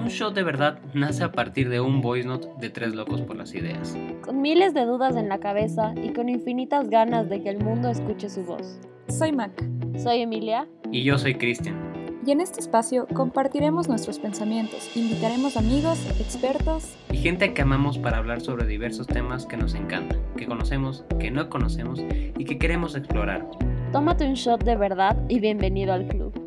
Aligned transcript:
Un 0.00 0.08
show 0.08 0.30
de 0.30 0.42
verdad 0.42 0.78
nace 0.94 1.22
a 1.22 1.30
partir 1.30 1.68
de 1.68 1.78
un 1.78 2.00
voice 2.00 2.26
note 2.26 2.48
de 2.58 2.70
tres 2.70 2.94
locos 2.94 3.20
por 3.20 3.36
las 3.36 3.54
ideas. 3.54 3.94
Con 4.22 4.40
miles 4.40 4.72
de 4.72 4.86
dudas 4.86 5.14
en 5.14 5.28
la 5.28 5.40
cabeza 5.40 5.92
y 5.94 6.14
con 6.14 6.30
infinitas 6.30 6.88
ganas 6.88 7.28
de 7.28 7.42
que 7.42 7.50
el 7.50 7.62
mundo 7.62 7.90
escuche 7.90 8.30
su 8.30 8.42
voz. 8.42 8.80
Soy 9.08 9.32
Mac. 9.32 9.52
Soy 9.98 10.22
Emilia. 10.22 10.66
Y 10.90 11.04
yo 11.04 11.18
soy 11.18 11.34
Cristian. 11.34 11.76
Y 12.24 12.30
en 12.30 12.40
este 12.40 12.60
espacio 12.60 13.06
compartiremos 13.12 13.88
nuestros 13.88 14.18
pensamientos, 14.18 14.90
invitaremos 14.96 15.58
amigos, 15.58 15.98
expertos 16.18 16.96
y 17.12 17.18
gente 17.18 17.52
que 17.52 17.60
amamos 17.60 17.98
para 17.98 18.16
hablar 18.16 18.40
sobre 18.40 18.66
diversos 18.66 19.06
temas 19.06 19.44
que 19.44 19.58
nos 19.58 19.74
encantan, 19.74 20.18
que 20.34 20.46
conocemos, 20.46 21.04
que 21.18 21.30
no 21.30 21.50
conocemos 21.50 22.02
y 22.38 22.44
que 22.46 22.58
queremos 22.58 22.94
explorar. 22.94 23.46
Tómate 23.92 24.26
un 24.26 24.34
shot 24.34 24.64
de 24.64 24.76
verdad 24.76 25.18
y 25.28 25.40
bienvenido 25.40 25.92
al 25.92 26.06
club. 26.08 26.39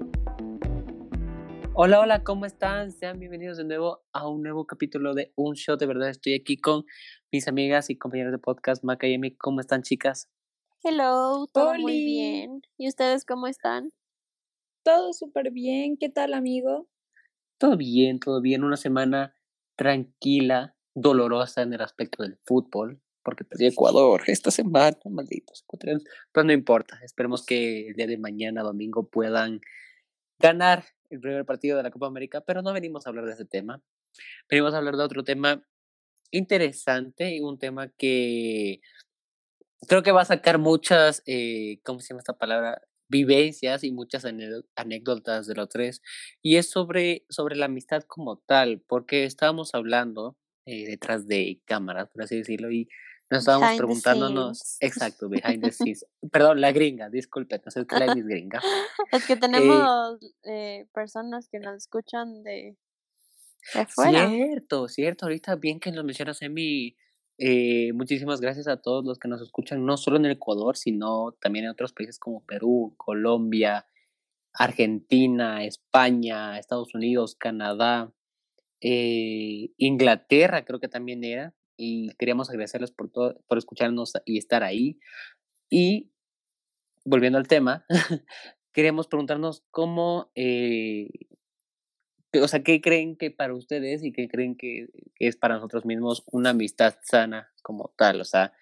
Hola, 1.76 2.02
hola, 2.02 2.24
¿cómo 2.24 2.46
están? 2.46 2.92
Sean 2.92 3.20
bienvenidos 3.20 3.58
de 3.58 3.64
nuevo 3.64 4.04
a 4.14 4.30
un 4.30 4.44
nuevo 4.44 4.68
capítulo 4.68 5.16
de 5.16 5.34
Un 5.36 5.56
Shot 5.56 5.80
de 5.80 5.88
verdad. 5.88 6.08
Estoy 6.08 6.36
aquí 6.36 6.56
con 6.56 6.86
mis 7.32 7.48
amigas 7.48 7.90
y 7.90 7.98
compañeras 7.98 8.32
de 8.32 8.38
podcast, 8.38 8.84
Maca 8.84 9.08
y 9.08 9.16
Emi. 9.16 9.36
¿Cómo 9.36 9.60
están, 9.60 9.82
chicas? 9.82 10.30
Hello, 10.84 11.48
todo 11.52 11.74
muy 11.80 12.06
bien. 12.06 12.62
¿Y 12.78 12.88
ustedes 12.88 13.26
cómo 13.26 13.48
están? 13.48 13.92
Todo 14.84 15.14
súper 15.14 15.50
bien. 15.50 15.98
¿Qué 15.98 16.10
tal, 16.10 16.36
amigo? 16.36 16.88
Todo 17.58 17.76
bien, 17.76 18.20
todo 18.20 18.40
bien. 18.40 18.64
Una 18.64 18.78
semana 18.78 19.36
tranquila, 19.76 20.76
dolorosa 20.94 21.64
en 21.64 21.74
el 21.74 21.82
aspecto 21.82 22.22
del 22.22 22.38
fútbol, 22.46 23.02
porque 23.24 23.46
perdí 23.46 23.66
Ecuador 23.66 24.22
esta 24.28 24.52
semana, 24.52 24.96
malditos 25.10 25.64
ecuatorianos. 25.64 26.04
Pero 26.32 26.44
no 26.44 26.54
importa, 26.54 27.00
esperemos 27.04 27.44
que 27.44 27.88
el 27.88 27.96
día 27.96 28.06
de 28.06 28.20
mañana, 28.20 28.62
domingo, 28.62 29.10
puedan 29.10 29.60
ganar 30.38 30.86
el 31.14 31.22
primer 31.22 31.46
partido 31.46 31.78
de 31.78 31.84
la 31.84 31.92
Copa 31.92 32.08
América, 32.08 32.42
pero 32.42 32.62
no 32.62 32.74
venimos 32.74 33.06
a 33.06 33.10
hablar 33.10 33.26
de 33.26 33.34
ese 33.34 33.46
tema. 33.46 33.82
Venimos 34.50 34.74
a 34.74 34.78
hablar 34.78 34.98
de 34.98 35.04
otro 35.04 35.24
tema 35.24 35.64
interesante 36.32 37.36
y 37.36 37.40
un 37.40 37.60
tema 37.60 37.90
que 37.90 38.82
creo 39.88 40.04
que 40.04 40.12
va 40.12 40.22
a 40.22 40.26
sacar 40.26 40.58
muchas, 40.58 41.22
eh, 41.26 41.80
¿cómo 41.84 42.00
se 42.00 42.10
llama 42.10 42.20
esta 42.20 42.38
palabra? 42.38 42.82
Vivencias 43.10 43.84
y 43.84 43.92
muchas 43.92 44.26
anécdotas 44.76 45.46
de 45.46 45.56
los 45.56 45.70
tres. 45.70 46.02
Y 46.42 46.56
es 46.56 46.70
sobre, 46.70 47.26
sobre 47.30 47.56
la 47.56 47.66
amistad 47.66 48.04
como 48.04 48.38
tal, 48.38 48.82
porque 48.88 49.26
estábamos 49.26 49.76
hablando 49.76 50.36
eh, 50.66 50.88
detrás 50.88 51.28
de 51.28 51.62
cámaras, 51.66 52.10
por 52.10 52.24
así 52.24 52.38
decirlo, 52.38 52.72
y 52.72 52.88
nos 53.34 53.42
estábamos 53.42 53.76
preguntándonos, 53.78 54.78
exacto, 54.80 55.28
behind 55.28 55.64
the 55.64 55.72
scenes. 55.72 56.06
Perdón, 56.32 56.62
la 56.62 56.72
gringa, 56.72 57.10
disculpe, 57.10 57.60
no 57.66 57.72
sé 57.72 57.86
qué 57.88 57.98
la 57.98 58.06
es 58.06 58.26
gringa. 58.26 58.62
Es 59.12 59.26
que 59.26 59.34
eh 59.34 59.40
tenemos 59.40 60.20
eh, 60.44 60.88
personas 60.94 61.50
que 61.50 61.60
nos 61.60 61.76
escuchan 61.76 62.44
de, 62.44 62.78
de 63.74 63.86
fuera. 63.88 64.30
Cierto, 64.30 64.88
cierto, 64.88 65.26
ahorita 65.26 65.56
bien 65.56 65.80
que 65.80 65.92
nos 65.92 66.06
mencionas, 66.06 66.42
Emi, 66.44 66.96
eh, 67.40 67.92
muchísimas 67.94 68.40
gracias 68.40 68.68
a 68.68 68.78
todos 68.78 69.04
los 69.04 69.18
que 69.18 69.28
nos 69.28 69.42
escuchan, 69.42 69.84
no 69.84 69.98
solo 69.98 70.18
en 70.18 70.26
el 70.26 70.34
Ecuador, 70.34 70.78
sino 70.78 71.32
también 71.42 71.66
en 71.66 71.72
otros 71.72 71.92
países 71.92 72.20
como 72.20 72.46
Perú, 72.46 72.94
Colombia, 72.98 73.88
Argentina, 74.54 75.64
España, 75.64 76.60
Estados 76.60 76.94
Unidos, 76.94 77.36
Canadá, 77.36 78.14
eh, 78.80 79.72
Inglaterra 79.78 80.66
creo 80.66 80.80
que 80.80 80.88
también 80.88 81.24
era 81.24 81.56
y 81.78 82.14
queríamos 82.18 82.50
agradecerles 82.50 82.92
por, 82.92 83.10
todo, 83.10 83.42
por 83.48 83.58
escucharnos 83.58 84.14
y 84.26 84.38
estar 84.38 84.64
ahí. 84.64 85.00
Y 85.70 86.12
volviendo 87.06 87.38
al 87.38 87.48
tema, 87.48 87.86
queríamos 88.74 89.08
preguntarnos 89.08 89.64
cómo, 89.72 90.32
eh, 90.36 91.10
o 92.42 92.48
sea, 92.48 92.64
¿qué 92.64 92.82
creen 92.82 93.16
que 93.16 93.32
para 93.32 93.54
ustedes 93.54 94.04
y 94.04 94.12
qué 94.12 94.28
creen 94.28 94.56
que, 94.56 94.88
es 95.20 95.38
para 95.38 95.56
nosotros 95.56 95.86
mismos 95.86 96.24
una 96.32 96.52
amistad 96.52 96.96
sana 97.04 97.52
como 97.62 97.94
tal? 97.98 98.22
O 98.22 98.26
sea, 98.26 98.54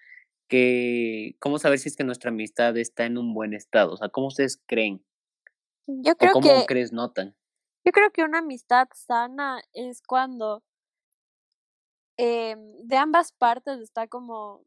que, 0.48 1.36
¿cómo 1.40 1.60
saber 1.60 1.80
si 1.80 1.90
es 1.90 1.96
que 1.96 2.04
nuestra 2.04 2.30
amistad 2.30 2.78
está 2.78 3.06
en 3.06 3.18
un 3.18 3.34
buen 3.34 3.54
estado? 3.54 3.94
O 3.94 3.98
sea, 3.98 4.10
¿cómo 4.10 4.28
ustedes 4.28 4.62
creen? 4.66 5.04
Yo 5.88 6.16
creo 6.16 6.32
¿O 6.32 6.34
cómo 6.34 6.62
que, 6.62 6.66
crees 6.68 6.92
notan? 6.92 7.36
Yo 7.84 7.92
creo 7.92 8.12
que 8.12 8.24
una 8.24 8.40
amistad 8.40 8.88
sana 8.94 9.62
es 9.74 10.02
cuando 10.02 10.64
eh, 12.24 12.56
de 12.84 12.98
ambas 12.98 13.32
partes 13.32 13.80
está 13.80 14.08
como 14.08 14.64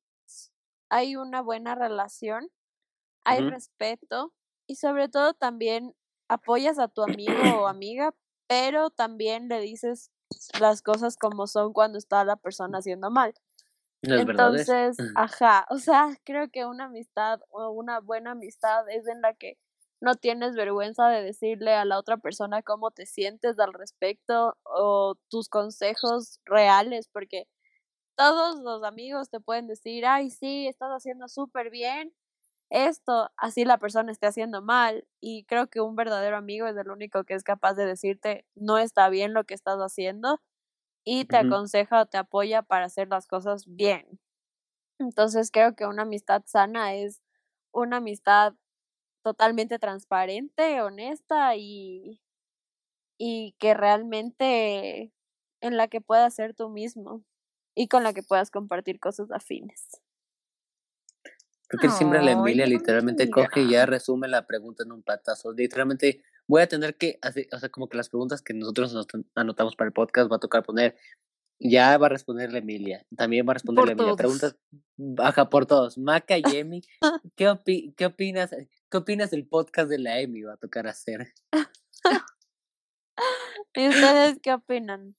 hay 0.91 1.15
una 1.15 1.41
buena 1.41 1.77
relación, 1.77 2.51
hay 3.25 3.49
respeto 3.49 4.33
y 4.67 4.75
sobre 4.75 5.09
todo 5.09 5.35
también 5.35 5.95
apoyas 6.29 6.81
a 6.81 6.89
tu 6.89 7.03
amigo 7.03 7.33
o 7.61 7.67
amiga, 7.69 8.13
pero 8.49 8.91
también 8.91 9.47
le 9.49 9.61
dices 9.61 10.11
las 10.59 10.83
cosas 10.83 11.17
como 11.17 11.47
son 11.47 11.73
cuando 11.73 11.97
está 11.97 12.25
la 12.25 12.35
persona 12.35 12.79
haciendo 12.79 13.13
mal. 13.13 13.35
Entonces, 14.03 14.97
ajá, 15.15 15.65
o 15.71 15.79
sea, 15.79 16.09
creo 16.25 16.51
que 16.51 16.67
una 16.67 16.87
amistad 16.87 17.41
o 17.51 17.71
una 17.71 18.01
buena 18.01 18.33
amistad 18.33 18.89
es 18.91 19.07
en 19.07 19.23
la 19.23 19.33
que 19.35 19.59
no 20.05 20.17
tienes 20.17 20.55
vergüenza 20.55 21.09
de 21.09 21.23
decirle 21.23 21.75
a 21.75 21.85
la 21.85 21.99
otra 21.99 22.19
persona 22.19 22.63
cómo 22.63 22.91
te 22.93 23.07
sientes 23.07 23.59
al 23.59 23.73
respecto 23.75 24.57
o 24.65 25.17
tus 25.31 25.49
consejos 25.49 26.41
reales, 26.45 27.09
porque 27.09 27.49
todos 28.17 28.61
los 28.61 28.85
amigos 28.85 29.31
te 29.31 29.41
pueden 29.41 29.67
decir, 29.69 30.07
ay, 30.07 30.31
sí, 30.31 30.67
estás 30.69 30.91
haciendo 30.91 31.29
súper 31.29 31.71
bien 31.71 32.15
esto, 32.71 33.31
así 33.37 33.65
la 33.65 33.79
persona 33.79 34.13
esté 34.13 34.27
haciendo 34.27 34.63
mal. 34.63 35.07
Y 35.21 35.45
creo 35.45 35.69
que 35.69 35.81
un 35.81 35.97
verdadero 35.97 36.37
amigo 36.37 36.67
es 36.67 36.77
el 36.77 36.91
único 36.91 37.25
que 37.25 37.35
es 37.35 37.45
capaz 37.45 37.75
de 37.75 37.87
decirte, 37.87 38.47
no 38.55 38.79
está 38.79 39.09
bien 39.11 39.35
lo 39.35 39.45
que 39.45 39.55
estás 39.55 39.79
haciendo 39.79 40.41
y 41.05 41.27
te 41.27 41.39
aconseja 41.39 42.03
o 42.03 42.07
te 42.07 42.19
apoya 42.19 42.63
para 42.63 42.87
hacer 42.87 43.09
las 43.09 43.27
cosas 43.29 43.65
bien. 43.67 44.21
Entonces 44.99 45.51
creo 45.53 45.75
que 45.77 45.87
una 45.87 46.03
amistad 46.03 46.43
sana 46.47 46.95
es 46.95 47.23
una 47.73 47.99
amistad 47.99 48.55
totalmente 49.25 49.79
transparente, 49.79 50.83
honesta 50.83 51.57
y, 51.57 52.21
y 53.19 53.57
que 53.59 53.75
realmente 53.75 55.13
en 55.61 55.77
la 55.79 55.89
que 55.89 56.03
puedas 56.03 56.35
ser 56.35 56.55
tú 56.55 56.69
mismo 56.69 57.25
y 57.75 57.89
con 57.89 58.05
la 58.05 58.13
que 58.13 58.23
puedas 58.23 58.51
compartir 58.51 59.01
cosas 59.01 59.31
afines. 59.33 60.03
Creo 61.67 61.81
que 61.81 61.89
siempre 61.89 62.23
la 62.23 62.33
Emilia 62.33 62.67
literalmente 62.67 63.31
coge 63.31 63.63
y 63.63 63.71
ya 63.71 63.87
resume 63.87 64.29
la 64.29 64.47
pregunta 64.47 64.85
en 64.85 64.93
un 64.93 65.03
patazo. 65.03 65.53
Literalmente 65.53 66.23
voy 66.47 66.61
a 66.61 66.69
tener 66.69 66.97
que 66.97 67.19
hacer, 67.23 67.49
o 67.51 67.59
sea, 67.59 67.71
como 67.71 67.89
que 67.89 67.97
las 67.97 68.11
preguntas 68.11 68.43
que 68.43 68.53
nosotros 68.53 68.93
nos 68.93 69.07
anotamos 69.35 69.75
para 69.75 69.89
el 69.89 69.95
podcast 69.95 70.31
va 70.31 70.37
a 70.37 70.41
tocar 70.41 70.63
poner, 70.63 70.97
ya 71.65 71.97
va 71.97 72.07
a 72.07 72.11
responder 72.11 72.53
la 72.53 72.59
Emilia, 72.59 73.07
también 73.17 73.47
va 73.49 73.53
a 73.53 73.55
responder 73.55 73.87
la 73.87 73.93
Emilia. 73.93 74.15
Preguntas 74.17 74.57
baja 74.97 75.49
por 75.49 75.67
todos. 75.67 75.97
Maca 75.99 76.37
y 76.39 76.43
Emi, 76.53 76.83
¿qué, 77.37 77.93
¿qué 77.97 78.07
opinas? 78.07 78.55
¿Qué 78.91 78.97
opinas 78.97 79.31
del 79.31 79.47
podcast 79.47 79.89
de 79.89 79.99
la 79.99 80.21
Emi? 80.21 80.43
Va 80.43 80.53
a 80.55 80.59
tocar 80.59 80.87
hacer. 80.87 81.33
¿Y 83.75 83.89
ustedes 83.89 84.39
qué 84.43 84.53
opinan? 84.53 85.17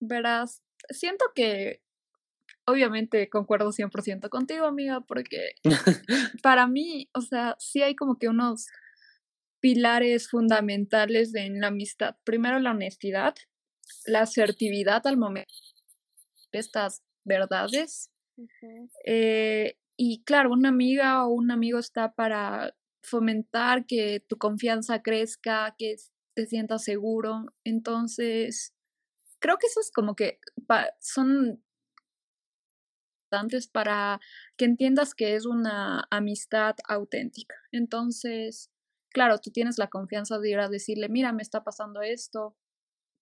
Verás, 0.00 0.62
siento 0.90 1.26
que 1.34 1.82
obviamente 2.66 3.28
concuerdo 3.28 3.70
100% 3.70 4.28
contigo, 4.28 4.66
amiga, 4.66 5.02
porque 5.02 5.54
para 6.42 6.66
mí, 6.66 7.08
o 7.14 7.20
sea, 7.20 7.56
sí 7.58 7.82
hay 7.82 7.94
como 7.94 8.18
que 8.18 8.28
unos 8.28 8.66
pilares 9.60 10.28
fundamentales 10.28 11.34
en 11.34 11.60
la 11.60 11.68
amistad. 11.68 12.16
Primero, 12.24 12.58
la 12.58 12.72
honestidad, 12.72 13.34
la 14.06 14.20
asertividad 14.20 15.06
al 15.06 15.16
momento 15.16 15.54
de 16.52 16.58
estas 16.58 17.02
verdades. 17.24 18.10
Eh, 19.04 19.78
y 19.96 20.24
claro, 20.24 20.50
una 20.52 20.68
amiga 20.70 21.24
o 21.26 21.28
un 21.28 21.50
amigo 21.50 21.78
está 21.78 22.14
para 22.14 22.74
fomentar 23.02 23.86
que 23.86 24.20
tu 24.28 24.36
confianza 24.38 25.02
crezca, 25.02 25.74
que 25.78 25.96
te 26.34 26.46
sientas 26.46 26.84
seguro. 26.84 27.46
Entonces, 27.64 28.74
creo 29.38 29.58
que 29.58 29.66
eso 29.66 29.80
es 29.80 29.90
como 29.92 30.16
que 30.16 30.38
son 31.00 31.62
importantes 33.34 33.68
para 33.68 34.20
que 34.56 34.64
entiendas 34.64 35.14
que 35.14 35.34
es 35.34 35.46
una 35.46 36.06
amistad 36.10 36.76
auténtica. 36.88 37.56
Entonces, 37.72 38.70
claro, 39.10 39.38
tú 39.38 39.50
tienes 39.50 39.78
la 39.78 39.88
confianza 39.88 40.38
de 40.38 40.50
ir 40.50 40.58
a 40.58 40.68
decirle, 40.68 41.08
mira, 41.08 41.32
me 41.32 41.42
está 41.42 41.64
pasando 41.64 42.02
esto, 42.02 42.56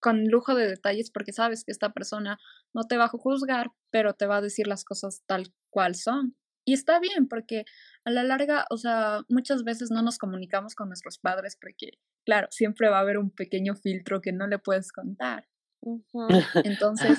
con 0.02 0.26
lujo 0.26 0.54
de 0.54 0.66
detalles 0.66 1.10
porque 1.10 1.32
sabes 1.32 1.64
que 1.64 1.70
esta 1.70 1.92
persona 1.92 2.38
no 2.74 2.82
te 2.82 2.96
va 2.96 3.04
a 3.04 3.08
juzgar, 3.08 3.70
pero 3.90 4.14
te 4.14 4.26
va 4.26 4.38
a 4.38 4.40
decir 4.42 4.66
las 4.66 4.84
cosas 4.84 5.22
tal 5.26 5.54
cual 5.70 5.94
son. 5.94 6.36
Y 6.64 6.74
está 6.74 6.98
bien 7.00 7.28
porque 7.28 7.64
a 8.04 8.10
la 8.10 8.24
larga, 8.24 8.66
o 8.70 8.76
sea, 8.76 9.22
muchas 9.28 9.64
veces 9.64 9.90
no 9.90 10.02
nos 10.02 10.18
comunicamos 10.18 10.74
con 10.74 10.88
nuestros 10.88 11.18
padres 11.18 11.56
porque, 11.60 11.98
claro, 12.24 12.48
siempre 12.50 12.88
va 12.88 12.98
a 12.98 13.00
haber 13.00 13.18
un 13.18 13.30
pequeño 13.30 13.74
filtro 13.76 14.20
que 14.20 14.32
no 14.32 14.46
le 14.46 14.58
puedes 14.58 14.92
contar. 14.92 15.48
Entonces. 16.64 17.18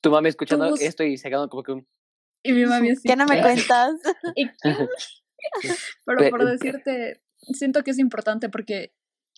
tu 0.00 0.10
mami 0.10 0.30
escuchando 0.30 0.74
esto 0.80 1.04
y 1.04 1.18
se 1.18 1.30
como 1.30 1.62
que 1.62 1.72
un. 1.72 1.88
Y 2.42 2.52
mi 2.52 2.64
mami 2.64 2.90
así. 2.90 3.06
¿Qué 3.06 3.16
no 3.16 3.26
me 3.26 3.40
cuentas? 3.42 3.94
Pero 6.06 6.30
por 6.30 6.44
decirte, 6.46 7.22
siento 7.36 7.82
que 7.82 7.90
es 7.90 7.98
importante 7.98 8.48
porque 8.48 8.94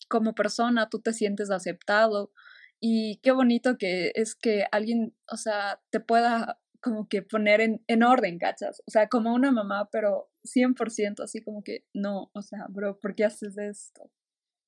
como 0.09 0.35
persona 0.35 0.89
tú 0.89 1.01
te 1.01 1.13
sientes 1.13 1.51
aceptado 1.51 2.33
Y 2.81 3.21
qué 3.23 3.33
bonito 3.33 3.77
que 3.79 4.13
es 4.15 4.35
que 4.35 4.65
alguien, 4.73 5.15
o 5.31 5.37
sea, 5.37 5.81
te 5.91 6.01
pueda 6.01 6.61
como 6.81 7.09
que 7.09 7.23
poner 7.23 7.61
en, 7.61 7.85
en 7.89 8.03
orden, 8.03 8.39
¿cachas? 8.39 8.83
O 8.87 8.91
sea, 8.91 9.09
como 9.09 9.35
una 9.35 9.53
mamá, 9.53 9.91
pero 9.93 10.31
100% 10.45 11.23
así 11.23 11.43
como 11.43 11.63
que, 11.63 11.85
no, 11.93 12.31
o 12.33 12.43
sea, 12.43 12.67
bro, 12.71 12.99
¿por 12.99 13.15
qué 13.15 13.25
haces 13.25 13.59
esto? 13.59 14.11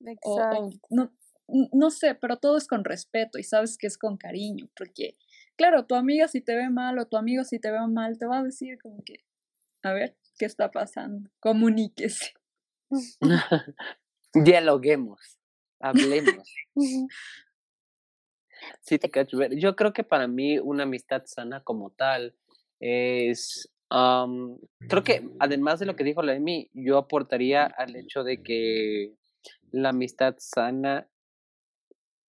Exacto. 0.05 0.69
no, 0.89 1.11
no 1.47 1.89
sé, 1.89 2.15
pero 2.15 2.37
todo 2.37 2.57
es 2.57 2.67
con 2.67 2.83
respeto 2.83 3.39
y 3.39 3.43
sabes 3.43 3.77
que 3.77 3.87
es 3.87 3.97
con 3.97 4.17
cariño, 4.17 4.69
porque, 4.75 5.17
claro, 5.55 5.85
tu 5.85 5.95
amiga 5.95 6.27
si 6.27 6.41
te 6.41 6.55
ve 6.55 6.69
mal 6.69 6.99
o 6.99 7.07
tu 7.07 7.17
amigo 7.17 7.43
si 7.43 7.59
te 7.59 7.71
ve 7.71 7.79
mal, 7.87 8.17
te 8.17 8.25
va 8.25 8.39
a 8.39 8.43
decir 8.43 8.77
como 8.81 9.03
que, 9.03 9.23
a 9.81 9.93
ver, 9.93 10.15
¿qué 10.37 10.45
está 10.45 10.71
pasando? 10.71 11.29
Comuníquese. 11.39 12.33
Dialoguemos, 14.33 15.39
hablemos. 15.79 16.47
Sí, 18.81 18.99
te 18.99 19.09
cacho. 19.09 19.37
Yo 19.51 19.75
creo 19.75 19.93
que 19.93 20.03
para 20.03 20.27
mí 20.27 20.59
una 20.59 20.83
amistad 20.83 21.23
sana 21.25 21.61
como 21.63 21.91
tal 21.91 22.35
es, 22.79 23.71
creo 23.89 25.03
que 25.03 25.29
además 25.39 25.79
de 25.79 25.85
lo 25.85 25.95
que 25.95 26.03
dijo 26.03 26.21
la 26.21 26.35
Emi, 26.35 26.69
yo 26.73 26.97
aportaría 26.97 27.65
al 27.65 27.95
hecho 27.95 28.23
de 28.23 28.43
que 28.43 29.13
la 29.71 29.89
amistad 29.89 30.35
sana 30.39 31.07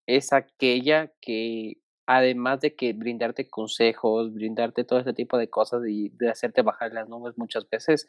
es 0.06 0.32
aquella 0.32 1.12
que 1.20 1.78
además 2.06 2.60
de 2.60 2.74
que 2.74 2.92
brindarte 2.92 3.48
consejos, 3.48 4.34
brindarte 4.34 4.84
todo 4.84 4.98
este 4.98 5.14
tipo 5.14 5.38
de 5.38 5.48
cosas 5.48 5.82
y 5.88 6.10
de 6.10 6.28
hacerte 6.30 6.62
bajar 6.62 6.92
las 6.92 7.08
nubes 7.08 7.38
muchas 7.38 7.68
veces, 7.70 8.06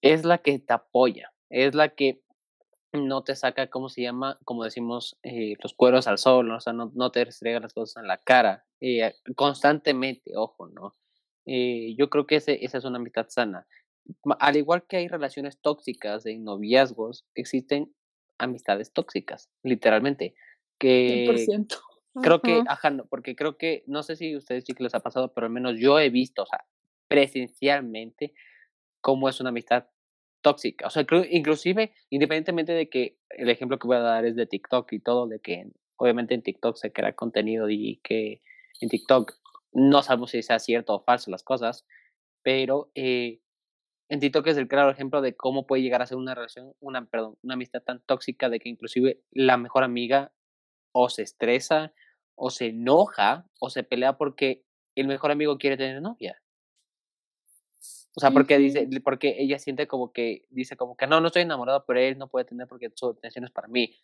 es 0.00 0.24
la 0.24 0.38
que 0.38 0.58
te 0.58 0.72
apoya, 0.72 1.32
es 1.50 1.74
la 1.74 1.90
que 1.90 2.21
no 2.92 3.24
te 3.24 3.34
saca, 3.34 3.68
¿cómo 3.68 3.88
se 3.88 4.02
llama? 4.02 4.38
Como 4.44 4.64
decimos, 4.64 5.18
eh, 5.22 5.54
los 5.62 5.74
cueros 5.74 6.06
al 6.06 6.18
sol, 6.18 6.50
o 6.50 6.60
sea, 6.60 6.72
no, 6.72 6.92
no 6.94 7.10
te 7.10 7.24
restrega 7.24 7.60
las 7.60 7.72
cosas 7.72 8.02
en 8.02 8.08
la 8.08 8.18
cara, 8.18 8.66
eh, 8.80 9.14
constantemente, 9.34 10.32
ojo, 10.36 10.68
¿no? 10.68 10.94
Eh, 11.46 11.94
yo 11.96 12.10
creo 12.10 12.26
que 12.26 12.36
ese, 12.36 12.64
esa 12.64 12.78
es 12.78 12.84
una 12.84 12.98
amistad 12.98 13.26
sana. 13.28 13.66
Al 14.38 14.56
igual 14.56 14.84
que 14.86 14.98
hay 14.98 15.08
relaciones 15.08 15.58
tóxicas 15.60 16.24
de 16.24 16.36
noviazgos, 16.38 17.24
existen 17.34 17.94
amistades 18.38 18.92
tóxicas, 18.92 19.50
literalmente. 19.62 20.34
Que 20.78 21.26
100%. 21.26 21.78
Creo 22.20 22.42
que, 22.42 22.62
ajá, 22.66 22.90
no, 22.90 23.06
porque 23.06 23.34
creo 23.34 23.56
que, 23.56 23.84
no 23.86 24.02
sé 24.02 24.16
si 24.16 24.36
ustedes 24.36 24.64
sí 24.66 24.74
que 24.74 24.82
les 24.82 24.94
ha 24.94 25.00
pasado, 25.00 25.32
pero 25.32 25.46
al 25.46 25.52
menos 25.52 25.78
yo 25.78 25.98
he 25.98 26.10
visto, 26.10 26.42
o 26.42 26.46
sea, 26.46 26.66
presencialmente, 27.08 28.34
cómo 29.00 29.30
es 29.30 29.40
una 29.40 29.48
amistad 29.48 29.86
tóxica. 30.42 30.86
O 30.86 30.90
sea, 30.90 31.06
inclusive, 31.30 31.94
independientemente 32.10 32.72
de 32.72 32.88
que 32.88 33.18
el 33.30 33.48
ejemplo 33.48 33.78
que 33.78 33.86
voy 33.86 33.96
a 33.96 34.00
dar 34.00 34.26
es 34.26 34.36
de 34.36 34.46
TikTok 34.46 34.92
y 34.92 35.00
todo, 35.00 35.26
de 35.26 35.40
que 35.40 35.70
obviamente 35.96 36.34
en 36.34 36.42
TikTok 36.42 36.76
se 36.76 36.92
crea 36.92 37.14
contenido 37.14 37.70
y 37.70 38.00
que 38.02 38.42
en 38.80 38.88
TikTok 38.88 39.32
no 39.72 40.02
sabemos 40.02 40.32
si 40.32 40.42
sea 40.42 40.58
cierto 40.58 40.94
o 40.94 41.04
falso 41.04 41.30
las 41.30 41.42
cosas, 41.42 41.86
pero 42.42 42.90
eh, 42.94 43.40
en 44.08 44.20
TikTok 44.20 44.46
es 44.48 44.58
el 44.58 44.68
claro 44.68 44.90
ejemplo 44.90 45.22
de 45.22 45.34
cómo 45.34 45.66
puede 45.66 45.82
llegar 45.82 46.02
a 46.02 46.06
ser 46.06 46.18
una 46.18 46.34
relación, 46.34 46.74
una, 46.80 47.06
perdón, 47.06 47.36
una 47.42 47.54
amistad 47.54 47.82
tan 47.82 48.02
tóxica 48.04 48.50
de 48.50 48.58
que 48.58 48.68
inclusive 48.68 49.22
la 49.30 49.56
mejor 49.56 49.84
amiga 49.84 50.32
o 50.92 51.08
se 51.08 51.22
estresa 51.22 51.94
o 52.34 52.50
se 52.50 52.66
enoja 52.66 53.46
o 53.60 53.70
se 53.70 53.84
pelea 53.84 54.18
porque 54.18 54.64
el 54.96 55.06
mejor 55.06 55.30
amigo 55.30 55.56
quiere 55.56 55.76
tener 55.76 56.02
novia. 56.02 56.42
O 58.14 58.20
sea, 58.20 58.30
porque 58.30 58.58
dice, 58.58 58.88
porque 59.02 59.36
ella 59.38 59.58
siente 59.58 59.86
como 59.86 60.12
que, 60.12 60.46
dice 60.50 60.76
como 60.76 60.96
que 60.96 61.06
no, 61.06 61.20
no 61.20 61.28
estoy 61.28 61.42
enamorado, 61.42 61.84
pero 61.86 61.98
él 62.00 62.18
no 62.18 62.28
puede 62.28 62.44
tener 62.44 62.68
porque 62.68 62.90
su 62.94 63.08
atención 63.08 63.44
es 63.44 63.50
para 63.50 63.68
mí. 63.68 63.96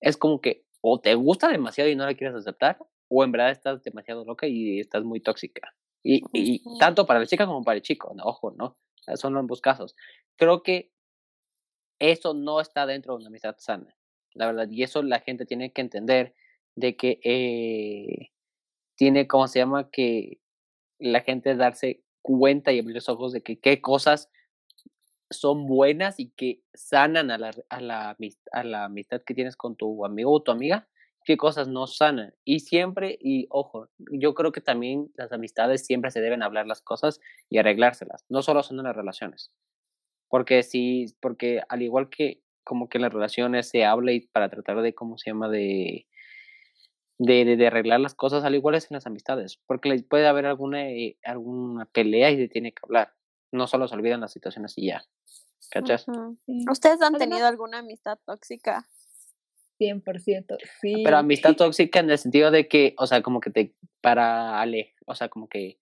Es 0.00 0.16
como 0.16 0.40
que 0.40 0.64
o 0.80 1.00
te 1.00 1.14
gusta 1.14 1.48
demasiado 1.48 1.88
y 1.88 1.96
no 1.96 2.04
la 2.04 2.14
quieres 2.14 2.36
aceptar, 2.36 2.78
o 3.08 3.24
en 3.24 3.32
verdad 3.32 3.50
estás 3.50 3.82
demasiado 3.84 4.24
loca 4.24 4.46
y 4.48 4.80
estás 4.80 5.04
muy 5.04 5.20
tóxica. 5.20 5.74
Y, 6.02 6.22
y 6.32 6.60
tanto 6.80 7.06
para 7.06 7.20
la 7.20 7.26
chica 7.26 7.46
como 7.46 7.62
para 7.62 7.76
el 7.76 7.82
chico, 7.82 8.12
ojo, 8.24 8.50
¿no? 8.50 8.76
Son 9.14 9.36
ambos 9.36 9.60
casos. 9.60 9.94
Creo 10.36 10.64
que 10.64 10.92
eso 12.00 12.34
no 12.34 12.60
está 12.60 12.84
dentro 12.84 13.14
de 13.14 13.20
una 13.20 13.28
amistad 13.28 13.54
sana, 13.58 13.96
la 14.34 14.46
verdad. 14.46 14.68
Y 14.68 14.82
eso 14.82 15.02
la 15.04 15.20
gente 15.20 15.46
tiene 15.46 15.72
que 15.72 15.82
entender 15.82 16.34
de 16.74 16.96
que 16.96 17.20
eh, 17.22 18.32
tiene, 18.96 19.28
¿cómo 19.28 19.46
se 19.46 19.60
llama? 19.60 19.88
Que 19.90 20.40
la 20.98 21.20
gente 21.20 21.54
darse 21.54 22.02
cuenta 22.22 22.72
y 22.72 22.78
abrir 22.78 22.94
los 22.94 23.08
ojos 23.08 23.32
de 23.32 23.42
que 23.42 23.58
qué 23.58 23.80
cosas 23.80 24.30
son 25.30 25.66
buenas 25.66 26.18
y 26.20 26.30
que 26.30 26.62
sanan 26.74 27.30
a 27.30 27.38
la, 27.38 27.50
a 27.70 28.64
la, 28.64 28.84
amistad 28.84 29.22
que 29.22 29.34
tienes 29.34 29.56
con 29.56 29.76
tu 29.76 30.04
amigo 30.04 30.32
o 30.32 30.42
tu 30.42 30.52
amiga, 30.52 30.88
qué 31.24 31.36
cosas 31.36 31.68
no 31.68 31.86
sanan. 31.86 32.34
Y 32.44 32.60
siempre, 32.60 33.18
y 33.20 33.46
ojo, 33.50 33.88
yo 33.98 34.34
creo 34.34 34.52
que 34.52 34.60
también 34.60 35.10
las 35.14 35.32
amistades 35.32 35.84
siempre 35.84 36.10
se 36.10 36.20
deben 36.20 36.42
hablar 36.42 36.66
las 36.66 36.82
cosas 36.82 37.20
y 37.48 37.58
arreglárselas, 37.58 38.24
no 38.28 38.42
solo 38.42 38.62
son 38.62 38.78
en 38.78 38.84
las 38.84 38.96
relaciones. 38.96 39.52
Porque 40.28 40.62
sí, 40.62 41.06
porque 41.20 41.62
al 41.68 41.82
igual 41.82 42.08
que 42.08 42.42
como 42.64 42.88
que 42.88 42.98
las 42.98 43.12
relaciones 43.12 43.68
se 43.68 43.84
habla 43.84 44.12
y 44.12 44.20
para 44.20 44.48
tratar 44.48 44.82
de, 44.82 44.94
¿cómo 44.94 45.18
se 45.18 45.30
llama? 45.30 45.48
De, 45.48 46.06
de, 47.22 47.56
de, 47.56 47.66
arreglar 47.66 48.00
las 48.00 48.14
cosas, 48.14 48.44
al 48.44 48.54
igual 48.54 48.74
es 48.74 48.90
en 48.90 48.96
las 48.96 49.06
amistades, 49.06 49.58
porque 49.66 50.04
puede 50.08 50.26
haber 50.26 50.46
alguna, 50.46 50.88
eh, 50.90 51.16
alguna 51.24 51.86
pelea 51.86 52.30
y 52.30 52.36
se 52.36 52.48
tiene 52.48 52.72
que 52.72 52.80
hablar. 52.82 53.14
No 53.52 53.66
solo 53.66 53.86
se 53.86 53.94
olvidan 53.94 54.20
las 54.20 54.32
situaciones 54.32 54.74
y 54.76 54.86
ya. 54.86 55.04
¿Cachas? 55.70 56.06
¿Ustedes 56.70 57.00
han 57.00 57.14
tenido 57.14 57.46
alguna 57.46 57.78
amistad 57.78 58.18
tóxica? 58.26 58.88
100%, 59.78 60.58
sí. 60.80 61.02
Pero 61.04 61.16
amistad 61.16 61.54
tóxica 61.56 62.00
en 62.00 62.10
el 62.10 62.18
sentido 62.18 62.50
de 62.50 62.68
que, 62.68 62.94
o 62.98 63.06
sea, 63.06 63.22
como 63.22 63.40
que 63.40 63.50
te, 63.50 63.74
para 64.00 64.60
ale, 64.60 64.94
o 65.06 65.14
sea, 65.14 65.28
como 65.28 65.48
que, 65.48 65.78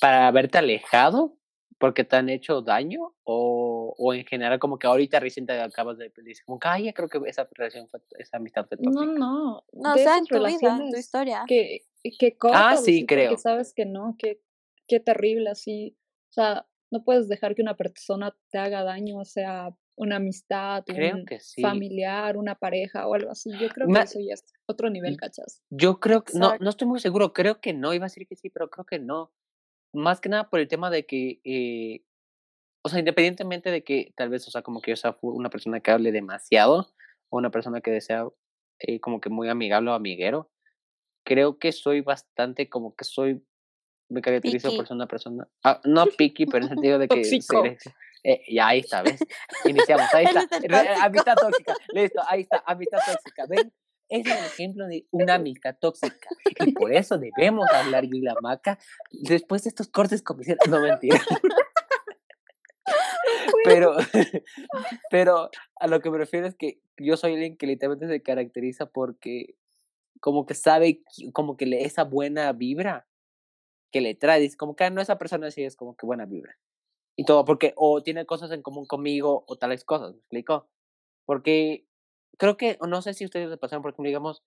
para 0.00 0.26
haberte 0.26 0.58
alejado 0.58 1.36
porque 1.78 2.04
te 2.04 2.16
han 2.16 2.28
hecho 2.28 2.62
daño 2.62 3.14
o, 3.24 3.94
o 3.96 4.14
en 4.14 4.24
general 4.24 4.58
como 4.58 4.78
que 4.78 4.86
ahorita 4.86 5.20
recién 5.20 5.46
te 5.46 5.58
acabas 5.60 5.98
de 5.98 6.12
decir 6.16 6.44
como 6.44 6.58
que 6.58 6.68
ay, 6.68 6.92
creo 6.92 7.08
que 7.08 7.18
esa 7.26 7.48
relación 7.52 7.88
fue, 7.88 8.00
esa 8.18 8.36
amistad 8.36 8.66
fue 8.66 8.76
tóxica. 8.76 9.04
No, 9.04 9.12
no, 9.12 9.64
no, 9.72 9.92
o 9.94 9.96
sea, 9.96 10.18
en 10.18 10.26
tu 10.26 10.36
vida, 10.36 10.76
en 10.76 10.90
tu 10.90 10.96
historia. 10.96 11.44
Que, 11.46 11.84
que 12.18 12.36
ah, 12.52 12.76
sí, 12.76 13.06
creo. 13.06 13.30
Que 13.30 13.38
sabes 13.38 13.72
que 13.74 13.86
no, 13.86 14.16
que, 14.18 14.40
qué 14.86 15.00
terrible 15.00 15.50
así, 15.50 15.96
o 16.30 16.32
sea, 16.32 16.66
no 16.90 17.02
puedes 17.04 17.28
dejar 17.28 17.54
que 17.54 17.62
una 17.62 17.76
persona 17.76 18.36
te 18.50 18.58
haga 18.58 18.84
daño, 18.84 19.18
o 19.18 19.24
sea, 19.24 19.74
una 19.96 20.16
amistad, 20.16 20.84
un 20.88 21.26
familiar, 21.60 22.36
una 22.36 22.56
pareja 22.56 23.06
o 23.06 23.14
algo 23.14 23.30
así. 23.30 23.50
Yo 23.58 23.68
creo 23.68 23.88
que 23.88 24.00
eso 24.00 24.18
ya 24.20 24.34
es 24.34 24.44
otro 24.66 24.90
nivel, 24.90 25.16
¿cachas? 25.16 25.62
Yo 25.70 26.00
creo 26.00 26.24
que, 26.24 26.36
no, 26.38 26.56
no 26.58 26.70
estoy 26.70 26.88
muy 26.88 27.00
seguro, 27.00 27.32
creo 27.32 27.60
que 27.60 27.72
no, 27.72 27.94
iba 27.94 28.06
a 28.06 28.08
decir 28.08 28.26
que 28.26 28.36
sí, 28.36 28.50
pero 28.50 28.70
creo 28.70 28.84
que 28.84 28.98
no. 28.98 29.32
Más 29.94 30.20
que 30.20 30.28
nada 30.28 30.50
por 30.50 30.60
el 30.60 30.68
tema 30.68 30.90
de 30.90 31.06
que, 31.06 31.40
eh, 31.44 32.04
o 32.82 32.88
sea, 32.88 32.98
independientemente 32.98 33.70
de 33.70 33.82
que 33.82 34.12
tal 34.16 34.28
vez, 34.28 34.46
o 34.46 34.50
sea, 34.50 34.62
como 34.62 34.80
que 34.80 34.90
yo 34.90 34.96
sea 34.96 35.16
una 35.22 35.50
persona 35.50 35.80
que 35.80 35.90
hable 35.90 36.12
demasiado 36.12 36.92
o 37.30 37.38
una 37.38 37.50
persona 37.50 37.80
que 37.80 37.90
desea 37.90 38.28
eh, 38.80 39.00
como 39.00 39.20
que 39.20 39.30
muy 39.30 39.48
amigable 39.48 39.90
o 39.90 39.94
amiguero, 39.94 40.50
creo 41.24 41.58
que 41.58 41.72
soy 41.72 42.00
bastante 42.00 42.68
como 42.68 42.94
que 42.94 43.04
soy 43.04 43.42
me 44.10 44.20
caracterizo 44.20 44.74
por 44.76 44.86
ser 44.86 44.96
una 44.96 45.06
persona, 45.06 45.48
ah, 45.62 45.80
no 45.84 46.06
picky, 46.18 46.46
pero 46.46 46.58
en 46.58 46.62
el 46.64 46.68
sentido 46.70 46.98
de 46.98 47.08
que 47.08 47.22
eh, 48.26 48.42
ya 48.48 48.68
ahí 48.68 48.80
está, 48.80 49.02
¿ves? 49.02 49.18
Iniciamos, 49.64 50.12
ahí 50.14 50.24
está. 50.24 51.04
amistad 51.04 51.34
tóxica. 51.36 51.74
Listo, 51.92 52.22
ahí 52.26 52.42
está, 52.42 52.62
amistad 52.66 52.98
tóxica. 53.06 53.46
¿Ven? 53.46 53.72
Es 54.14 54.24
el 54.26 54.44
ejemplo 54.44 54.86
de 54.86 55.08
una 55.10 55.34
amistad 55.34 55.76
tóxica. 55.76 56.28
Y 56.64 56.70
por 56.70 56.92
eso 56.92 57.18
debemos 57.18 57.68
hablar 57.72 58.04
y 58.04 58.20
la 58.20 58.36
maca 58.40 58.78
después 59.10 59.64
de 59.64 59.70
estos 59.70 59.88
cortes 59.88 60.22
comerciales. 60.22 60.68
No 60.68 60.80
mentira. 60.80 61.20
Pero, 63.64 63.96
pero 65.10 65.50
a 65.76 65.86
lo 65.88 66.00
que 66.00 66.10
me 66.10 66.18
refiero 66.18 66.46
es 66.46 66.54
que 66.54 66.80
yo 66.96 67.16
soy 67.16 67.32
alguien 67.32 67.56
que 67.56 67.66
literalmente 67.66 68.06
se 68.06 68.22
caracteriza 68.22 68.86
porque 68.86 69.56
como 70.20 70.46
que 70.46 70.54
sabe, 70.54 71.02
como 71.32 71.56
que 71.56 71.66
le 71.66 71.82
esa 71.82 72.04
buena 72.04 72.52
vibra 72.52 73.08
que 73.90 74.00
le 74.00 74.14
trae. 74.14 74.40
Dice 74.40 74.56
como 74.56 74.76
que 74.76 74.84
ah, 74.84 74.90
no 74.90 75.00
esa 75.00 75.18
persona 75.18 75.48
así 75.48 75.64
es 75.64 75.74
como 75.74 75.96
que 75.96 76.06
buena 76.06 76.24
vibra 76.24 76.56
y 77.16 77.24
todo, 77.24 77.44
porque 77.44 77.72
o 77.76 78.00
tiene 78.02 78.26
cosas 78.26 78.52
en 78.52 78.62
común 78.62 78.86
conmigo 78.86 79.44
o 79.48 79.56
tales 79.56 79.84
cosas, 79.84 80.12
¿me 80.12 80.18
explico? 80.18 80.68
Porque 81.24 81.86
creo 82.38 82.56
que, 82.56 82.78
no 82.86 83.02
sé 83.02 83.14
si 83.14 83.24
ustedes 83.24 83.50
se 83.50 83.56
pasaron, 83.56 83.82
por 83.82 83.90
ejemplo, 83.90 84.08
digamos, 84.08 84.42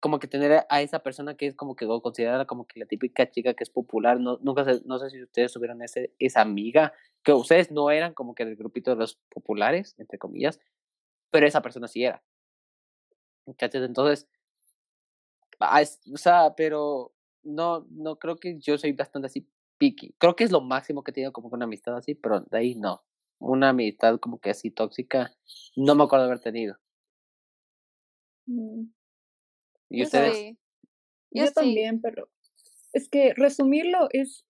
como 0.00 0.18
que 0.18 0.28
tener 0.28 0.66
a 0.68 0.82
esa 0.82 0.98
persona 0.98 1.34
que 1.34 1.46
es 1.46 1.54
como 1.54 1.76
que 1.76 1.86
considerada 1.86 2.46
como 2.46 2.66
que 2.66 2.78
la 2.78 2.86
típica 2.86 3.30
chica 3.30 3.54
que 3.54 3.64
es 3.64 3.70
popular, 3.70 4.20
no, 4.20 4.38
nunca 4.42 4.64
no 4.84 4.98
sé 4.98 5.08
si 5.10 5.22
ustedes 5.22 5.52
tuvieron 5.52 5.80
ese, 5.82 6.12
esa 6.18 6.42
amiga, 6.42 6.92
que 7.22 7.32
ustedes 7.32 7.70
no 7.70 7.90
eran 7.90 8.12
como 8.12 8.34
que 8.34 8.44
del 8.44 8.56
grupito 8.56 8.90
de 8.90 8.96
los 8.96 9.18
populares, 9.30 9.94
entre 9.98 10.18
comillas, 10.18 10.60
pero 11.30 11.46
esa 11.46 11.62
persona 11.62 11.88
sí 11.88 12.04
era. 12.04 12.22
Entonces, 13.46 14.28
ah, 15.60 15.82
o 16.12 16.16
sea, 16.18 16.54
pero 16.54 17.14
no, 17.42 17.86
no 17.90 18.18
creo 18.18 18.36
que 18.36 18.58
yo 18.58 18.76
soy 18.78 18.92
bastante 18.92 19.26
así 19.26 19.48
picky. 19.78 20.14
Creo 20.18 20.36
que 20.36 20.44
es 20.44 20.52
lo 20.52 20.60
máximo 20.60 21.02
que 21.02 21.10
he 21.10 21.14
tenido 21.14 21.32
como 21.32 21.50
con 21.50 21.58
una 21.58 21.64
amistad 21.64 21.96
así, 21.96 22.14
pero 22.14 22.40
de 22.40 22.58
ahí 22.58 22.74
no. 22.74 23.02
Una 23.46 23.70
amistad 23.70 24.18
como 24.18 24.38
que 24.38 24.50
así 24.50 24.70
tóxica, 24.70 25.34
no 25.76 25.94
me 25.94 26.04
acuerdo 26.04 26.24
de 26.24 26.32
haber 26.32 26.42
tenido. 26.42 26.76
Mm, 28.46 28.84
¿Y 29.90 29.98
Yo 29.98 30.04
ustedes? 30.04 30.36
sí. 30.36 30.58
Yo, 31.30 31.44
Yo 31.44 31.46
sí. 31.48 31.54
también, 31.54 32.00
pero 32.00 32.28
es 32.94 33.08
que 33.08 33.34
resumirlo 33.34 34.08
es, 34.12 34.46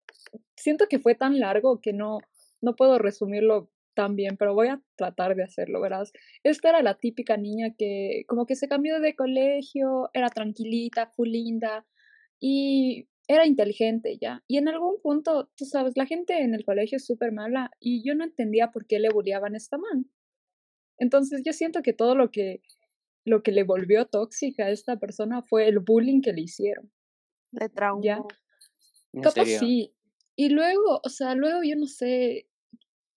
siento 0.57 0.89
que 0.89 0.99
fue 0.99 1.15
tan 1.15 1.41
largo 1.41 1.81
que 1.81 1.93
no, 1.93 2.19
no 2.61 2.77
puedo 2.77 2.99
resumirlo 2.99 3.71
tan 3.95 4.15
bien, 4.17 4.37
pero 4.37 4.55
voy 4.55 4.69
a 4.69 4.83
tratar 4.97 5.37
de 5.37 5.45
hacerlo, 5.45 5.81
verás. 5.81 6.13
Esta 6.43 6.71
era 6.71 6.83
la 6.83 6.99
típica 6.99 7.37
niña 7.37 7.75
que 7.77 8.25
como 8.27 8.47
que 8.47 8.57
se 8.57 8.69
cambió 8.69 9.01
de 9.01 9.17
colegio, 9.17 10.11
era 10.13 10.29
tranquilita, 10.29 11.07
full 11.07 11.29
linda 11.29 11.87
y 12.41 13.09
era 13.29 13.47
inteligente 13.47 14.19
ya. 14.21 14.43
Y 14.49 14.59
en 14.59 14.69
algún 14.69 15.01
punto, 15.01 15.51
tú 15.57 15.65
sabes, 15.65 15.97
la 15.97 16.07
gente 16.07 16.41
en 16.41 16.55
el 16.55 16.65
colegio 16.65 16.97
es 16.97 17.07
súper 17.07 17.33
mala 17.33 17.71
y 17.81 18.03
yo 18.05 18.15
no 18.15 18.25
entendía 18.25 18.71
por 18.71 18.87
qué 18.87 18.99
le 18.99 19.11
bulliaban 19.11 19.55
a 19.55 19.59
esta 19.59 19.79
man. 19.79 20.11
Entonces 20.99 21.43
yo 21.45 21.53
siento 21.53 21.83
que 21.83 21.93
todo 21.93 22.15
lo 22.15 22.31
que, 22.31 22.63
lo 23.25 23.43
que 23.43 23.53
le 23.53 23.65
volvió 23.65 24.07
tóxica 24.07 24.67
a 24.67 24.71
esta 24.71 24.99
persona 24.99 25.43
fue 25.43 25.69
el 25.69 25.79
bullying 25.79 26.21
que 26.21 26.33
le 26.33 26.43
hicieron. 26.43 26.93
De 27.51 27.69
trauma. 27.69 28.03
Ya. 28.03 28.23
¿En 29.13 29.23
Capaz 29.23 29.45
serio? 29.45 29.59
sí. 29.61 29.95
Y 30.35 30.49
luego, 30.49 31.01
o 31.05 31.09
sea, 31.09 31.35
luego 31.35 31.63
yo 31.63 31.77
no 31.77 31.87
sé 31.87 32.49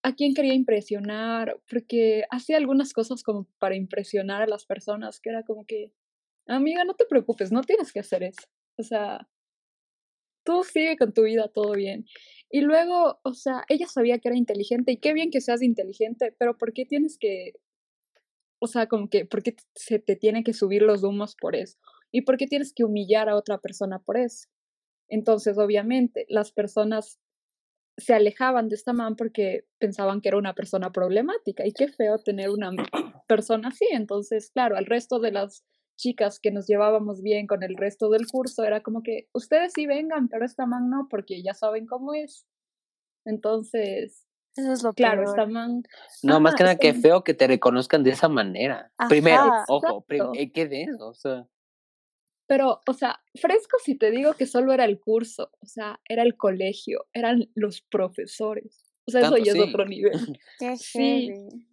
a 0.04 0.14
quién 0.14 0.34
quería 0.36 0.54
impresionar, 0.54 1.60
porque 1.68 2.26
hacía 2.30 2.58
algunas 2.58 2.94
cosas 2.94 3.24
como 3.24 3.48
para 3.58 3.76
impresionar 3.76 4.42
a 4.44 4.48
las 4.48 4.66
personas, 4.66 5.20
que 5.20 5.32
era 5.32 5.44
como 5.44 5.66
que, 5.66 5.92
amiga, 6.48 6.84
no 6.84 6.94
te 6.94 7.06
preocupes, 7.06 7.52
no 7.52 7.62
tienes 7.64 7.92
que 7.92 8.02
hacer 8.02 8.22
eso. 8.22 8.44
O 8.78 8.84
sea, 8.84 9.28
tú 10.46 10.64
sigue 10.64 10.98
con 10.98 11.14
tu 11.14 11.24
vida, 11.24 11.50
todo 11.50 11.74
bien. 11.74 12.06
Y 12.50 12.62
luego, 12.62 13.20
o 13.24 13.34
sea, 13.34 13.64
ella 13.68 13.88
sabía 13.88 14.20
que 14.20 14.30
era 14.30 14.38
inteligente 14.38 14.94
y 14.94 14.98
qué 14.98 15.14
bien 15.14 15.32
que 15.32 15.42
seas 15.42 15.62
inteligente, 15.62 16.34
pero 16.38 16.58
¿por 16.58 16.72
qué 16.72 16.86
tienes 16.86 17.18
que, 17.18 17.54
o 18.60 18.68
sea, 18.68 18.88
como 18.88 19.10
que, 19.10 19.26
¿por 19.26 19.44
qué 19.44 19.56
se 19.74 20.00
te 20.00 20.16
tiene 20.16 20.44
que 20.44 20.54
subir 20.54 20.84
los 20.84 21.04
humos 21.04 21.36
por 21.36 21.56
eso? 21.56 21.78
¿Y 22.12 22.22
por 22.22 22.38
qué 22.38 22.48
tienes 22.48 22.74
que 22.74 22.86
humillar 22.86 23.28
a 23.28 23.36
otra 23.36 23.58
persona 23.58 24.00
por 24.00 24.18
eso? 24.18 24.48
Entonces, 25.10 25.58
obviamente, 25.58 26.26
las 26.30 26.52
personas 26.52 27.20
se 27.98 28.14
alejaban 28.14 28.70
de 28.70 28.76
esta 28.76 28.94
man 28.94 29.16
porque 29.16 29.66
pensaban 29.78 30.22
que 30.22 30.30
era 30.30 30.38
una 30.38 30.54
persona 30.54 30.92
problemática 30.92 31.66
y 31.66 31.74
qué 31.74 31.88
feo 31.88 32.20
tener 32.20 32.50
una 32.50 32.72
persona 33.28 33.70
así. 33.70 33.86
Entonces, 33.92 34.52
claro, 34.52 34.78
al 34.78 34.86
resto 34.86 35.20
de 35.20 35.32
las 35.32 35.64
chicas 35.98 36.40
que 36.40 36.52
nos 36.52 36.68
llevábamos 36.68 37.22
bien 37.22 37.48
con 37.48 37.64
el 37.64 37.76
resto 37.78 38.10
del 38.10 38.28
curso 38.28 38.64
era 38.64 38.82
como 38.82 39.02
que 39.04 39.28
ustedes 39.34 39.74
sí 39.74 39.86
vengan, 39.88 40.28
pero 40.28 40.46
esta 40.46 40.66
man 40.66 40.90
no, 40.90 41.08
porque 41.10 41.42
ya 41.44 41.54
saben 41.54 41.86
cómo 41.86 42.14
es. 42.14 42.46
Entonces, 43.26 44.26
Eso 44.56 44.72
es 44.72 44.84
lo 44.84 44.94
claro, 44.94 45.24
peor. 45.24 45.30
esta 45.30 45.46
man... 45.52 45.84
No, 46.24 46.40
más 46.40 46.56
que 46.56 46.64
nada, 46.64 46.78
man- 46.82 47.02
feo 47.02 47.24
que 47.24 47.34
te 47.34 47.48
reconozcan 47.48 48.04
de 48.04 48.12
esa 48.12 48.30
manera. 48.30 48.92
Primero, 49.10 49.52
ojo, 49.68 50.02
prim- 50.02 50.32
eh, 50.36 50.52
¿qué 50.52 50.68
de 50.68 50.84
eso? 50.84 51.08
O 51.10 51.14
sea, 51.14 51.48
Pero, 52.48 52.82
o 52.88 52.94
sea, 52.94 53.20
fresco 53.36 53.78
si 53.84 53.96
te 53.96 54.12
digo 54.12 54.34
que 54.34 54.46
solo 54.46 54.72
era 54.74 54.86
el 54.86 55.00
curso, 55.00 55.50
o 55.60 55.66
sea, 55.66 56.00
era 56.08 56.22
el 56.24 56.38
colegio, 56.38 57.06
eran 57.14 57.50
los 57.56 57.82
profesores. 57.82 58.84
O 59.08 59.12
sea, 59.12 59.22
eso 59.22 59.38
ya 59.38 59.52
es 59.54 59.60
otro 59.60 59.86
nivel. 59.86 60.40
Qué 60.60 60.78
Sí. 60.78 61.00
heavy. 61.28 61.68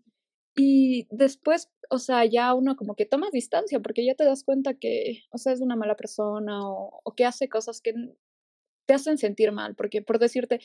Y 0.55 1.07
después, 1.11 1.71
o 1.91 1.99
sea, 1.99 2.25
ya 2.25 2.53
uno 2.55 2.77
como 2.77 2.95
que 2.95 3.07
toma 3.07 3.29
distancia 3.33 3.81
porque 3.81 4.05
ya 4.05 4.15
te 4.15 4.25
das 4.25 4.45
cuenta 4.45 4.75
que, 4.75 5.23
o 5.31 5.39
sea, 5.39 5.53
es 5.53 5.61
una 5.61 5.77
mala 5.77 5.97
persona 5.97 6.61
o, 6.69 7.01
o 7.03 7.15
que 7.15 7.25
hace 7.25 7.49
cosas 7.49 7.81
que 7.81 7.95
te 8.87 8.95
hacen 8.95 9.19
sentir 9.19 9.53
mal. 9.53 9.75
Porque, 9.75 10.03
por 10.03 10.19
decirte, 10.19 10.61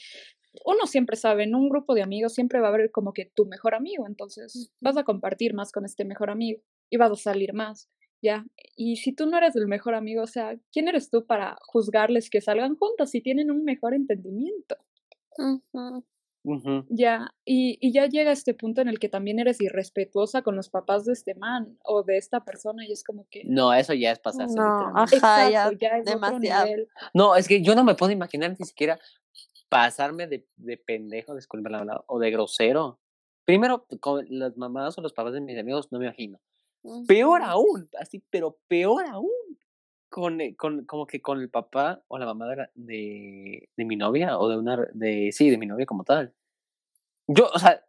uno 0.65 0.85
siempre 0.85 1.15
sabe, 1.15 1.43
en 1.43 1.55
un 1.55 1.69
grupo 1.69 1.93
de 1.95 2.03
amigos 2.03 2.33
siempre 2.33 2.59
va 2.59 2.67
a 2.67 2.73
haber 2.73 2.91
como 2.91 3.13
que 3.13 3.25
tu 3.25 3.45
mejor 3.45 3.75
amigo, 3.75 4.07
entonces 4.07 4.71
vas 4.79 4.97
a 4.97 5.03
compartir 5.03 5.53
más 5.53 5.71
con 5.71 5.85
este 5.85 6.05
mejor 6.05 6.29
amigo 6.29 6.61
y 6.89 6.97
vas 6.97 7.11
a 7.11 7.15
salir 7.15 7.53
más, 7.53 7.89
¿ya? 8.21 8.45
Y 8.75 8.97
si 8.97 9.13
tú 9.13 9.27
no 9.27 9.37
eres 9.37 9.55
el 9.55 9.67
mejor 9.67 9.95
amigo, 9.95 10.23
o 10.23 10.27
sea, 10.27 10.57
¿quién 10.71 10.87
eres 10.87 11.09
tú 11.09 11.25
para 11.25 11.57
juzgarles 11.61 12.29
que 12.29 12.41
salgan 12.41 12.75
juntos 12.75 13.11
si 13.11 13.21
tienen 13.21 13.51
un 13.51 13.63
mejor 13.63 13.93
entendimiento? 13.93 14.77
Ya, 16.89 17.33
y, 17.45 17.77
y 17.81 17.91
ya 17.91 18.05
llega 18.07 18.31
este 18.31 18.53
punto 18.53 18.81
en 18.81 18.87
el 18.87 18.99
que 18.99 19.09
también 19.09 19.39
eres 19.39 19.59
irrespetuosa 19.61 20.41
con 20.41 20.55
los 20.55 20.69
papás 20.69 21.05
de 21.05 21.13
este 21.13 21.35
man 21.35 21.77
o 21.83 22.03
de 22.03 22.17
esta 22.17 22.43
persona 22.45 22.85
y 22.87 22.91
es 22.91 23.03
como 23.03 23.27
que... 23.29 23.43
no, 23.45 23.73
eso 23.73 23.93
ya 23.93 24.11
es 24.11 24.19
pasarse. 24.19 24.55
No, 24.55 24.95
ajá, 24.95 25.05
ya, 25.49 25.67
Exacto, 25.67 25.77
ya 25.79 25.87
es 25.89 26.01
otro 26.01 26.13
demasiado. 26.13 26.65
nivel. 26.65 26.87
No, 27.13 27.35
es 27.35 27.47
que 27.47 27.61
yo 27.61 27.75
no 27.75 27.83
me 27.83 27.95
puedo 27.95 28.11
imaginar 28.11 28.55
ni 28.57 28.65
siquiera 28.65 28.99
pasarme 29.69 30.27
de, 30.27 30.47
de 30.55 30.77
pendejo, 30.77 31.35
disculpe 31.35 31.69
la 31.69 31.79
palabra, 31.79 32.03
o 32.07 32.19
de 32.19 32.31
grosero. 32.31 32.99
Primero, 33.45 33.85
con 33.99 34.25
las 34.29 34.57
mamás 34.57 34.97
o 34.97 35.01
los 35.01 35.13
papás 35.13 35.33
de 35.33 35.41
mis 35.41 35.57
amigos, 35.57 35.91
no 35.91 35.99
me 35.99 36.05
imagino. 36.05 36.39
Peor 37.07 37.41
aún, 37.43 37.89
así, 37.99 38.23
pero 38.29 38.57
peor 38.67 39.05
aún. 39.07 39.29
Con, 40.09 40.39
eh, 40.41 40.55
con, 40.55 40.85
como 40.85 41.05
que 41.05 41.21
con 41.21 41.39
el 41.41 41.49
papá 41.49 42.01
o 42.07 42.17
la 42.17 42.25
mamá 42.25 42.47
de, 42.47 42.55
la- 42.55 42.71
de, 42.75 43.69
de 43.75 43.85
mi 43.85 43.95
novia, 43.97 44.39
o 44.39 44.47
de 44.49 44.57
una, 44.57 44.77
de, 44.93 45.31
sí, 45.33 45.49
de 45.49 45.57
mi 45.57 45.65
novia 45.65 45.85
como 45.85 46.03
tal. 46.03 46.33
Yo, 47.27 47.49
o 47.53 47.59
sea, 47.59 47.83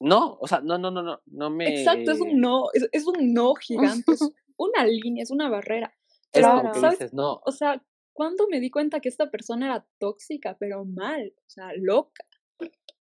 no, 0.00 0.36
o 0.40 0.46
sea, 0.46 0.60
no, 0.60 0.76
no, 0.76 0.90
no, 0.90 1.02
no, 1.02 1.20
no 1.26 1.50
me... 1.50 1.66
Exacto, 1.80 2.12
es 2.12 2.20
un 2.20 2.40
no, 2.40 2.66
es, 2.74 2.88
es 2.92 3.06
un 3.06 3.32
no 3.32 3.54
gigante, 3.54 4.12
es 4.12 4.20
una 4.56 4.84
línea, 4.84 5.22
es 5.22 5.30
una 5.30 5.48
barrera. 5.48 5.94
Es 6.32 6.40
Claro. 6.40 6.72
que 6.72 6.80
¿sabes? 6.80 6.98
dices, 6.98 7.14
no, 7.14 7.40
O 7.44 7.52
sea, 7.52 7.82
¿cuándo 8.12 8.46
me 8.48 8.60
di 8.60 8.70
cuenta 8.70 9.00
que 9.00 9.08
esta 9.08 9.30
persona 9.30 9.66
era 9.66 9.86
tóxica, 9.98 10.56
pero 10.58 10.84
mal, 10.84 11.32
o 11.38 11.48
sea, 11.50 11.70
loca? 11.76 12.24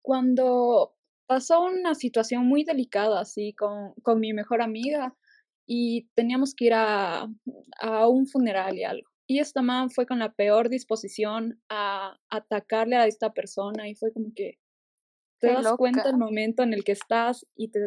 Cuando 0.00 0.94
pasó 1.26 1.64
una 1.64 1.94
situación 1.94 2.46
muy 2.46 2.64
delicada 2.64 3.20
así 3.20 3.52
con, 3.52 3.92
con 4.02 4.20
mi 4.20 4.32
mejor 4.32 4.62
amiga 4.62 5.14
y 5.66 6.08
teníamos 6.14 6.54
que 6.54 6.66
ir 6.66 6.74
a, 6.74 7.28
a 7.80 8.08
un 8.08 8.26
funeral 8.26 8.78
y 8.78 8.84
algo. 8.84 9.08
Y 9.26 9.40
esta 9.40 9.60
man 9.60 9.90
fue 9.90 10.06
con 10.06 10.20
la 10.20 10.32
peor 10.32 10.68
disposición 10.68 11.60
a 11.68 12.16
atacarle 12.30 12.96
a 12.96 13.06
esta 13.06 13.32
persona 13.32 13.88
y 13.88 13.96
fue 13.96 14.12
como 14.12 14.32
que 14.34 14.58
te 15.40 15.48
Qué 15.48 15.54
das 15.54 15.74
cuenta 15.76 16.08
el 16.08 16.16
momento 16.16 16.62
en 16.62 16.72
el 16.72 16.84
que 16.84 16.92
estás 16.92 17.46
y 17.56 17.68
te, 17.68 17.80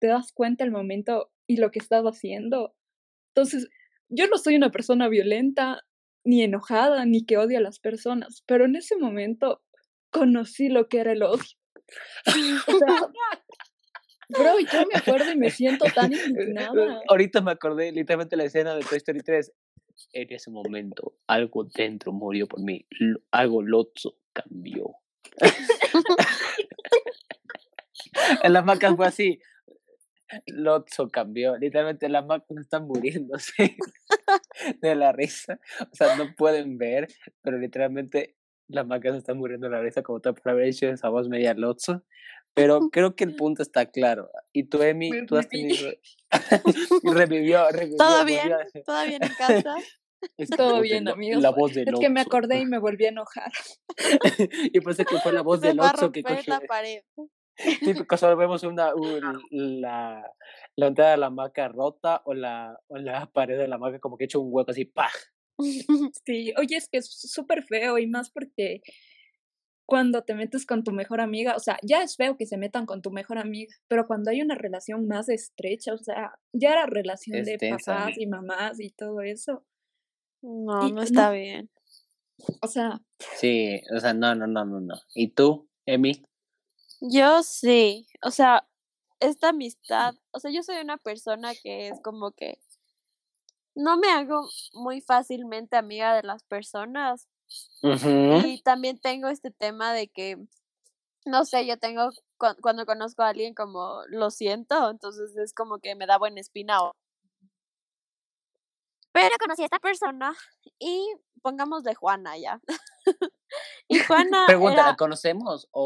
te 0.00 0.06
das 0.06 0.32
cuenta 0.32 0.64
el 0.64 0.70
momento 0.70 1.30
y 1.46 1.58
lo 1.58 1.70
que 1.70 1.78
estás 1.78 2.04
haciendo. 2.04 2.74
Entonces, 3.34 3.68
yo 4.08 4.26
no 4.28 4.38
soy 4.38 4.56
una 4.56 4.70
persona 4.70 5.08
violenta, 5.08 5.82
ni 6.24 6.42
enojada, 6.42 7.04
ni 7.04 7.24
que 7.24 7.36
odia 7.36 7.58
a 7.58 7.62
las 7.62 7.78
personas, 7.78 8.42
pero 8.46 8.64
en 8.64 8.76
ese 8.76 8.96
momento 8.96 9.62
conocí 10.10 10.68
lo 10.68 10.88
que 10.88 11.00
era 11.00 11.12
el 11.12 11.22
odio. 11.22 11.44
O 12.66 12.78
sea, 12.78 13.12
bro, 14.28 14.60
yo 14.60 14.86
me 14.92 14.98
acuerdo 14.98 15.32
y 15.32 15.36
me 15.36 15.50
siento 15.50 15.86
tan 15.94 16.12
indignada. 16.12 17.00
Ahorita 17.08 17.40
me 17.40 17.52
acordé 17.52 17.92
literalmente 17.92 18.36
la 18.36 18.44
escena 18.44 18.74
de 18.74 18.84
Toy 18.84 18.98
Story 18.98 19.20
3. 19.20 19.52
En 20.12 20.32
ese 20.32 20.50
momento, 20.50 21.14
algo 21.26 21.64
dentro 21.64 22.12
murió 22.12 22.46
por 22.46 22.60
mí. 22.60 22.86
Algo 23.32 23.62
Lotso 23.62 24.18
cambió. 24.32 24.94
en 28.42 28.52
la 28.52 28.62
maca 28.62 28.94
fue 28.94 29.06
así. 29.06 29.40
Lotso 30.46 31.08
cambió. 31.08 31.56
Literalmente 31.56 32.08
la 32.08 32.22
maca 32.22 32.46
está 32.60 32.80
muriéndose 32.80 33.76
de 34.82 34.94
la 34.94 35.12
risa. 35.12 35.58
O 35.80 35.94
sea, 35.94 36.16
no 36.16 36.34
pueden 36.36 36.78
ver, 36.78 37.08
pero 37.42 37.58
literalmente 37.58 38.36
la 38.68 38.84
maca 38.84 39.10
se 39.12 39.18
está 39.18 39.34
muriendo 39.34 39.66
de 39.66 39.72
la 39.72 39.80
risa 39.80 40.02
como 40.02 40.20
tal 40.20 40.34
por 40.34 40.52
haber 40.52 40.68
hecho 40.68 40.88
esa 40.88 41.08
voz 41.08 41.28
media 41.28 41.54
Lotso. 41.54 42.04
Pero 42.60 42.80
creo 42.92 43.14
que 43.16 43.24
el 43.24 43.34
punto 43.36 43.62
está 43.62 43.86
claro. 43.86 44.30
Y 44.52 44.64
tú, 44.64 44.82
Emi, 44.82 45.10
tú 45.26 45.36
has 45.36 45.48
tenido. 45.48 45.90
revivió, 47.02 47.68
revivió. 47.70 47.96
¿Todo 47.98 48.24
bien? 48.24 48.50
¿Todo 48.84 49.04
bien 49.06 49.22
en 49.22 49.34
casa? 49.34 49.76
es 50.36 50.50
Todo 50.50 50.80
bien, 50.80 51.04
Lo- 51.04 51.12
amigos. 51.12 51.42
La 51.42 51.50
voz 51.50 51.74
de 51.74 51.82
Es 51.82 52.00
que 52.00 52.08
me 52.10 52.20
acordé 52.20 52.60
y 52.60 52.64
me 52.66 52.78
volví 52.78 53.06
a 53.06 53.10
enojar. 53.10 53.50
y 54.72 54.80
pensé 54.80 55.04
que 55.04 55.18
fue 55.18 55.32
la 55.32 55.42
voz 55.42 55.60
del 55.60 55.76
Lotso 55.76 56.10
que 56.12 56.22
cogió. 56.22 56.42
la 56.54 56.60
pared. 56.60 57.02
Típico, 57.80 58.16
solo 58.16 58.36
vemos 58.36 58.62
una, 58.62 58.94
un- 58.94 59.80
la, 59.80 60.22
la 60.76 60.86
entrada 60.86 61.12
de 61.12 61.16
la 61.16 61.30
maca 61.30 61.68
rota 61.68 62.22
o 62.24 62.34
la, 62.34 62.78
o 62.88 62.98
la 62.98 63.26
pared 63.30 63.58
de 63.58 63.66
la 63.68 63.78
maca 63.78 63.98
como 64.00 64.16
que 64.16 64.24
hecho 64.24 64.40
un 64.40 64.48
hueco 64.52 64.70
así, 64.70 64.84
¡pah! 64.84 65.10
Sí, 66.24 66.52
oye, 66.56 66.76
es 66.76 66.88
que 66.88 66.98
es 66.98 67.10
súper 67.10 67.64
feo 67.64 67.98
y 67.98 68.06
más 68.06 68.30
porque 68.30 68.80
cuando 69.88 70.22
te 70.22 70.34
metes 70.34 70.66
con 70.66 70.84
tu 70.84 70.92
mejor 70.92 71.22
amiga, 71.22 71.56
o 71.56 71.60
sea, 71.60 71.78
ya 71.82 72.02
es 72.02 72.16
feo 72.16 72.36
que 72.36 72.44
se 72.44 72.58
metan 72.58 72.84
con 72.84 73.00
tu 73.00 73.10
mejor 73.10 73.38
amiga, 73.38 73.74
pero 73.88 74.06
cuando 74.06 74.30
hay 74.30 74.42
una 74.42 74.54
relación 74.54 75.08
más 75.08 75.30
estrecha, 75.30 75.94
o 75.94 75.96
sea, 75.96 76.38
ya 76.52 76.72
era 76.72 76.84
relación 76.84 77.38
Es 77.38 77.46
de 77.46 77.58
papás 77.70 78.10
y 78.18 78.26
mamás 78.26 78.78
y 78.80 78.90
todo 78.90 79.22
eso, 79.22 79.64
No, 80.42 80.86
Y 80.86 80.92
no 80.92 81.00
está 81.00 81.28
no. 81.28 81.32
bien. 81.32 81.70
o 82.60 82.66
sea, 82.68 83.00
Sí, 83.38 83.80
o 83.96 83.98
sea, 83.98 84.12
no, 84.12 84.34
no, 84.34 84.46
no, 84.46 84.66
no, 84.66 84.78
no. 84.80 84.94
¿Y 85.14 85.28
tú, 85.28 85.70
Emi? 85.86 86.22
Yo 87.00 87.42
sí, 87.42 88.06
o 88.22 88.30
sea, 88.30 88.68
esta 89.20 89.48
amistad, 89.48 90.14
o 90.32 90.38
sea, 90.38 90.50
yo 90.50 90.62
soy 90.62 90.76
una 90.82 90.98
persona 90.98 91.52
que 91.62 91.88
es 91.88 91.98
como 92.02 92.32
que 92.32 92.58
no 93.74 93.96
me 93.96 94.08
hago 94.10 94.46
muy 94.74 95.00
fácilmente 95.00 95.78
amiga 95.78 96.14
de 96.14 96.24
las 96.24 96.42
personas 96.42 97.26
Y 98.44 98.62
también 98.62 98.98
tengo 98.98 99.28
este 99.28 99.50
tema 99.50 99.92
de 99.92 100.08
que, 100.08 100.36
no 101.24 101.44
sé, 101.44 101.66
yo 101.66 101.78
tengo, 101.78 102.10
cu- 102.36 102.56
cuando 102.60 102.84
conozco 102.86 103.22
a 103.22 103.28
alguien 103.28 103.54
como 103.54 104.02
lo 104.08 104.30
siento, 104.30 104.90
entonces 104.90 105.36
es 105.36 105.52
como 105.54 105.78
que 105.78 105.94
me 105.94 106.06
da 106.06 106.18
buena 106.18 106.40
espina. 106.40 106.82
o- 106.82 106.96
Pero 109.12 109.34
conocí 109.40 109.62
a 109.62 109.64
esta 109.66 109.78
persona 109.78 110.34
y 110.78 111.06
pongámosle 111.42 111.94
Juana 111.94 112.36
ya. 112.36 112.60
y 113.88 113.98
Juana. 114.00 114.44
Pregunta, 114.46 114.82
era, 114.82 114.90
¿la 114.90 114.96
conocemos? 114.96 115.68
¿O, 115.72 115.82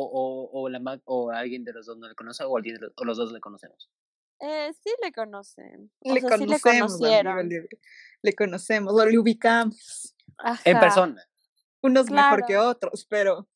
o, 0.53 0.61
o, 0.61 0.69
la, 0.69 0.81
ma- 0.81 1.01
o 1.05 1.31
alguien 1.31 1.65
de 1.65 1.73
los 1.73 1.87
dos 1.87 1.97
no 1.99 2.09
le 2.09 2.15
conoce? 2.15 2.45
¿O, 2.45 2.57
alguien 2.57 2.77
de 2.77 2.81
los, 2.83 2.93
o 2.97 3.05
los 3.05 3.17
dos 3.17 3.33
le 3.33 3.41
conocemos? 3.41 3.91
eh, 4.41 4.73
sí 4.83 4.91
le 5.03 5.13
conocen. 5.13 5.93
O 6.01 6.15
Le 6.15 6.21
sea, 6.21 6.31
sí 6.37 6.47
le 6.47 6.59
conocemos, 6.61 6.93
amigo, 6.95 6.99
conocieron. 6.99 7.49
le, 7.49 7.69
le 8.23 8.35
conocemos, 8.35 8.93
o 8.93 9.07
le 9.07 9.19
ubicamos. 9.19 10.17
En 10.65 10.81
persona. 10.81 11.25
Unos 11.83 12.11
mejor 12.11 12.47
que 12.47 12.57
otros, 12.57 13.07
pero 13.09 13.49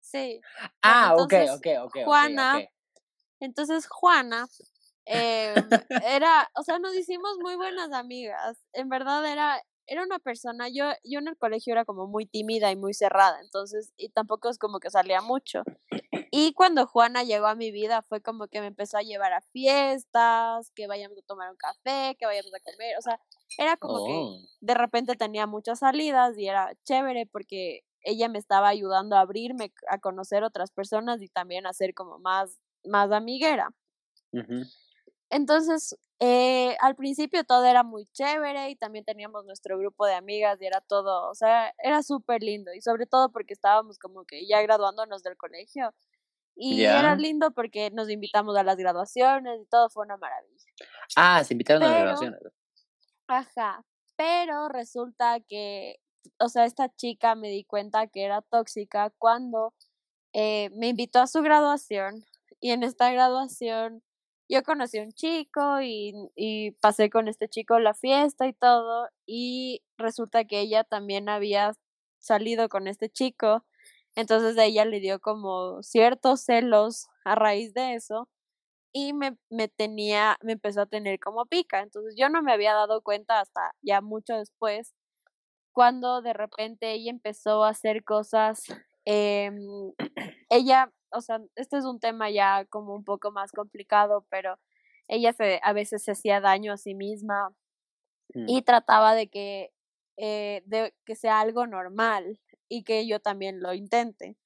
Sí. 0.00 0.40
Ah, 0.82 1.14
entonces, 1.18 1.50
ok, 1.50 1.66
ok. 1.84 1.86
ok, 1.86 1.96
Juana. 2.04 2.68
Entonces 3.40 3.86
Juana 3.88 4.46
em, 5.06 5.68
era, 6.06 6.48
o 6.56 6.62
sea, 6.62 6.78
nos 6.78 6.94
hicimos 6.94 7.38
muy 7.40 7.56
buenas 7.56 7.92
amigas. 7.92 8.58
En 8.72 8.88
verdad 8.88 9.24
era, 9.26 9.60
era 9.86 10.02
una 10.04 10.18
persona, 10.18 10.68
yo, 10.68 10.84
yo 11.02 11.18
en 11.18 11.28
el 11.28 11.36
colegio 11.36 11.72
era 11.72 11.84
como 11.84 12.06
muy 12.06 12.26
tímida 12.26 12.70
y 12.70 12.76
muy 12.76 12.94
cerrada, 12.94 13.40
entonces, 13.40 13.92
y 13.96 14.10
tampoco 14.10 14.48
es 14.48 14.58
como 14.58 14.78
que 14.78 14.90
salía 14.90 15.20
mucho. 15.20 15.62
Y 16.30 16.52
cuando 16.54 16.86
Juana 16.86 17.22
llegó 17.22 17.46
a 17.46 17.54
mi 17.54 17.70
vida 17.70 18.02
fue 18.02 18.20
como 18.20 18.48
que 18.48 18.60
me 18.60 18.68
empezó 18.68 18.98
a 18.98 19.02
llevar 19.02 19.32
a 19.32 19.40
fiestas, 19.52 20.70
que 20.74 20.86
vayamos 20.86 21.18
a 21.18 21.26
tomar 21.26 21.50
un 21.50 21.56
café, 21.56 22.16
que 22.18 22.26
vayamos 22.26 22.52
a 22.54 22.60
comer, 22.60 22.96
o 22.98 23.02
sea, 23.02 23.20
era 23.58 23.76
como 23.76 24.04
que 24.06 24.12
Oh. 24.12 24.38
de 24.60 24.74
repente 24.74 25.14
tenía 25.16 25.46
muchas 25.46 25.80
salidas 25.80 26.36
y 26.38 26.48
era 26.48 26.74
chévere 26.84 27.26
porque 27.26 27.82
ella 28.02 28.28
me 28.28 28.38
estaba 28.38 28.68
ayudando 28.68 29.16
a 29.16 29.20
abrirme 29.20 29.72
a 29.88 29.98
conocer 29.98 30.44
otras 30.44 30.70
personas 30.70 31.22
y 31.22 31.28
también 31.28 31.66
a 31.66 31.72
ser 31.72 31.94
como 31.94 32.18
más, 32.18 32.60
más 32.84 33.10
amiguera. 33.12 33.70
Entonces, 35.30 35.96
eh, 36.20 36.76
al 36.80 36.94
principio 36.96 37.44
todo 37.44 37.64
era 37.64 37.82
muy 37.82 38.06
chévere 38.12 38.70
y 38.70 38.76
también 38.76 39.04
teníamos 39.04 39.44
nuestro 39.44 39.78
grupo 39.78 40.06
de 40.06 40.14
amigas 40.14 40.60
y 40.60 40.66
era 40.66 40.80
todo, 40.80 41.28
o 41.30 41.34
sea, 41.34 41.72
era 41.82 42.02
súper 42.02 42.42
lindo 42.42 42.72
y 42.74 42.80
sobre 42.80 43.06
todo 43.06 43.30
porque 43.32 43.54
estábamos 43.54 43.98
como 43.98 44.24
que 44.24 44.46
ya 44.46 44.62
graduándonos 44.62 45.22
del 45.22 45.36
colegio 45.36 45.94
y 46.56 46.84
era 46.84 47.16
lindo 47.16 47.52
porque 47.52 47.90
nos 47.90 48.10
invitamos 48.10 48.56
a 48.56 48.62
las 48.64 48.76
graduaciones 48.76 49.60
y 49.62 49.66
todo 49.66 49.90
fue 49.90 50.04
una 50.04 50.16
maravilla. 50.16 50.64
Ah, 51.16 51.42
se 51.44 51.54
invitaron 51.54 51.82
a 51.82 51.90
las 51.90 52.00
grabaciones. 52.00 52.40
Ajá, 53.28 53.84
pero 54.16 54.68
resulta 54.68 55.40
que, 55.40 55.96
o 56.38 56.48
sea, 56.48 56.64
esta 56.66 56.90
chica 56.94 57.34
me 57.34 57.48
di 57.48 57.64
cuenta 57.64 58.06
que 58.06 58.22
era 58.24 58.42
tóxica 58.42 59.10
cuando 59.18 59.72
eh, 60.34 60.70
me 60.74 60.88
invitó 60.88 61.20
a 61.20 61.26
su 61.26 61.42
graduación 61.42 62.24
y 62.60 62.70
en 62.72 62.82
esta 62.84 63.12
graduación 63.12 64.02
yo 64.48 64.62
conocí 64.64 64.98
a 64.98 65.02
un 65.04 65.12
chico 65.12 65.80
y, 65.82 66.14
y 66.36 66.72
pasé 66.82 67.10
con 67.10 67.28
este 67.28 67.48
chico 67.48 67.78
la 67.80 67.94
fiesta 67.94 68.46
y 68.46 68.52
todo 68.54 69.08
y 69.26 69.82
resulta 69.98 70.44
que 70.44 70.60
ella 70.60 70.84
también 70.84 71.28
había 71.30 71.72
salido 72.20 72.68
con 72.68 72.88
este 72.88 73.10
chico, 73.10 73.64
entonces 74.16 74.56
ella 74.58 74.84
le 74.86 75.00
dio 75.00 75.20
como 75.20 75.82
ciertos 75.82 76.42
celos 76.42 77.08
a 77.24 77.34
raíz 77.36 77.74
de 77.74 77.94
eso 77.94 78.28
y 78.94 79.14
me, 79.14 79.38
me 79.50 79.68
tenía, 79.68 80.38
me 80.42 80.54
empezó 80.54 80.82
a 80.82 80.86
tener 80.86 81.20
como 81.20 81.46
pica. 81.46 81.82
Entonces 81.82 82.14
yo 82.18 82.30
no 82.30 82.42
me 82.42 82.54
había 82.54 82.74
dado 82.74 83.02
cuenta 83.02 83.40
hasta 83.42 83.72
ya 83.82 84.02
mucho 84.02 84.36
después, 84.38 84.94
cuando 85.72 86.22
de 86.22 86.32
repente 86.34 86.92
ella 86.92 87.10
empezó 87.10 87.64
a 87.64 87.70
hacer 87.70 88.04
cosas, 88.04 88.64
em, 89.04 89.92
ella, 90.50 90.92
o 91.12 91.20
sea, 91.20 91.40
este 91.56 91.78
es 91.78 91.84
un 91.84 92.00
tema 92.00 92.30
ya 92.30 92.64
como 92.66 92.94
un 92.94 93.04
poco 93.04 93.32
más 93.32 93.52
complicado, 93.52 94.26
pero 94.30 94.58
ella 95.08 95.32
se, 95.32 95.60
a 95.64 95.72
veces 95.72 96.04
se 96.04 96.12
hacía 96.12 96.40
daño 96.40 96.72
a 96.72 96.76
sí 96.78 96.94
misma 96.94 97.54
Mm. 98.36 98.46
y 98.46 98.62
trataba 98.62 99.14
de 99.14 99.28
que, 99.28 99.72
eh, 100.16 100.62
de 100.66 100.94
que 101.04 101.16
sea 101.16 101.40
algo 101.40 101.66
normal 101.66 102.40
y 102.68 102.84
que 102.84 103.06
yo 103.06 103.20
también 103.20 103.60
lo 103.62 103.74
intente. 103.74 104.36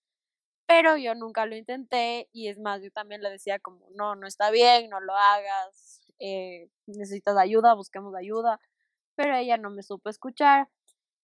Pero 0.68 0.98
yo 0.98 1.14
nunca 1.16 1.46
lo 1.46 1.56
intenté 1.56 2.28
y 2.32 2.48
es 2.48 2.58
más, 2.60 2.82
yo 2.82 2.90
también 2.92 3.22
le 3.22 3.30
decía 3.30 3.58
como, 3.60 3.88
no, 3.94 4.16
no 4.16 4.26
está 4.26 4.50
bien, 4.50 4.90
no 4.90 5.00
lo 5.00 5.14
hagas, 5.16 6.02
eh, 6.20 6.68
necesitas 6.86 7.38
ayuda, 7.38 7.74
busquemos 7.74 8.14
ayuda, 8.14 8.60
pero 9.16 9.36
ella 9.36 9.58
no 9.58 9.70
me 9.70 9.82
supo 9.84 10.10
escuchar 10.10 10.68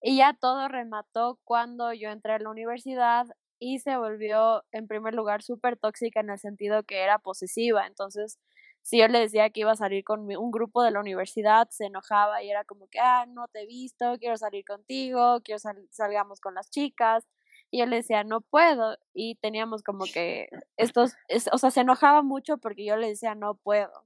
y 0.03 0.19
ya 0.19 0.35
todo 0.35 0.69
remató 0.69 1.41
cuando 1.45 1.93
yo 1.95 2.11
entré 2.11 2.35
a 2.35 2.39
la 2.41 2.51
universidad 2.51 3.27
y 3.59 3.81
se 3.81 3.97
volvió 3.99 4.65
en 4.73 4.89
primer 4.89 5.15
lugar 5.15 5.43
súper 5.43 5.77
tóxica 5.79 6.21
en 6.21 6.31
el 6.31 6.39
sentido 6.39 6.85
que 6.85 7.03
era 7.03 7.19
posesiva, 7.21 7.87
entonces 7.87 8.39
si 8.83 8.99
yo 9.01 9.09
le 9.09 9.21
decía 9.21 9.51
que 9.51 9.61
iba 9.63 9.73
a 9.73 9.77
salir 9.77 10.05
con 10.05 10.21
un 10.37 10.51
grupo 10.53 10.83
de 10.83 10.91
la 10.93 11.01
universidad, 11.01 11.69
se 11.71 11.87
enojaba 11.87 12.43
y 12.43 12.51
era 12.51 12.65
como 12.65 12.89
que, 12.89 13.01
ah, 13.01 13.27
no 13.29 13.49
te 13.49 13.63
he 13.63 13.67
visto, 13.67 14.17
quiero 14.21 14.37
salir 14.39 14.65
contigo, 14.65 15.41
quiero 15.45 15.59
sal- 15.59 15.89
salgamos 15.91 16.41
con 16.41 16.55
las 16.55 16.71
chicas. 16.71 17.27
Y 17.75 17.79
yo 17.81 17.87
le 17.87 17.97
decía, 17.97 18.23
no 18.23 18.41
puedo. 18.41 18.97
Y 19.15 19.35
teníamos 19.37 19.83
como 19.83 20.05
que 20.15 20.49
estos, 20.77 21.15
es- 21.29 21.51
o 21.53 21.59
sea, 21.59 21.73
se 21.73 21.81
enojaba 21.81 22.23
mucho 22.23 22.59
porque 22.59 22.85
yo 22.85 22.97
le 22.97 23.09
decía, 23.09 23.35
no 23.35 23.57
puedo. 23.57 24.05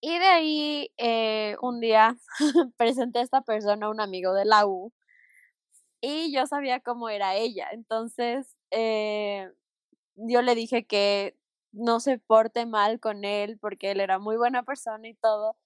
Y 0.00 0.18
de 0.18 0.26
ahí, 0.26 0.92
eh, 0.98 1.56
un 1.62 1.80
día 1.80 2.16
presenté 2.76 3.20
a 3.20 3.22
esta 3.22 3.40
persona 3.40 3.86
a 3.86 3.90
un 3.90 4.00
amigo 4.00 4.34
de 4.34 4.44
la 4.44 4.66
U 4.66 4.92
y 6.00 6.32
yo 6.34 6.46
sabía 6.46 6.80
cómo 6.80 7.08
era 7.08 7.34
ella. 7.36 7.68
Entonces, 7.72 8.56
eh, 8.70 9.50
yo 10.16 10.42
le 10.42 10.54
dije 10.54 10.86
que 10.86 11.36
no 11.72 12.00
se 12.00 12.18
porte 12.18 12.66
mal 12.66 13.00
con 13.00 13.24
él 13.24 13.58
porque 13.60 13.92
él 13.92 14.00
era 14.00 14.18
muy 14.18 14.36
buena 14.36 14.62
persona 14.64 15.08
y 15.08 15.14
todo. 15.14 15.56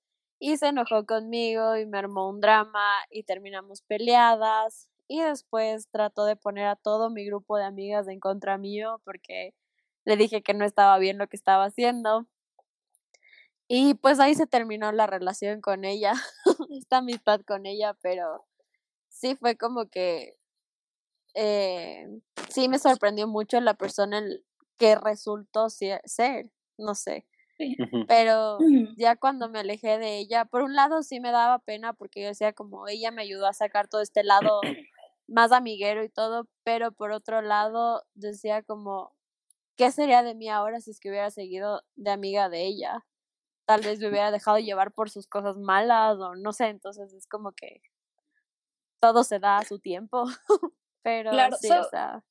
Y 0.41 0.57
se 0.59 0.69
enojó 0.69 1.07
conmigo 1.07 1.77
y 1.77 1.87
me 1.87 1.99
armó 1.99 2.29
un 2.29 2.41
drama 2.41 2.87
y 3.11 3.25
terminamos 3.25 3.83
peleadas. 3.83 4.89
Y 5.09 5.23
después 5.23 5.89
trató 5.91 6.27
de 6.27 6.37
poner 6.37 6.67
a 6.67 6.77
todo 6.77 7.11
mi 7.11 7.25
grupo 7.25 7.57
de 7.57 7.65
amigas 7.65 8.09
en 8.09 8.21
contra 8.21 8.59
mío 8.59 9.01
porque 9.05 9.55
le 10.05 10.17
dije 10.17 10.43
que 10.43 10.55
no 10.55 10.65
estaba 10.65 10.99
bien 10.99 11.19
lo 11.19 11.27
que 11.29 11.37
estaba 11.37 11.65
haciendo. 11.65 12.27
Y 13.69 13.95
pues 13.95 14.21
ahí 14.21 14.35
se 14.35 14.47
terminó 14.47 14.93
la 14.93 15.07
relación 15.07 15.61
con 15.61 15.85
ella, 15.85 16.13
esta 16.71 16.99
amistad 16.99 17.41
con 17.47 17.67
ella, 17.67 17.95
pero 18.01 18.47
sí 19.09 19.37
fue 19.37 19.57
como 19.57 19.87
que 19.89 20.37
eh, 21.35 22.07
sí 22.49 22.69
me 22.69 22.79
sorprendió 22.79 23.29
mucho 23.29 23.61
la 23.61 23.75
persona 23.75 24.23
que 24.79 24.95
resultó 24.95 25.69
ser, 25.71 26.01
no 26.79 26.95
sé, 26.95 27.27
pero 28.07 28.59
ya 28.97 29.17
cuando 29.17 29.49
me 29.49 29.59
alejé 29.59 29.99
de 29.99 30.19
ella, 30.19 30.45
por 30.45 30.63
un 30.63 30.75
lado 30.75 31.03
sí 31.03 31.21
me 31.21 31.33
daba 31.33 31.59
pena 31.59 31.93
porque 31.93 32.23
yo 32.23 32.29
decía 32.29 32.53
como 32.53 32.89
ella 32.89 33.11
me 33.11 33.23
ayudó 33.23 33.47
a 33.47 33.53
sacar 33.53 33.89
todo 33.89 34.01
este 34.01 34.23
lado 34.23 34.61
más 35.29 35.53
amiguero 35.53 36.03
y 36.03 36.09
todo, 36.09 36.49
pero 36.65 36.93
por 36.93 37.13
otro 37.13 37.43
lado 37.43 38.05
decía 38.15 38.63
como, 38.63 39.15
¿qué 39.77 39.93
sería 39.93 40.23
de 40.23 40.35
mí 40.35 40.49
ahora 40.49 40.81
si 40.81 40.91
es 40.91 41.01
que 41.01 41.11
hubiera 41.11 41.31
seguido 41.31 41.83
de 41.97 42.11
amiga 42.11 42.49
de 42.49 42.67
ella? 42.67 43.07
Tal 43.67 43.83
vez 43.83 44.01
me 44.01 44.09
hubiera 44.09 44.31
dejado 44.31 44.59
llevar 44.59 44.93
por 44.93 45.11
sus 45.11 45.27
cosas 45.27 45.57
malas 45.59 46.17
o 46.19 46.35
no 46.35 46.53
sé, 46.53 46.69
entonces 46.69 47.13
es 47.13 47.27
como 47.27 47.53
que 47.53 47.83
todo 49.01 49.23
se 49.25 49.39
da 49.39 49.59
a 49.59 49.65
su 49.65 49.79
tiempo, 49.79 50.25
pero 51.03 51.31
Claro, 51.31 51.57
sí, 51.57 51.71
o 51.71 51.85
sea, 51.85 52.25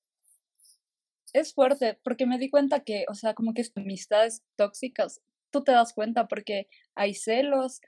es 1.34 1.54
fuerte 1.54 2.00
porque 2.04 2.26
me 2.26 2.38
di 2.40 2.50
cuenta 2.50 2.82
que, 2.82 3.06
o 3.10 3.14
sea, 3.14 3.34
como 3.34 3.54
que 3.54 3.66
amistades 3.76 4.44
tóxicas, 4.56 5.22
tú 5.52 5.64
te 5.64 5.72
das 5.72 5.94
cuenta 5.94 6.28
porque 6.28 6.68
hay 6.96 7.14
celos 7.14 7.82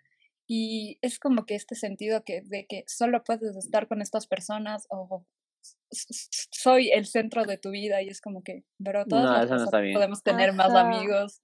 y 0.52 0.98
es 1.02 1.20
como 1.20 1.46
que 1.46 1.54
este 1.56 1.76
sentido 1.76 2.24
que 2.26 2.42
de 2.42 2.66
que 2.68 2.84
solo 2.88 3.24
puedes 3.24 3.56
estar 3.56 3.88
con 3.88 4.02
estas 4.02 4.26
personas 4.26 4.88
o 4.90 5.26
soy 6.52 6.90
el 6.92 7.06
centro 7.06 7.46
de 7.46 7.58
tu 7.58 7.70
vida 7.70 8.02
y 8.02 8.10
es 8.10 8.20
como 8.20 8.42
que, 8.44 8.64
pero 8.84 9.06
No, 9.06 9.46
no 9.46 9.82
bien. 9.82 9.94
podemos 9.94 10.24
tener 10.24 10.54
más 10.54 10.72
amigos 10.74 11.42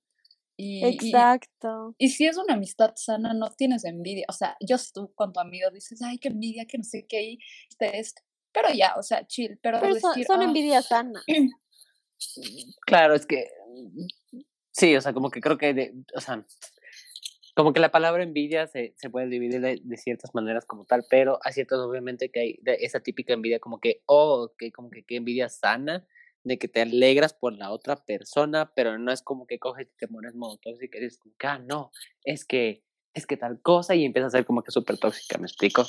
y, 0.57 0.85
exacto. 0.87 1.93
y 1.97 2.09
si 2.09 2.25
es 2.25 2.37
una 2.37 2.53
amistad 2.55 2.93
sana, 2.95 3.33
no 3.33 3.51
tienes 3.51 3.83
envidia. 3.83 4.25
O 4.29 4.33
sea, 4.33 4.55
yo 4.59 4.77
tú 4.93 5.13
con 5.13 5.33
tu 5.33 5.39
amigo 5.39 5.69
dices, 5.69 6.01
ay, 6.01 6.17
qué 6.17 6.29
envidia, 6.29 6.65
que 6.65 6.77
no 6.77 6.83
sé 6.85 7.05
qué, 7.07 7.23
y 7.23 7.39
este, 7.69 7.99
esto. 7.99 8.21
Pero 8.53 8.69
ya, 8.73 8.95
o 8.97 9.03
sea, 9.03 9.27
chill. 9.27 9.59
Pero, 9.61 9.79
Pero 9.81 9.95
son, 9.99 10.11
decir, 10.13 10.25
son 10.25 10.41
"Ah, 10.41 10.45
envidias 10.45 10.87
sanas. 10.87 11.23
Claro, 12.85 13.13
es 13.13 13.25
que 13.25 13.49
sí, 14.71 14.95
o 14.95 15.01
sea, 15.01 15.11
como 15.13 15.29
que 15.29 15.41
creo 15.41 15.57
que, 15.57 15.73
de- 15.73 15.93
o 16.15 16.21
sea, 16.21 16.45
como 17.55 17.73
que 17.73 17.79
la 17.79 17.89
palabra 17.89 18.21
envidia 18.21 18.67
se, 18.67 18.93
se 18.97 19.09
puede 19.09 19.27
dividir 19.27 19.61
de, 19.61 19.79
de 19.81 19.97
ciertas 19.97 20.35
maneras 20.35 20.65
como 20.65 20.85
tal, 20.85 21.05
pero 21.09 21.39
hay 21.41 21.53
ciertas 21.53 21.79
obviamente 21.79 22.29
que 22.29 22.39
hay 22.39 22.59
de 22.61 22.75
esa 22.81 22.99
típica 22.99 23.33
envidia 23.33 23.59
como 23.59 23.79
que, 23.79 24.03
oh, 24.05 24.51
que 24.57 24.71
como 24.71 24.89
que 24.89 25.03
qué 25.03 25.15
envidia 25.15 25.47
sana, 25.49 26.05
de 26.43 26.59
que 26.59 26.67
te 26.67 26.81
alegras 26.81 27.33
por 27.33 27.53
la 27.53 27.71
otra 27.71 27.95
persona, 27.95 28.71
pero 28.75 28.99
no 28.99 29.11
es 29.11 29.21
como 29.23 29.47
que 29.47 29.57
coges 29.57 29.87
y 29.87 29.97
te 29.97 30.07
pones 30.07 30.35
modo 30.35 30.57
tóxico 30.57 30.97
y 30.97 31.01
dices 31.01 31.19
ah, 31.43 31.57
no, 31.57 31.91
es 32.23 32.45
que, 32.45 32.83
es 33.13 33.25
que 33.25 33.37
tal 33.37 33.61
cosa 33.61 33.95
y 33.95 34.05
empieza 34.05 34.27
a 34.27 34.31
ser 34.31 34.45
como 34.45 34.61
que 34.61 34.71
súper 34.71 34.97
tóxica, 34.97 35.37
¿me 35.39 35.47
explico? 35.47 35.85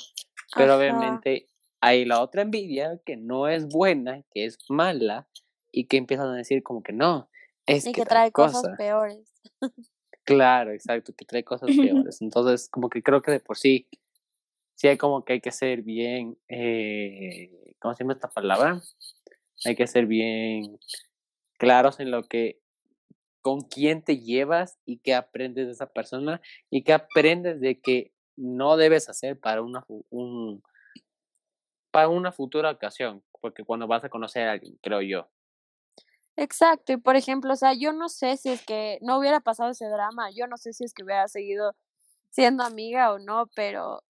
Pero 0.57 0.73
Ajá. 0.73 0.79
obviamente 0.79 1.49
hay 1.81 2.05
la 2.05 2.23
otra 2.23 2.43
envidia 2.43 2.99
que 3.05 3.17
no 3.17 3.49
es 3.49 3.67
buena, 3.67 4.23
que 4.31 4.47
es 4.47 4.59
mala 4.71 5.29
y 5.73 5.89
que 5.89 5.99
empiezan 5.99 6.29
a 6.29 6.37
decir 6.37 6.63
como 6.63 6.83
que 6.83 6.93
no, 6.93 7.29
es 7.67 7.87
Y 7.87 7.93
que, 7.93 8.05
trae 8.07 8.33
cosa. 8.33 8.61
cosas 8.61 8.77
peores. 8.79 9.35
Claro, 10.27 10.73
exacto, 10.73 11.15
que 11.17 11.25
trae 11.25 11.45
cosas 11.45 11.71
peores. 12.05 12.21
Entonces, 12.21 12.69
como 12.69 12.91
que 12.91 13.03
creo 13.03 13.23
que 13.23 13.31
de 13.31 13.41
por 13.41 13.57
sí 13.57 13.89
sí 14.75 14.89
hay 14.89 14.99
como 14.99 15.25
que 15.25 15.35
hay 15.35 15.41
que 15.41 15.53
ser 15.53 15.83
bien, 15.83 16.37
eh, 16.49 17.75
¿cómo 17.79 17.95
se 17.95 18.05
llama 18.05 18.13
esta 18.13 18.29
palabra? 18.29 18.83
Hay 19.65 19.75
que 19.75 19.87
ser 19.87 20.07
bien 20.07 20.79
claros 21.59 21.99
en 21.99 22.11
lo 22.11 22.25
que, 22.25 22.61
con 23.41 23.63
quién 23.63 24.03
te 24.03 24.19
llevas 24.19 24.79
y 24.85 24.99
qué 24.99 25.15
aprendes 25.15 25.67
de 25.67 25.73
esa 25.73 25.87
persona 25.87 26.43
y 26.69 26.83
qué 26.85 26.93
aprendes 26.93 27.61
de 27.61 27.81
que 27.81 28.13
no 28.37 28.77
debes 28.77 29.09
hacer 29.09 29.39
para 29.39 29.63
una, 29.63 29.85
un, 30.11 30.63
para 31.91 32.09
una 32.09 32.33
futura 32.33 32.71
ocasión, 32.71 33.23
porque 33.41 33.65
cuando 33.65 33.87
vas 33.87 34.05
a 34.05 34.11
conocer 34.11 34.47
a 34.47 34.53
alguien, 34.53 34.77
creo 34.83 35.01
yo. 35.01 35.31
Exacto, 36.39 36.93
y 36.93 36.99
por 36.99 37.17
ejemplo, 37.17 37.55
o 37.55 37.57
sea, 37.57 37.73
yo 37.73 37.93
no 37.95 38.11
sé 38.11 38.37
si 38.37 38.51
es 38.51 38.65
que 38.67 38.99
no 39.01 39.19
hubiera 39.19 39.41
pasado 39.41 39.71
ese 39.71 39.87
drama, 39.89 40.31
yo 40.31 40.47
no 40.47 40.59
sé 40.59 40.75
si 40.75 40.85
es 40.85 40.93
que 40.93 41.03
hubiera 41.03 41.29
seguido 41.29 41.75
siendo 42.31 42.65
amiga 42.65 43.13
o 43.13 43.19
no, 43.19 43.47
pero 43.57 44.03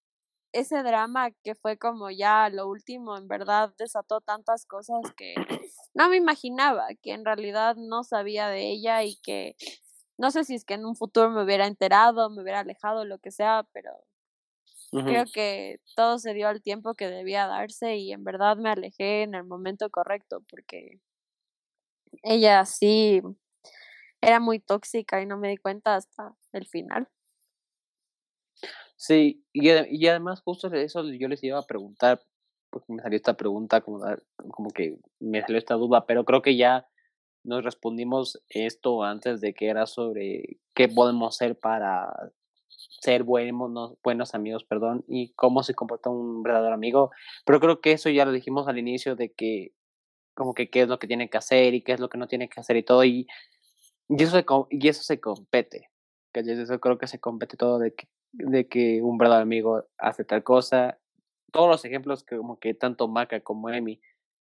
ese 0.53 0.83
drama 0.83 1.31
que 1.45 1.55
fue 1.57 1.79
como 1.79 2.11
ya 2.11 2.51
lo 2.51 2.69
último, 2.69 3.17
en 3.19 3.29
verdad 3.29 3.75
desató 3.79 4.21
tantas 4.23 4.67
cosas 4.67 5.01
que 5.17 5.35
no 5.95 6.09
me 6.11 6.17
imaginaba, 6.17 6.89
que 7.03 7.13
en 7.15 7.25
realidad 7.25 7.77
no 7.77 8.05
sabía 8.05 8.49
de 8.49 8.71
ella 8.73 9.05
y 9.05 9.17
que 9.23 9.57
no 10.19 10.31
sé 10.33 10.45
si 10.45 10.55
es 10.57 10.65
que 10.65 10.75
en 10.75 10.87
un 10.87 10.97
futuro 10.97 11.31
me 11.31 11.45
hubiera 11.45 11.67
enterado, 11.67 12.31
me 12.31 12.43
hubiera 12.43 12.61
alejado, 12.61 13.05
lo 13.07 13.19
que 13.19 13.31
sea, 13.33 13.67
pero 13.73 13.93
creo 15.07 15.25
que 15.33 15.79
todo 15.95 16.19
se 16.19 16.35
dio 16.35 16.49
al 16.49 16.63
tiempo 16.63 16.95
que 16.95 17.09
debía 17.09 17.47
darse 17.47 17.97
y 17.97 18.13
en 18.13 18.25
verdad 18.25 18.57
me 18.57 18.71
alejé 18.71 19.23
en 19.23 19.35
el 19.37 19.45
momento 19.45 19.89
correcto 19.91 20.43
porque 20.51 21.01
ella 22.23 22.65
sí 22.65 23.23
era 24.21 24.41
muy 24.41 24.59
tóxica 24.59 25.21
y 25.21 25.27
no 25.27 25.37
me 25.39 25.49
di 25.49 25.57
cuenta 25.57 25.97
hasta 25.97 26.35
el 26.53 26.67
final. 26.67 27.09
Sí, 28.97 29.45
y, 29.53 29.71
y 29.71 30.07
además 30.09 30.41
justo 30.43 30.73
eso 30.73 31.05
yo 31.05 31.29
les 31.29 31.45
iba 31.45 31.59
a 31.59 31.67
preguntar, 31.67 32.23
porque 32.71 32.93
me 32.93 33.03
salió 33.03 33.17
esta 33.17 33.37
pregunta, 33.37 33.83
como, 33.83 34.05
como 34.49 34.71
que 34.71 34.99
me 35.21 35.43
salió 35.43 35.59
esta 35.59 35.75
duda, 35.75 36.07
pero 36.07 36.25
creo 36.25 36.43
que 36.43 36.57
ya 36.57 36.89
nos 37.45 37.63
respondimos 37.63 38.43
esto 38.49 39.05
antes 39.05 39.41
de 39.41 39.55
que 39.55 39.69
era 39.69 39.87
sobre 39.87 40.59
qué 40.75 40.89
podemos 40.89 41.37
hacer 41.37 41.59
para 41.59 42.33
ser 43.01 43.23
buenos, 43.23 43.97
buenos 44.03 44.35
amigos, 44.35 44.65
perdón, 44.65 45.05
y 45.07 45.33
cómo 45.35 45.63
se 45.63 45.75
comporta 45.75 46.11
un 46.11 46.43
verdadero 46.43 46.75
amigo. 46.75 47.11
Pero 47.45 47.61
creo 47.61 47.81
que 47.81 47.93
eso 47.93 48.11
ya 48.11 48.25
lo 48.25 48.33
dijimos 48.33 48.67
al 48.67 48.79
inicio 48.79 49.15
de 49.15 49.33
que 49.33 49.73
como 50.37 50.55
que 50.55 50.69
qué 50.69 50.83
es 50.83 50.89
lo 50.89 50.99
que 50.99 51.07
tiene 51.09 51.31
que 51.31 51.39
hacer 51.39 51.75
y 51.75 51.81
qué 51.81 51.93
es 51.93 52.01
lo 52.01 52.11
que 52.11 52.19
no 52.19 52.29
tiene 52.29 52.49
que 52.49 52.61
hacer 52.61 52.77
y 52.77 52.83
todo, 52.83 53.03
y, 53.05 53.27
y, 54.09 54.23
eso, 54.23 54.37
se, 54.37 54.45
y 54.71 54.89
eso 54.89 55.03
se 55.03 55.19
compete. 55.19 55.91
Que 56.33 56.41
eso 56.41 56.79
creo 56.79 56.99
que 56.99 57.07
se 57.07 57.19
compete 57.19 57.57
todo 57.57 57.79
de 57.79 57.95
que, 57.95 58.07
de 58.33 58.69
que 58.69 59.01
un 59.03 59.17
verdadero 59.17 59.43
amigo 59.43 59.89
hace 59.97 60.25
tal 60.25 60.45
cosa. 60.45 60.99
Todos 61.51 61.69
los 61.69 61.85
ejemplos 61.87 62.23
que 62.23 62.37
como 62.37 62.59
que 62.59 62.75
tanto 62.75 63.09
Maca 63.09 63.41
como 63.41 63.71
Emi 63.71 64.01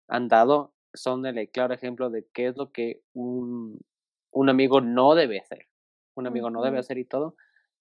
han 0.09 0.29
dado 0.29 0.73
son 0.95 1.27
el 1.27 1.51
claro 1.51 1.75
ejemplo 1.75 2.09
de 2.09 2.27
qué 2.33 2.47
es 2.47 2.57
lo 2.57 2.73
que 2.73 3.03
un, 3.13 3.79
un 4.31 4.49
amigo 4.49 4.81
no 4.81 5.15
debe 5.15 5.41
hacer. 5.41 5.69
Un 6.15 6.27
amigo 6.27 6.49
no 6.49 6.63
debe 6.63 6.79
hacer 6.79 6.97
y 6.97 7.05
todo. 7.05 7.37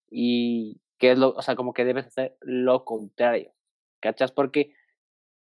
Y 0.09 0.81
qué 0.97 1.11
es 1.11 1.17
lo, 1.17 1.29
o 1.29 1.41
sea, 1.41 1.55
como 1.55 1.73
que 1.73 1.85
debes 1.85 2.07
hacer 2.07 2.35
lo 2.41 2.83
contrario. 2.83 3.53
¿Cachas? 4.01 4.33
Porque 4.33 4.73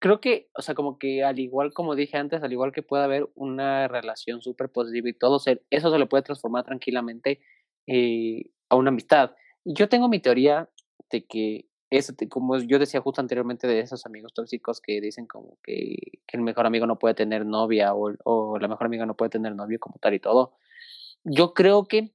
creo 0.02 0.20
que, 0.20 0.50
o 0.54 0.62
sea, 0.62 0.74
como 0.74 0.98
que 0.98 1.22
al 1.22 1.38
igual 1.38 1.72
como 1.72 1.94
dije 1.94 2.16
antes, 2.16 2.42
al 2.42 2.52
igual 2.52 2.72
que 2.72 2.82
puede 2.82 3.04
haber 3.04 3.30
una 3.36 3.86
relación 3.86 4.42
súper 4.42 4.68
positiva 4.68 5.08
y 5.08 5.12
todo, 5.12 5.40
eso 5.70 5.90
se 5.90 5.98
le 5.98 6.06
puede 6.06 6.24
transformar 6.24 6.64
tranquilamente 6.64 7.40
eh, 7.86 8.50
a 8.68 8.74
una 8.74 8.90
amistad. 8.90 9.36
Yo 9.64 9.88
tengo 9.88 10.08
mi 10.08 10.18
teoría 10.18 10.68
de 11.08 11.24
que, 11.24 11.68
eso, 11.88 12.14
como 12.28 12.58
yo 12.58 12.80
decía 12.80 13.00
justo 13.00 13.20
anteriormente 13.20 13.68
de 13.68 13.78
esos 13.78 14.04
amigos 14.04 14.34
tóxicos 14.34 14.80
que 14.80 15.00
dicen 15.00 15.26
como 15.26 15.56
que, 15.62 15.96
el 16.32 16.40
mejor 16.40 16.66
amigo 16.66 16.84
no 16.86 16.98
puede 16.98 17.14
tener 17.14 17.46
novia 17.46 17.94
o 17.94 18.58
la 18.58 18.66
mejor 18.66 18.86
amiga 18.86 19.06
no 19.06 19.16
puede 19.16 19.30
tener 19.30 19.54
novio 19.54 19.78
como 19.78 19.98
tal 20.00 20.14
y 20.14 20.18
todo. 20.18 20.56
Yo 21.22 21.54
creo 21.54 21.84
que 21.84 22.12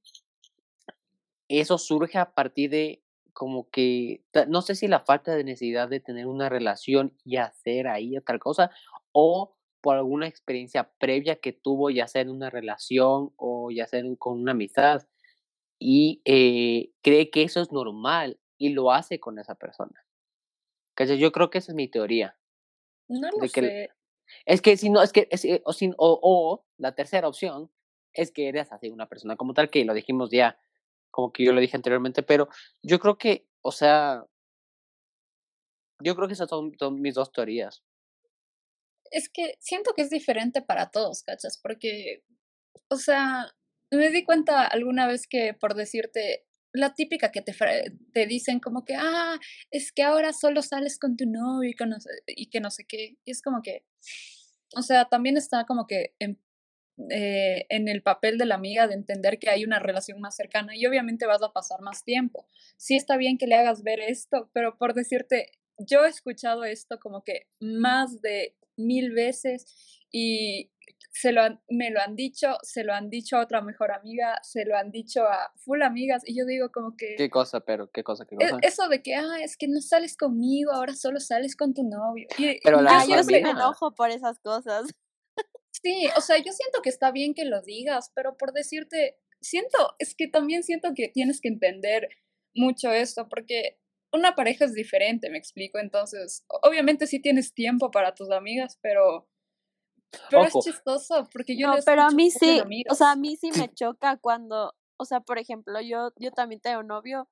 eso 1.48 1.78
surge 1.78 2.18
a 2.18 2.34
partir 2.34 2.68
de 2.68 3.02
como 3.38 3.70
que, 3.70 4.24
no 4.48 4.62
sé 4.62 4.74
si 4.74 4.88
la 4.88 4.98
falta 4.98 5.32
de 5.32 5.44
necesidad 5.44 5.88
de 5.88 6.00
tener 6.00 6.26
una 6.26 6.48
relación 6.48 7.16
y 7.24 7.36
hacer 7.36 7.86
ahí 7.86 8.18
otra 8.18 8.36
cosa, 8.40 8.72
o 9.12 9.54
por 9.80 9.94
alguna 9.94 10.26
experiencia 10.26 10.90
previa 10.98 11.36
que 11.36 11.52
tuvo, 11.52 11.88
ya 11.90 12.08
sea 12.08 12.22
en 12.22 12.30
una 12.30 12.50
relación 12.50 13.32
o 13.36 13.70
ya 13.70 13.86
sea 13.86 14.02
con 14.18 14.40
una 14.40 14.50
amistad, 14.50 15.06
y 15.78 16.20
eh, 16.24 16.90
cree 17.00 17.30
que 17.30 17.44
eso 17.44 17.60
es 17.60 17.70
normal 17.70 18.40
y 18.58 18.70
lo 18.70 18.90
hace 18.90 19.20
con 19.20 19.38
esa 19.38 19.54
persona. 19.54 20.04
Yo 21.16 21.30
creo 21.30 21.48
que 21.48 21.58
esa 21.58 21.70
es 21.70 21.76
mi 21.76 21.86
teoría. 21.86 22.36
No 23.06 23.30
lo 23.30 23.46
sé. 23.46 23.90
Es 24.46 24.60
que 24.60 24.76
si 24.76 24.90
no, 24.90 25.00
es 25.00 25.12
que, 25.12 25.28
eh, 25.30 25.62
o, 25.64 25.72
o, 25.96 26.18
o 26.22 26.64
la 26.76 26.96
tercera 26.96 27.28
opción 27.28 27.70
es 28.12 28.32
que 28.32 28.48
eres 28.48 28.72
así 28.72 28.90
una 28.90 29.08
persona 29.08 29.36
como 29.36 29.54
tal, 29.54 29.70
que 29.70 29.84
lo 29.84 29.94
dijimos 29.94 30.30
ya, 30.32 30.58
como 31.18 31.32
que 31.32 31.44
yo 31.44 31.52
lo 31.52 31.60
dije 31.60 31.76
anteriormente, 31.76 32.22
pero 32.22 32.48
yo 32.80 33.00
creo 33.00 33.18
que, 33.18 33.44
o 33.60 33.72
sea, 33.72 34.24
yo 36.00 36.14
creo 36.14 36.28
que 36.28 36.34
esas 36.34 36.48
son, 36.48 36.70
mis 37.00 37.14
dos 37.16 37.32
teorías. 37.32 37.82
Es 39.10 39.28
que 39.28 39.56
siento 39.58 39.94
que 39.96 40.02
es 40.02 40.10
diferente 40.10 40.62
para 40.62 40.92
todos, 40.92 41.24
¿cachas? 41.24 41.58
Porque, 41.60 42.22
o 42.88 42.98
sea, 42.98 43.52
me 43.90 44.10
di 44.10 44.24
cuenta 44.24 44.64
alguna 44.64 45.08
vez 45.08 45.26
que, 45.26 45.54
por 45.54 45.74
decirte, 45.74 46.46
la 46.72 46.94
típica 46.94 47.32
que 47.32 47.42
te, 47.42 47.52
te 48.12 48.26
dicen 48.28 48.60
como 48.60 48.84
que, 48.84 48.94
ah, 48.94 49.40
es 49.72 49.90
que 49.90 50.04
ahora 50.04 50.32
solo 50.32 50.62
sales 50.62 51.00
con 51.00 51.16
tu 51.16 51.26
novio 51.26 51.68
y, 51.68 51.74
y 52.28 52.48
que 52.48 52.60
no 52.60 52.70
sé 52.70 52.84
qué. 52.86 53.16
Y 53.24 53.32
es 53.32 53.42
como 53.42 53.60
que, 53.60 53.84
o 54.76 54.82
sea, 54.82 55.06
también 55.06 55.36
está 55.36 55.64
como 55.66 55.88
que 55.88 56.14
en 56.20 56.40
eh, 57.10 57.66
en 57.68 57.88
el 57.88 58.02
papel 58.02 58.38
de 58.38 58.46
la 58.46 58.56
amiga 58.56 58.88
de 58.88 58.94
entender 58.94 59.38
que 59.38 59.50
hay 59.50 59.64
una 59.64 59.78
relación 59.78 60.20
más 60.20 60.34
cercana 60.34 60.76
y 60.76 60.84
obviamente 60.86 61.26
vas 61.26 61.42
a 61.42 61.52
pasar 61.52 61.80
más 61.80 62.04
tiempo. 62.04 62.46
Sí 62.76 62.96
está 62.96 63.16
bien 63.16 63.38
que 63.38 63.46
le 63.46 63.54
hagas 63.54 63.82
ver 63.82 64.00
esto, 64.00 64.50
pero 64.52 64.76
por 64.76 64.94
decirte, 64.94 65.52
yo 65.78 66.04
he 66.04 66.08
escuchado 66.08 66.64
esto 66.64 66.98
como 66.98 67.22
que 67.22 67.46
más 67.60 68.20
de 68.20 68.56
mil 68.76 69.12
veces 69.12 69.66
y 70.10 70.72
se 71.12 71.32
lo 71.32 71.42
me 71.68 71.90
lo 71.90 72.00
han 72.00 72.16
dicho, 72.16 72.56
se 72.62 72.84
lo 72.84 72.92
han 72.92 73.10
dicho 73.10 73.36
a 73.36 73.42
otra 73.42 73.60
mejor 73.60 73.92
amiga, 73.92 74.38
se 74.42 74.64
lo 74.64 74.76
han 74.76 74.90
dicho 74.90 75.24
a 75.24 75.52
full 75.56 75.82
amigas 75.82 76.22
y 76.26 76.36
yo 76.36 76.44
digo 76.46 76.70
como 76.70 76.96
que... 76.96 77.14
¿Qué 77.16 77.30
cosa, 77.30 77.60
pero? 77.60 77.90
¿Qué 77.90 78.02
cosa? 78.02 78.24
Qué 78.24 78.36
e, 78.36 78.50
cosa? 78.50 78.58
Eso 78.62 78.88
de 78.88 79.02
que, 79.02 79.14
ah, 79.14 79.40
es 79.40 79.56
que 79.56 79.68
no 79.68 79.80
sales 79.80 80.16
conmigo, 80.16 80.72
ahora 80.72 80.94
solo 80.94 81.20
sales 81.20 81.56
con 81.56 81.74
tu 81.74 81.82
novio. 81.82 82.26
Y, 82.38 82.60
pero 82.62 82.80
la 82.80 83.04
yo 83.06 83.22
sí 83.22 83.32
me 83.32 83.50
enojo 83.50 83.94
por 83.94 84.10
esas 84.10 84.38
cosas. 84.40 84.88
Sí, 85.70 86.08
o 86.16 86.20
sea, 86.20 86.38
yo 86.38 86.52
siento 86.52 86.82
que 86.82 86.88
está 86.88 87.10
bien 87.10 87.34
que 87.34 87.44
lo 87.44 87.62
digas, 87.62 88.10
pero 88.14 88.36
por 88.36 88.52
decirte, 88.52 89.18
siento, 89.40 89.94
es 89.98 90.14
que 90.14 90.28
también 90.28 90.62
siento 90.62 90.94
que 90.94 91.08
tienes 91.08 91.40
que 91.40 91.48
entender 91.48 92.08
mucho 92.54 92.90
esto, 92.92 93.28
porque 93.28 93.78
una 94.12 94.34
pareja 94.34 94.64
es 94.64 94.74
diferente, 94.74 95.30
me 95.30 95.38
explico. 95.38 95.78
Entonces, 95.78 96.44
obviamente 96.62 97.06
sí 97.06 97.20
tienes 97.20 97.54
tiempo 97.54 97.90
para 97.90 98.14
tus 98.14 98.30
amigas, 98.30 98.78
pero, 98.80 99.28
pero 100.30 100.44
es 100.44 100.54
chistoso, 100.64 101.28
porque 101.32 101.56
yo 101.56 101.68
no, 101.68 101.76
pero 101.84 102.02
a 102.02 102.10
mí 102.10 102.30
sí, 102.30 102.62
o 102.88 102.94
sea, 102.94 103.12
a 103.12 103.16
mí 103.16 103.36
sí 103.36 103.50
me 103.56 103.72
choca 103.72 104.16
cuando, 104.16 104.74
o 104.96 105.04
sea, 105.04 105.20
por 105.20 105.38
ejemplo, 105.38 105.80
yo, 105.80 106.12
yo 106.16 106.32
también 106.32 106.60
tengo 106.60 106.82
novio 106.82 107.28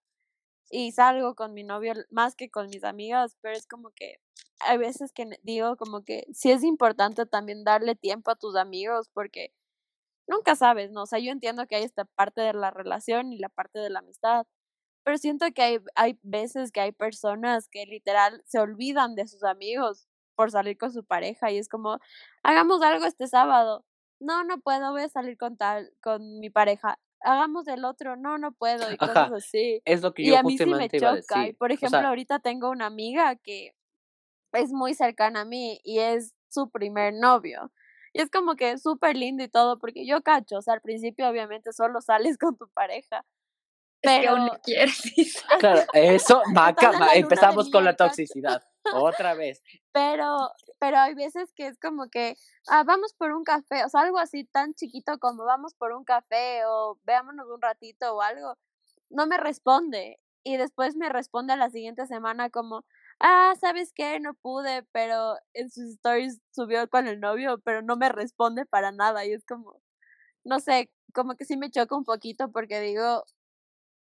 y 0.70 0.92
salgo 0.92 1.34
con 1.34 1.54
mi 1.54 1.64
novio 1.64 1.94
más 2.10 2.34
que 2.34 2.50
con 2.50 2.68
mis 2.68 2.84
amigas, 2.84 3.36
pero 3.40 3.56
es 3.56 3.66
como 3.66 3.90
que 3.90 4.20
hay 4.60 4.78
veces 4.78 5.12
que 5.12 5.38
digo 5.42 5.76
como 5.76 6.04
que 6.04 6.26
sí 6.32 6.50
es 6.50 6.64
importante 6.64 7.26
también 7.26 7.64
darle 7.64 7.94
tiempo 7.94 8.30
a 8.30 8.36
tus 8.36 8.56
amigos 8.56 9.10
porque 9.12 9.52
nunca 10.26 10.56
sabes, 10.56 10.90
¿no? 10.90 11.02
O 11.02 11.06
sea, 11.06 11.18
yo 11.18 11.30
entiendo 11.32 11.66
que 11.66 11.76
hay 11.76 11.84
esta 11.84 12.04
parte 12.04 12.40
de 12.40 12.52
la 12.54 12.70
relación 12.70 13.32
y 13.32 13.38
la 13.38 13.48
parte 13.48 13.78
de 13.78 13.90
la 13.90 14.00
amistad, 14.00 14.46
pero 15.04 15.18
siento 15.18 15.46
que 15.54 15.62
hay, 15.62 15.78
hay 15.94 16.18
veces 16.22 16.72
que 16.72 16.80
hay 16.80 16.92
personas 16.92 17.68
que 17.68 17.86
literal 17.86 18.42
se 18.46 18.58
olvidan 18.58 19.14
de 19.14 19.28
sus 19.28 19.44
amigos 19.44 20.08
por 20.34 20.50
salir 20.50 20.78
con 20.78 20.92
su 20.92 21.04
pareja 21.04 21.50
y 21.50 21.58
es 21.58 21.68
como, 21.68 21.98
hagamos 22.42 22.82
algo 22.82 23.06
este 23.06 23.26
sábado. 23.26 23.84
No, 24.20 24.44
no 24.44 24.58
puedo, 24.60 24.92
voy 24.92 25.02
a 25.02 25.08
salir 25.08 25.36
con 25.38 25.56
tal, 25.56 25.92
con 26.02 26.40
mi 26.40 26.50
pareja 26.50 26.98
hagamos 27.20 27.64
del 27.64 27.84
otro, 27.84 28.16
no, 28.16 28.38
no 28.38 28.52
puedo, 28.52 28.90
y 28.92 28.96
cosas 28.96 29.32
así. 29.32 29.82
Es 29.84 30.02
lo 30.02 30.14
que 30.14 30.24
yo 30.24 30.32
y 30.32 30.36
a 30.36 30.42
mí 30.42 30.56
sí 30.56 30.66
me 30.66 30.88
choca. 30.88 31.48
Y 31.48 31.52
por 31.52 31.72
ejemplo, 31.72 31.98
ahorita 31.98 32.38
tengo 32.38 32.70
una 32.70 32.86
amiga 32.86 33.36
que 33.36 33.74
es 34.52 34.72
muy 34.72 34.94
cercana 34.94 35.42
a 35.42 35.44
mí 35.44 35.80
y 35.84 35.98
es 35.98 36.34
su 36.48 36.70
primer 36.70 37.14
novio. 37.14 37.70
Y 38.12 38.20
es 38.22 38.30
como 38.30 38.56
que 38.56 38.78
súper 38.78 39.16
lindo 39.16 39.44
y 39.44 39.48
todo, 39.48 39.78
porque 39.78 40.06
yo 40.06 40.22
cacho, 40.22 40.56
o 40.56 40.62
sea, 40.62 40.74
al 40.74 40.80
principio 40.80 41.28
obviamente 41.28 41.72
solo 41.72 42.00
sales 42.00 42.38
con 42.38 42.56
tu 42.56 42.68
pareja. 42.68 43.24
Pero 44.00 44.38
no 44.38 44.58
quieres. 44.62 45.02
Claro, 45.58 45.82
eso, 45.92 46.42
maca, 46.52 46.92
empezamos 47.14 47.70
con 47.70 47.84
la 47.84 47.96
toxicidad. 47.96 48.62
Otra 48.94 49.34
vez. 49.34 49.62
Pero, 49.92 50.50
pero 50.78 50.98
hay 50.98 51.14
veces 51.14 51.52
que 51.54 51.66
es 51.66 51.78
como 51.78 52.08
que, 52.08 52.36
ah, 52.68 52.84
vamos 52.84 53.14
por 53.14 53.32
un 53.32 53.42
café, 53.42 53.84
o 53.84 53.88
sea, 53.88 54.02
algo 54.02 54.18
así 54.18 54.44
tan 54.44 54.74
chiquito 54.74 55.18
como 55.18 55.44
vamos 55.44 55.74
por 55.74 55.92
un 55.92 56.04
café 56.04 56.64
o 56.66 56.98
veámonos 57.02 57.48
un 57.48 57.60
ratito 57.60 58.14
o 58.14 58.22
algo. 58.22 58.56
No 59.10 59.26
me 59.26 59.38
responde. 59.38 60.20
Y 60.44 60.56
después 60.56 60.94
me 60.94 61.08
responde 61.08 61.54
a 61.54 61.56
la 61.56 61.70
siguiente 61.70 62.06
semana 62.06 62.50
como, 62.50 62.84
ah, 63.20 63.54
¿sabes 63.60 63.92
qué? 63.94 64.20
No 64.20 64.34
pude, 64.34 64.84
pero 64.92 65.36
en 65.54 65.70
sus 65.70 65.84
stories 65.94 66.40
subió 66.52 66.88
con 66.88 67.06
el 67.06 67.20
novio, 67.20 67.58
pero 67.64 67.82
no 67.82 67.96
me 67.96 68.08
responde 68.10 68.66
para 68.66 68.92
nada. 68.92 69.24
Y 69.24 69.32
es 69.32 69.44
como, 69.44 69.80
no 70.44 70.60
sé, 70.60 70.90
como 71.14 71.36
que 71.36 71.44
sí 71.46 71.56
me 71.56 71.70
choca 71.70 71.96
un 71.96 72.04
poquito 72.04 72.52
porque 72.52 72.80
digo, 72.80 73.24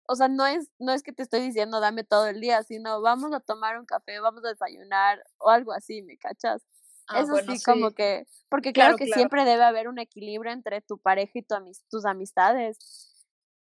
o 0.06 0.16
sea, 0.16 0.28
no 0.28 0.46
es, 0.46 0.70
no 0.78 0.92
es 0.92 1.02
que 1.02 1.12
te 1.12 1.22
estoy 1.22 1.40
diciendo 1.40 1.80
dame 1.80 2.04
todo 2.04 2.26
el 2.28 2.40
día, 2.40 2.62
sino 2.62 3.00
vamos 3.02 3.32
a 3.34 3.40
tomar 3.40 3.78
un 3.78 3.86
café, 3.86 4.20
vamos 4.20 4.44
a 4.44 4.48
desayunar 4.50 5.22
o 5.38 5.50
algo 5.50 5.72
así, 5.72 6.02
¿me 6.02 6.18
cachas? 6.18 6.62
Ah, 7.08 7.20
Eso 7.20 7.32
bueno, 7.32 7.54
sí, 7.56 7.64
como 7.64 7.90
que, 7.92 8.26
porque 8.48 8.72
Claro, 8.72 8.96
claro 8.96 8.98
que 8.98 9.06
claro. 9.06 9.22
siempre 9.22 9.44
debe 9.44 9.64
haber 9.64 9.88
un 9.88 9.98
equilibrio 9.98 10.52
entre 10.52 10.80
tu 10.82 10.98
pareja 10.98 11.32
y 11.34 11.42
tu 11.42 11.54
tus 11.90 12.04
amistades. 12.06 12.78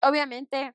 Obviamente, 0.02 0.74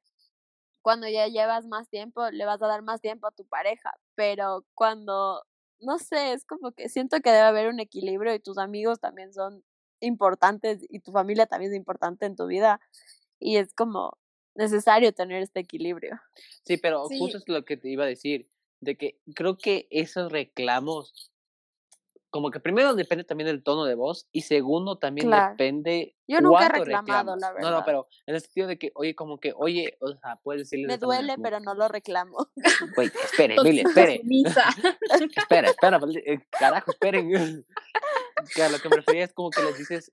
cuando 0.84 1.10
ya 1.10 1.28
llevas 1.30 1.68
más 1.68 1.90
tiempo, 1.90 2.30
le 2.32 2.46
vas 2.46 2.62
a 2.64 2.68
dar 2.68 2.84
más 2.84 3.02
tiempo 3.02 3.28
a 3.28 3.32
tu 3.34 3.46
pareja, 3.48 3.94
pero 4.16 4.66
cuando, 4.76 5.44
no 5.82 6.00
sé, 6.00 6.34
es 6.34 6.46
como 6.46 6.74
que 6.74 6.90
siento 6.90 7.22
que 7.22 7.32
debe 7.32 7.42
haber 7.48 7.70
un 7.70 7.82
equilibrio 7.82 8.36
y 8.36 8.42
tus 8.42 8.60
amigos 8.60 9.00
también 9.02 9.34
son 9.34 9.64
importantes 10.02 10.86
y 10.90 11.00
tu 11.02 11.14
familia 11.14 11.48
también 11.48 11.72
es 11.74 11.78
importante 11.78 12.28
en 12.28 12.36
tu 12.36 12.48
vida 12.48 12.82
y 13.40 13.58
es 13.58 13.74
como 13.74 14.18
necesario 14.56 15.14
tener 15.14 15.44
este 15.44 15.62
equilibrio. 15.62 16.20
Sí, 16.66 16.78
pero 16.78 17.10
Sí. 17.10 17.20
justo 17.20 17.38
es 17.40 17.44
lo 17.48 17.66
que 17.66 17.78
te 17.78 17.90
iba 17.90 18.06
a 18.06 18.08
decir, 18.08 18.50
de 18.82 18.98
que 18.98 19.20
creo 19.36 19.58
que 19.58 19.88
esos 19.92 20.32
reclamos, 20.32 21.33
como 22.34 22.50
que 22.50 22.60
primero 22.60 22.96
depende 22.96 23.24
también 23.24 23.46
del 23.46 23.62
tono 23.62 23.86
de 23.86 23.94
voz 23.94 24.28
y 24.32 24.42
segundo 24.42 24.98
también 24.98 25.28
Claro. 25.28 25.52
depende 25.52 26.16
Yo 26.28 26.42
nunca 26.42 26.66
he 26.66 26.70
reclamado, 26.70 27.36
reclamas. 27.36 27.40
la 27.40 27.50
No, 27.50 27.60
no, 27.60 27.62
verdad. 27.68 27.84
pero 27.86 28.08
en 28.26 28.34
el 28.34 28.42
sentido 28.42 28.66
de 28.68 28.80
que, 28.80 28.92
oye, 28.96 29.14
como 29.14 29.40
que, 29.40 29.54
oye, 29.56 29.96
o 30.02 30.16
sea, 30.16 30.38
puedes 30.44 30.64
decirle 30.64 30.88
de 30.88 30.94
Me 30.94 30.98
duele, 30.98 31.36
pero 31.44 31.60
no 31.60 31.76
lo 31.76 31.88
reclamo. 31.88 32.48
Güey, 32.96 33.12
espere, 33.24 33.56
Toxina 33.56 33.88
espere, 33.88 34.22
espera, 35.38 35.70
espera, 35.70 36.00
eh, 36.26 36.40
carajo, 36.50 36.90
esperen. 36.92 37.30
a 38.66 38.70
lo 38.70 38.80
que 38.80 38.90
me 38.90 38.96
refería 38.96 39.26
es 39.26 39.34
como 39.34 39.52
que 39.52 39.62
les 39.62 39.78
dices, 39.78 40.12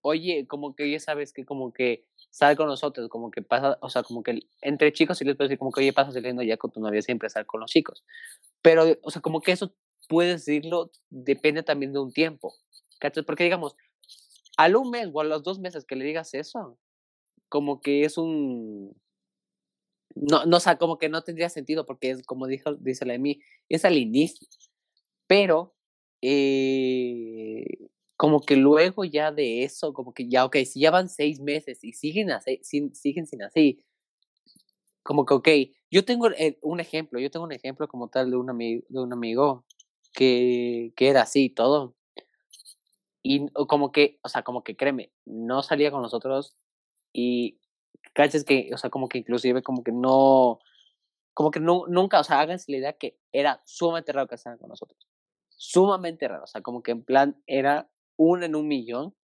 oye, 0.00 0.46
como 0.48 0.74
que 0.74 0.90
ya 0.90 1.00
sabes 1.00 1.34
que 1.34 1.44
como 1.44 1.70
que 1.74 2.06
sal 2.30 2.56
con 2.56 2.66
nosotros, 2.66 3.10
como 3.10 3.30
que 3.30 3.42
pasa, 3.42 3.76
o 3.82 3.90
sea, 3.90 4.02
como 4.02 4.22
que 4.22 4.40
entre 4.62 4.90
chicos 4.94 5.18
sí 5.18 5.24
les 5.26 5.36
puedes 5.36 5.50
decir 5.50 5.58
como 5.58 5.70
que, 5.70 5.80
oye, 5.80 5.92
pasa 5.92 6.12
saliendo 6.12 6.42
ya 6.42 6.56
con 6.56 6.70
tu 6.72 6.80
novia, 6.80 7.02
siempre 7.02 7.28
sal 7.28 7.44
con 7.44 7.60
los 7.60 7.70
chicos. 7.70 8.04
Pero, 8.62 8.84
o 9.02 9.10
sea, 9.10 9.20
como 9.20 9.42
que 9.42 9.52
eso 9.52 9.74
puedes 10.08 10.44
decirlo, 10.46 10.90
depende 11.10 11.62
también 11.62 11.92
de 11.92 12.00
un 12.00 12.12
tiempo. 12.12 12.54
Porque 13.26 13.44
digamos, 13.44 13.76
al 14.56 14.76
un 14.76 14.90
mes 14.90 15.08
o 15.12 15.20
a 15.20 15.24
los 15.24 15.42
dos 15.42 15.58
meses 15.60 15.84
que 15.84 15.96
le 15.96 16.04
digas 16.04 16.34
eso, 16.34 16.78
como 17.48 17.80
que 17.80 18.04
es 18.04 18.18
un... 18.18 18.94
No, 20.14 20.44
no, 20.44 20.58
o 20.58 20.60
sea, 20.60 20.76
como 20.76 20.98
que 20.98 21.08
no 21.08 21.22
tendría 21.22 21.48
sentido 21.48 21.86
porque 21.86 22.10
es 22.10 22.22
como 22.24 22.46
dijo, 22.46 22.74
dice 22.74 23.06
la 23.06 23.14
de 23.14 23.18
mí, 23.18 23.40
es 23.68 23.84
al 23.84 23.96
inicio. 23.96 24.46
Pero, 25.28 25.74
eh, 26.22 27.64
como 28.16 28.40
que 28.42 28.56
luego 28.56 29.04
ya 29.04 29.32
de 29.32 29.64
eso, 29.64 29.92
como 29.94 30.14
que 30.14 30.28
ya, 30.28 30.44
ok, 30.46 30.58
si 30.66 30.80
ya 30.80 30.90
van 30.92 31.08
seis 31.10 31.40
meses 31.40 31.84
y 31.84 31.92
siguen 31.94 32.30
así, 32.32 32.60
sin, 32.62 32.92
así, 33.42 33.80
como 35.02 35.24
que, 35.26 35.34
ok, 35.34 35.48
yo 35.90 36.04
tengo 36.04 36.28
el- 36.28 36.58
un 36.62 36.80
ejemplo, 36.80 37.18
yo 37.20 37.30
tengo 37.30 37.44
un 37.44 37.52
ejemplo 37.52 37.88
como 37.88 38.08
tal 38.08 38.30
de 38.30 38.36
un, 38.36 38.50
amigo 38.50 38.84
de 38.88 39.00
un 39.00 39.12
amigo 39.12 39.64
que, 40.12 40.92
que 40.96 41.08
era 41.08 41.22
así 41.22 41.50
todo. 41.50 41.94
Y 43.22 43.48
como 43.68 43.92
que, 43.92 44.18
o 44.22 44.28
sea, 44.28 44.42
como 44.42 44.64
que 44.64 44.76
créeme, 44.76 45.12
no 45.24 45.62
salía 45.62 45.90
con 45.90 46.02
nosotros 46.02 46.56
y 47.12 47.58
cachas 48.14 48.44
que, 48.44 48.70
o 48.74 48.76
sea, 48.76 48.90
como 48.90 49.08
que 49.08 49.18
inclusive 49.18 49.62
como 49.62 49.84
que 49.84 49.92
no, 49.92 50.58
como 51.34 51.50
que 51.50 51.60
no, 51.60 51.84
nunca, 51.88 52.20
o 52.20 52.24
sea, 52.24 52.40
háganse 52.40 52.72
la 52.72 52.78
idea 52.78 52.92
que 52.94 53.18
era 53.32 53.62
sumamente 53.64 54.12
raro 54.12 54.28
que 54.28 54.36
salgan 54.38 54.58
con 54.58 54.68
nosotros. 54.68 55.08
Sumamente 55.50 56.26
raro, 56.28 56.44
o 56.44 56.46
sea, 56.46 56.62
como 56.62 56.82
que 56.82 56.90
en 56.92 57.04
plan 57.04 57.40
era 57.46 57.88
uno 58.16 58.44
en 58.44 58.56
un 58.56 58.66
millón 58.66 59.14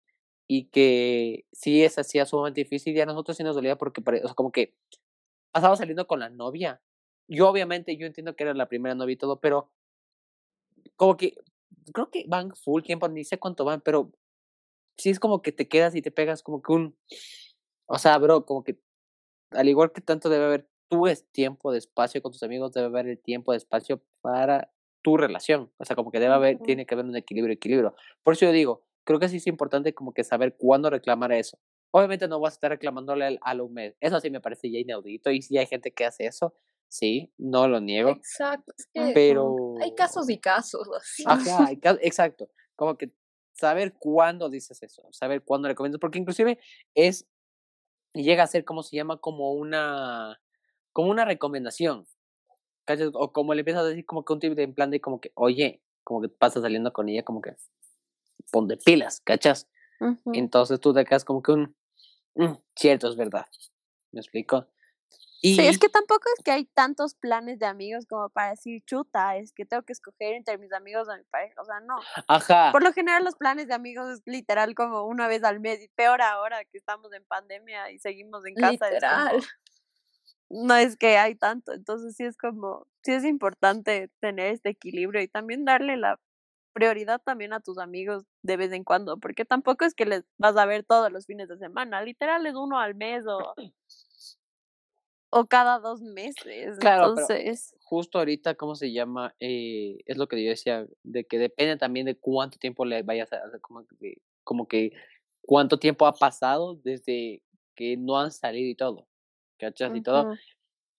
y 0.46 0.66
que 0.70 1.44
sí 1.52 1.82
es 1.84 1.98
hacía 1.98 2.24
sumamente 2.24 2.62
difícil 2.62 2.96
y 2.96 3.00
a 3.00 3.06
nosotros 3.06 3.36
sí 3.36 3.42
nos 3.42 3.56
dolía 3.56 3.76
porque, 3.76 4.00
o 4.00 4.26
sea, 4.26 4.34
como 4.34 4.52
que 4.52 4.74
pasaba 5.52 5.76
saliendo 5.76 6.06
con 6.06 6.20
la 6.20 6.30
novia. 6.30 6.80
Yo 7.28 7.48
obviamente, 7.48 7.96
yo 7.96 8.06
entiendo 8.06 8.36
que 8.36 8.44
era 8.44 8.54
la 8.54 8.68
primera 8.68 8.94
novia 8.94 9.14
y 9.14 9.16
todo, 9.16 9.40
pero 9.40 9.70
como 10.98 11.16
que 11.16 11.34
creo 11.94 12.10
que 12.10 12.24
van 12.28 12.54
full 12.54 12.82
tiempo, 12.82 13.08
ni 13.08 13.24
sé 13.24 13.38
cuánto 13.38 13.64
van, 13.64 13.80
pero 13.80 14.12
sí 14.98 15.10
es 15.10 15.20
como 15.20 15.42
que 15.42 15.52
te 15.52 15.68
quedas 15.68 15.94
y 15.94 16.02
te 16.02 16.10
pegas 16.10 16.42
como 16.42 16.60
que 16.60 16.72
un, 16.72 16.98
o 17.86 17.98
sea, 17.98 18.18
bro, 18.18 18.44
como 18.44 18.64
que 18.64 18.80
al 19.52 19.68
igual 19.68 19.92
que 19.92 20.00
tanto 20.00 20.28
debe 20.28 20.44
haber 20.46 20.68
tu 20.88 21.06
es 21.06 21.30
tiempo 21.30 21.72
de 21.72 21.78
espacio 21.78 22.22
con 22.22 22.32
tus 22.32 22.42
amigos, 22.42 22.72
debe 22.72 22.88
haber 22.88 23.08
el 23.08 23.18
tiempo 23.20 23.52
de 23.52 23.58
espacio 23.58 24.02
para 24.20 24.72
tu 25.02 25.16
relación. 25.16 25.72
O 25.78 25.84
sea, 25.84 25.96
como 25.96 26.10
que 26.10 26.20
debe 26.20 26.34
haber, 26.34 26.56
Ujú. 26.56 26.64
tiene 26.64 26.86
que 26.86 26.94
haber 26.94 27.06
un 27.06 27.16
equilibrio, 27.16 27.54
equilibrio. 27.54 27.94
Por 28.22 28.34
eso 28.34 28.46
yo 28.46 28.52
digo, 28.52 28.84
creo 29.04 29.20
que 29.20 29.28
sí 29.28 29.36
es 29.36 29.46
importante 29.46 29.94
como 29.94 30.12
que 30.12 30.24
saber 30.24 30.56
cuándo 30.58 30.90
reclamar 30.90 31.32
eso. 31.32 31.58
Obviamente 31.92 32.28
no 32.28 32.40
vas 32.40 32.54
a 32.54 32.56
estar 32.56 32.70
reclamándole 32.70 33.24
al, 33.26 33.38
al 33.42 33.60
un 33.60 33.74
mes. 33.74 33.96
Eso 34.00 34.20
sí 34.20 34.30
me 34.30 34.40
parece 34.40 34.70
ya 34.70 34.78
inaudito. 34.78 35.30
Y 35.30 35.42
si 35.42 35.58
hay 35.58 35.66
gente 35.66 35.92
que 35.92 36.04
hace 36.04 36.26
eso, 36.26 36.54
sí, 36.88 37.32
no 37.38 37.68
lo 37.68 37.80
niego. 37.80 38.10
Exacto. 38.10 38.72
Es 38.76 38.86
que 38.92 39.12
Pero. 39.14 39.74
hay 39.80 39.94
casos 39.94 40.28
y 40.30 40.38
casos. 40.38 40.88
así. 41.00 41.24
Ajá, 41.26 41.66
hay 41.66 41.76
ca- 41.78 41.98
exacto. 42.00 42.48
Como 42.76 42.96
que 42.96 43.12
saber 43.54 43.94
cuándo 43.98 44.48
dices 44.50 44.82
eso, 44.82 45.02
saber 45.10 45.42
cuándo 45.42 45.68
recomiendas, 45.68 46.00
porque 46.00 46.18
inclusive 46.18 46.58
es, 46.94 47.26
llega 48.14 48.44
a 48.44 48.46
ser 48.48 48.64
como 48.64 48.82
se 48.82 48.96
llama, 48.96 49.18
como 49.18 49.52
una, 49.52 50.40
como 50.92 51.10
una 51.10 51.24
recomendación, 51.24 52.06
¿cachas? 52.84 53.10
O 53.14 53.32
como 53.32 53.54
le 53.54 53.60
empiezas 53.62 53.82
a 53.84 53.86
decir 53.88 54.06
como 54.06 54.24
que 54.24 54.32
un 54.32 54.40
tip 54.40 54.54
de 54.54 54.64
en 54.64 54.74
plan 54.74 54.90
de 54.90 55.00
como 55.00 55.20
que, 55.20 55.32
oye, 55.34 55.82
como 56.04 56.22
que 56.22 56.28
pasas 56.28 56.62
saliendo 56.62 56.92
con 56.92 57.08
ella, 57.08 57.24
como 57.24 57.40
que 57.42 57.56
ponte 58.52 58.76
pilas, 58.76 59.20
¿cachas? 59.24 59.68
Entonces 60.32 60.80
tú 60.80 60.94
te 60.94 61.04
quedas 61.04 61.24
como 61.24 61.42
que 61.42 61.52
un, 61.52 61.76
"Mm, 62.36 62.54
cierto, 62.76 63.08
es 63.08 63.16
verdad, 63.16 63.46
¿me 64.12 64.20
explico? 64.20 64.68
Y, 65.40 65.54
Sí, 65.54 65.66
es 65.66 65.78
que 65.78 65.88
tampoco 65.88 66.22
es 66.36 66.42
que 66.44 66.50
hay 66.50 66.64
tantos 66.64 67.14
planes 67.14 67.58
de 67.60 67.66
amigos 67.66 68.06
como 68.06 68.28
para 68.28 68.50
decir, 68.50 68.82
chuta, 68.84 69.36
es 69.36 69.52
que 69.52 69.64
tengo 69.64 69.84
que 69.84 69.92
escoger 69.92 70.34
entre 70.34 70.58
mis 70.58 70.72
amigos 70.72 71.08
o 71.08 71.16
mi 71.16 71.22
pareja. 71.30 71.60
O 71.60 71.64
sea, 71.64 71.78
no. 71.80 71.96
ajá, 72.26 72.72
Por 72.72 72.82
lo 72.82 72.92
general 72.92 73.22
los 73.24 73.36
planes 73.36 73.68
de 73.68 73.74
amigos 73.74 74.08
es 74.10 74.22
literal 74.26 74.74
como 74.74 75.04
una 75.04 75.28
vez 75.28 75.44
al 75.44 75.60
mes 75.60 75.80
y 75.82 75.88
peor 75.88 76.22
ahora 76.22 76.64
que 76.64 76.76
estamos 76.78 77.12
en 77.12 77.24
pandemia 77.24 77.90
y 77.92 77.98
seguimos 78.00 78.44
en 78.46 78.54
casa. 78.56 78.72
es 78.72 78.78
como- 78.80 78.90
Literal. 78.94 79.42
no 80.50 80.74
es 80.74 80.96
que 80.96 81.18
hay 81.18 81.34
tanto, 81.34 81.72
entonces 81.72 82.16
sí 82.16 82.24
es 82.24 82.36
como, 82.36 82.86
sí 83.04 83.12
es 83.12 83.24
importante 83.24 84.10
tener 84.20 84.52
este 84.52 84.70
equilibrio 84.70 85.20
y 85.22 85.28
también 85.28 85.64
darle 85.64 85.96
la 85.96 86.18
prioridad 86.72 87.20
también 87.20 87.52
a 87.52 87.60
tus 87.60 87.78
amigos 87.78 88.24
de 88.42 88.56
vez 88.56 88.72
en 88.72 88.82
cuando, 88.84 89.18
porque 89.18 89.44
tampoco 89.44 89.84
es 89.84 89.94
que 89.94 90.06
les 90.06 90.24
vas 90.38 90.56
a 90.56 90.64
ver 90.66 90.84
todos 90.84 91.12
los 91.12 91.26
fines 91.26 91.48
de 91.48 91.58
semana, 91.58 92.02
literal 92.02 92.46
es 92.46 92.54
uno 92.54 92.78
al 92.78 92.94
mes 92.94 93.24
o, 93.26 93.54
o 95.30 95.46
cada 95.46 95.78
dos 95.78 96.00
meses, 96.00 96.78
Claro, 96.78 97.14
pero- 97.14 97.26
entonces, 97.26 97.74
justo 97.82 98.18
ahorita, 98.18 98.54
¿cómo 98.54 98.74
se 98.74 98.92
llama? 98.92 99.34
Eh, 99.40 99.98
es 100.06 100.16
lo 100.16 100.26
que 100.28 100.42
yo 100.42 100.50
decía, 100.50 100.86
de 101.02 101.24
que 101.24 101.38
depende 101.38 101.76
también 101.76 102.06
de 102.06 102.16
cuánto 102.16 102.58
tiempo 102.58 102.84
le 102.84 103.02
vayas 103.02 103.32
a 103.32 103.36
hacer, 103.36 103.60
como 103.60 103.84
que, 103.86 104.18
como 104.44 104.66
que 104.68 104.92
cuánto 105.42 105.78
tiempo 105.78 106.06
ha 106.06 106.12
pasado 106.14 106.76
desde 106.82 107.42
que 107.74 107.96
no 107.96 108.18
han 108.18 108.32
salido 108.32 108.68
y 108.70 108.74
todo, 108.74 109.06
¿cachas? 109.58 109.94
Y 109.94 110.02
todo. 110.02 110.34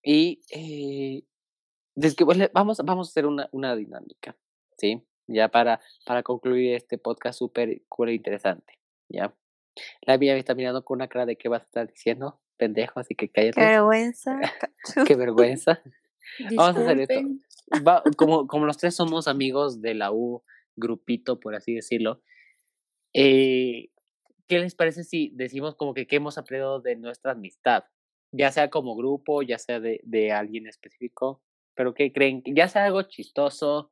Y 0.02 0.40
eh, 0.50 1.24
desde 1.94 2.16
que, 2.16 2.24
pues, 2.24 2.38
vamos, 2.52 2.78
vamos 2.84 3.08
a 3.08 3.10
hacer 3.10 3.26
una, 3.26 3.48
una 3.52 3.76
dinámica, 3.76 4.36
¿sí? 4.78 5.02
Ya 5.26 5.48
para, 5.48 5.80
para 6.06 6.22
concluir 6.22 6.74
este 6.74 6.98
podcast 6.98 7.38
súper 7.38 7.82
cool 7.88 8.08
e 8.08 8.14
interesante, 8.14 8.78
¿ya? 9.08 9.34
La 10.02 10.18
mía 10.18 10.32
me 10.32 10.38
está 10.40 10.54
mirando 10.54 10.84
con 10.84 10.96
una 10.96 11.08
cara 11.08 11.26
de 11.26 11.36
qué 11.36 11.48
vas 11.48 11.62
a 11.62 11.64
estar 11.66 11.86
diciendo, 11.86 12.40
pendejo, 12.60 13.00
así 13.00 13.14
que 13.14 13.28
qué 13.28 13.50
cállate, 13.52 13.60
vergüenza. 13.60 14.38
qué 15.06 15.16
vergüenza. 15.16 15.82
Vamos 16.56 16.76
a 16.76 16.82
hacer 16.82 17.00
esto. 17.00 17.20
Va- 17.86 18.02
como, 18.16 18.46
como 18.46 18.66
los 18.66 18.76
tres 18.76 18.94
somos 18.94 19.26
amigos 19.28 19.80
de 19.80 19.94
la 19.94 20.12
U, 20.12 20.42
grupito, 20.76 21.40
por 21.40 21.54
así 21.54 21.74
decirlo, 21.74 22.22
eh, 23.14 23.88
¿qué 24.46 24.58
les 24.58 24.74
parece 24.74 25.04
si 25.04 25.32
decimos 25.34 25.74
como 25.74 25.94
que 25.94 26.06
qué 26.06 26.16
hemos 26.16 26.36
aprendido 26.36 26.80
de 26.80 26.96
nuestra 26.96 27.32
amistad? 27.32 27.84
Ya 28.32 28.52
sea 28.52 28.68
como 28.68 28.94
grupo, 28.94 29.42
ya 29.42 29.58
sea 29.58 29.80
de, 29.80 30.00
de 30.04 30.32
alguien 30.32 30.66
específico, 30.66 31.42
pero 31.74 31.94
¿qué 31.94 32.12
creen? 32.12 32.42
Ya 32.44 32.68
sea 32.68 32.84
algo 32.84 33.02
chistoso, 33.02 33.90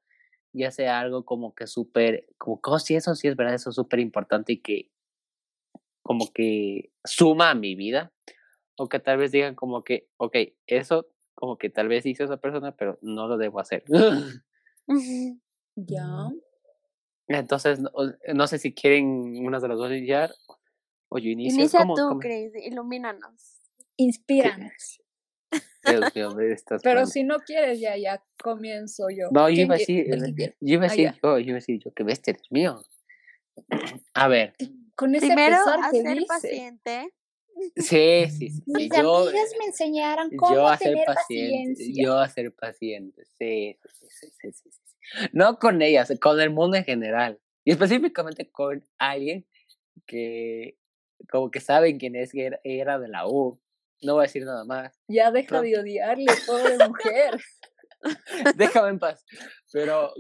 ya 0.53 0.71
sea 0.71 1.01
algo 1.01 1.25
como 1.25 1.55
que 1.55 1.67
súper, 1.67 2.27
como 2.37 2.61
que, 2.61 2.71
oh, 2.71 2.79
sí, 2.79 2.95
eso 2.95 3.15
sí 3.15 3.29
es 3.29 3.37
verdad, 3.37 3.55
eso 3.55 3.71
es 3.71 3.77
súper 3.77 3.99
importante 4.01 4.53
y 4.53 4.59
que 4.61 4.91
como 6.03 6.33
que 6.33 6.91
suma 7.05 7.51
a 7.51 7.55
mi 7.55 7.75
vida, 7.75 8.13
o 8.79 8.89
que 8.89 8.99
tal 9.01 9.19
vez 9.19 9.33
digan 9.33 9.55
como 9.55 9.83
que, 9.85 10.09
ok, 10.17 10.37
eso 10.67 11.09
como 11.35 11.59
que 11.59 11.69
tal 11.71 11.89
vez 11.89 12.07
hizo 12.07 12.25
esa 12.25 12.37
persona, 12.39 12.75
pero 12.77 12.99
no 13.03 13.29
lo 13.29 13.37
debo 13.37 13.61
hacer. 13.61 13.85
Ya. 15.77 16.29
Entonces, 17.29 17.79
no, 17.79 17.91
no 18.35 18.47
sé 18.47 18.59
si 18.59 18.73
quieren 18.75 19.07
unas 19.47 19.63
de 19.63 19.69
las 19.69 19.77
dos 19.79 19.93
iniciar 19.93 20.33
o 21.09 21.19
yo 21.19 21.29
inicio. 21.31 21.61
Inicia 21.61 21.81
¿Cómo- 21.81 21.95
tú, 21.95 22.09
cómo? 22.09 22.21
Chris, 22.21 22.53
ilumínanos. 22.65 23.61
Inspíranos. 23.97 25.01
Dios 25.85 26.13
mío, 26.15 26.41
estás 26.41 26.83
Pero 26.83 27.01
mal. 27.01 27.07
si 27.07 27.23
no 27.23 27.39
quieres, 27.41 27.81
ya, 27.81 27.97
ya 27.97 28.25
comienzo 28.43 29.09
yo. 29.11 29.29
No, 29.31 29.49
yo 29.49 29.55
¿Quién 29.55 29.67
iba 29.67 29.75
a 29.75 29.79
decir, 29.79 30.07
yo 30.09 30.15
iba 30.61 30.83
a 30.85 30.87
Ah, 30.87 30.91
decir 30.91 31.13
yo, 31.23 31.39
yo 31.39 31.45
iba 31.47 31.53
a 31.53 31.55
decir 31.61 31.79
yo, 31.85 31.93
que 31.93 32.03
bestia 32.03 32.33
eres 32.33 32.51
mío. 32.51 32.83
A 34.15 34.29
ver, 34.29 34.55
Con 34.97 35.15
ese 35.15 35.27
Primero, 35.27 35.57
pesar 35.59 35.81
a 35.85 35.91
que 35.91 36.03
ser 36.03 36.15
dice. 36.17 36.27
paciente. 36.27 37.15
Sí, 37.77 38.27
sí, 38.31 38.51
sí. 38.51 38.63
Mis 38.67 38.89
yo, 38.91 39.29
amigas 39.29 39.51
me 39.59 39.67
enseñaron 39.67 40.31
cómo 40.37 40.55
yo 40.55 40.67
a 40.67 40.77
ser 40.77 40.93
tener 40.93 41.07
paciente, 41.07 41.71
paciencia. 41.73 42.05
yo 42.05 42.19
a 42.19 42.29
ser 42.29 42.55
paciente, 42.55 43.25
sí, 43.39 43.79
sí, 43.83 44.07
sí, 44.09 44.09
sí, 44.09 44.53
sí, 44.53 44.53
sí, 44.53 44.71
sí. 44.71 45.29
No 45.33 45.59
con 45.59 45.81
ellas, 45.83 46.13
con 46.21 46.41
el 46.41 46.51
mundo 46.51 46.77
en 46.77 46.85
general. 46.85 47.41
Y 47.65 47.73
específicamente 47.73 48.51
con 48.51 48.85
alguien 48.99 49.47
que 50.07 50.79
como 51.31 51.51
que 51.51 51.61
saben 51.61 51.99
quién 51.99 52.17
es, 52.17 52.33
que 52.33 52.59
era, 52.65 52.99
de 52.99 53.09
la 53.09 53.27
U. 53.27 53.61
No 54.03 54.15
voy 54.15 54.23
a 54.23 54.27
decir 54.27 54.45
nada 54.45 54.65
más. 54.65 54.99
Ya 55.09 55.31
deja 55.31 55.61
de 55.61 55.79
odiarle, 55.79 56.27
pobre 56.47 56.79
mujer. 56.87 57.41
Déjame 58.57 58.91
en 58.91 58.99
paz. 58.99 59.25
Pero 59.73 60.13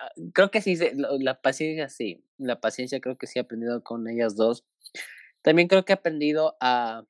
ah, 0.00 0.12
creo 0.32 0.50
que 0.50 0.60
sí, 0.60 0.78
la 0.94 1.40
paciencia 1.40 1.88
sí. 1.88 2.24
La 2.38 2.60
paciencia 2.60 3.00
creo 3.00 3.18
que 3.18 3.26
sí 3.26 3.38
he 3.38 3.42
aprendido 3.42 3.82
con 3.82 4.08
ellas 4.08 4.36
dos. 4.36 4.64
También 5.42 5.68
creo 5.68 5.84
que 5.84 5.92
he 5.92 5.94
aprendido 5.94 6.56
a... 6.60 7.04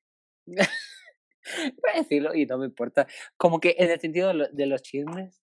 Voy 0.46 1.90
a 1.94 1.98
decirlo 1.98 2.34
y 2.34 2.46
no 2.46 2.58
me 2.58 2.66
importa. 2.66 3.06
Como 3.36 3.60
que 3.60 3.74
en 3.78 3.90
el 3.90 4.00
sentido 4.00 4.28
de, 4.28 4.34
lo- 4.34 4.48
de 4.48 4.66
los 4.66 4.82
chismes. 4.82 5.42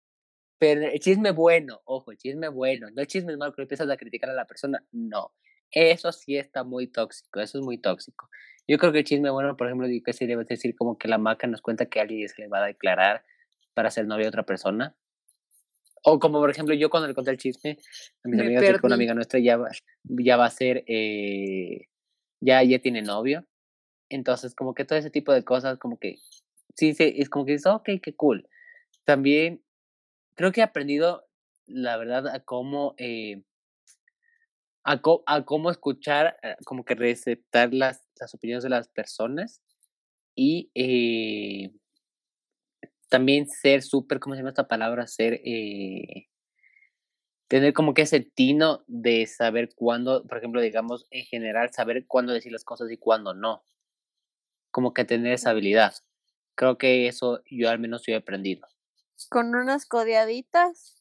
Pero 0.59 0.87
el 0.87 0.99
chisme 1.01 1.33
bueno, 1.33 1.83
ojo, 1.85 2.13
el 2.13 2.19
chisme 2.19 2.49
bueno. 2.49 2.89
No 2.91 3.01
el 3.03 3.07
chisme 3.07 3.37
malo 3.37 3.53
que 3.53 3.63
empiezas 3.63 3.89
a 3.91 3.97
criticar 3.97 4.31
a 4.31 4.35
la 4.35 4.47
persona. 4.47 4.85
No. 4.93 5.35
Eso 5.71 6.13
sí 6.13 6.37
está 6.37 6.65
muy 6.65 6.87
tóxico. 6.87 7.41
Eso 7.41 7.59
es 7.59 7.65
muy 7.65 7.79
tóxico. 7.79 8.29
Yo 8.69 8.79
creo 8.79 8.93
que 8.93 8.99
el 8.99 9.05
chisme 9.05 9.31
bueno, 9.31 9.57
por 9.57 9.67
ejemplo, 9.67 9.87
que 10.05 10.13
se 10.13 10.27
debe 10.27 10.45
decir 10.45 10.75
como 10.77 10.97
que 10.99 11.09
la 11.09 11.19
maca 11.19 11.47
nos 11.47 11.61
cuenta 11.61 11.87
que 11.87 12.01
alguien 12.01 12.29
se 12.29 12.43
le 12.43 12.49
va 12.49 12.63
a 12.63 12.67
declarar 12.67 13.25
para 13.75 13.91
ser 13.91 14.07
novia 14.07 14.25
de 14.25 14.29
otra 14.29 14.45
persona. 14.45 14.97
O 16.03 16.19
como 16.19 16.39
por 16.41 16.51
ejemplo 16.51 16.75
yo 16.75 16.89
cuando 16.89 17.09
le 17.09 17.15
conté 17.15 17.33
el 17.33 17.37
chisme 17.39 17.79
a 18.25 18.29
mis 18.29 18.41
que 18.81 18.87
una 18.87 18.95
amiga 18.95 19.15
nuestra 19.15 19.41
ya 19.41 19.57
va, 19.57 19.71
ya 20.05 20.37
va 20.37 20.47
a 20.47 20.51
ser, 20.51 20.85
eh, 20.87 21.89
ya, 22.41 22.63
ya 22.63 22.79
tiene 22.79 23.03
novio. 23.03 23.47
Entonces 24.09 24.55
como 24.55 24.75
que 24.75 24.85
todo 24.85 24.99
ese 24.99 25.11
tipo 25.11 25.33
de 25.33 25.45
cosas 25.45 25.79
como 25.79 25.99
que, 25.99 26.17
sí, 26.75 26.95
sí, 26.95 27.15
es 27.17 27.29
como 27.29 27.45
que 27.45 27.53
dices, 27.53 27.67
ok, 27.67 27.89
qué 28.03 28.15
cool. 28.15 28.49
También 29.05 29.63
creo 30.35 30.53
que 30.53 30.61
he 30.61 30.65
aprendido, 30.65 31.27
la 31.67 31.97
verdad, 31.97 32.29
a 32.29 32.41
cómo, 32.41 32.95
eh, 32.99 33.43
a, 34.85 35.01
cómo 35.45 35.71
escuchar, 35.71 36.39
eh, 36.43 36.57
como 36.65 36.85
que 36.85 36.95
receptar 36.95 37.75
las, 37.75 38.05
las 38.21 38.35
opiniones 38.35 38.63
de 38.63 38.71
las 38.71 38.89
personas 38.89 39.63
y 40.37 40.71
eh, 40.75 41.73
también 43.09 43.49
ser 43.49 43.83
súper, 43.83 44.21
¿cómo 44.21 44.35
se 44.35 44.41
llama 44.41 44.51
esta 44.51 44.69
palabra? 44.69 45.07
Ser, 45.07 45.41
eh, 45.45 46.29
tener 47.49 47.73
como 47.73 47.95
que 47.95 48.03
ese 48.03 48.21
tino 48.21 48.85
de 48.87 49.27
saber 49.27 49.75
cuándo, 49.75 50.27
por 50.27 50.39
ejemplo, 50.39 50.61
digamos, 50.61 51.07
en 51.11 51.25
general, 51.25 51.73
saber 51.73 52.07
cuándo 52.07 52.33
decir 52.33 52.53
las 52.53 52.65
cosas 52.65 52.91
y 52.91 52.97
cuándo 52.97 53.35
no. 53.35 53.65
Como 54.71 54.93
que 54.93 55.05
tener 55.05 55.33
esa 55.33 55.51
habilidad. 55.51 55.95
Creo 56.55 56.79
que 56.79 57.07
eso 57.07 57.43
yo 57.51 57.71
al 57.71 57.79
menos 57.79 58.03
yo 58.07 58.13
he 58.13 58.17
aprendido. 58.17 58.67
Con 59.31 59.55
unas 59.55 59.87
codeaditas 59.87 60.99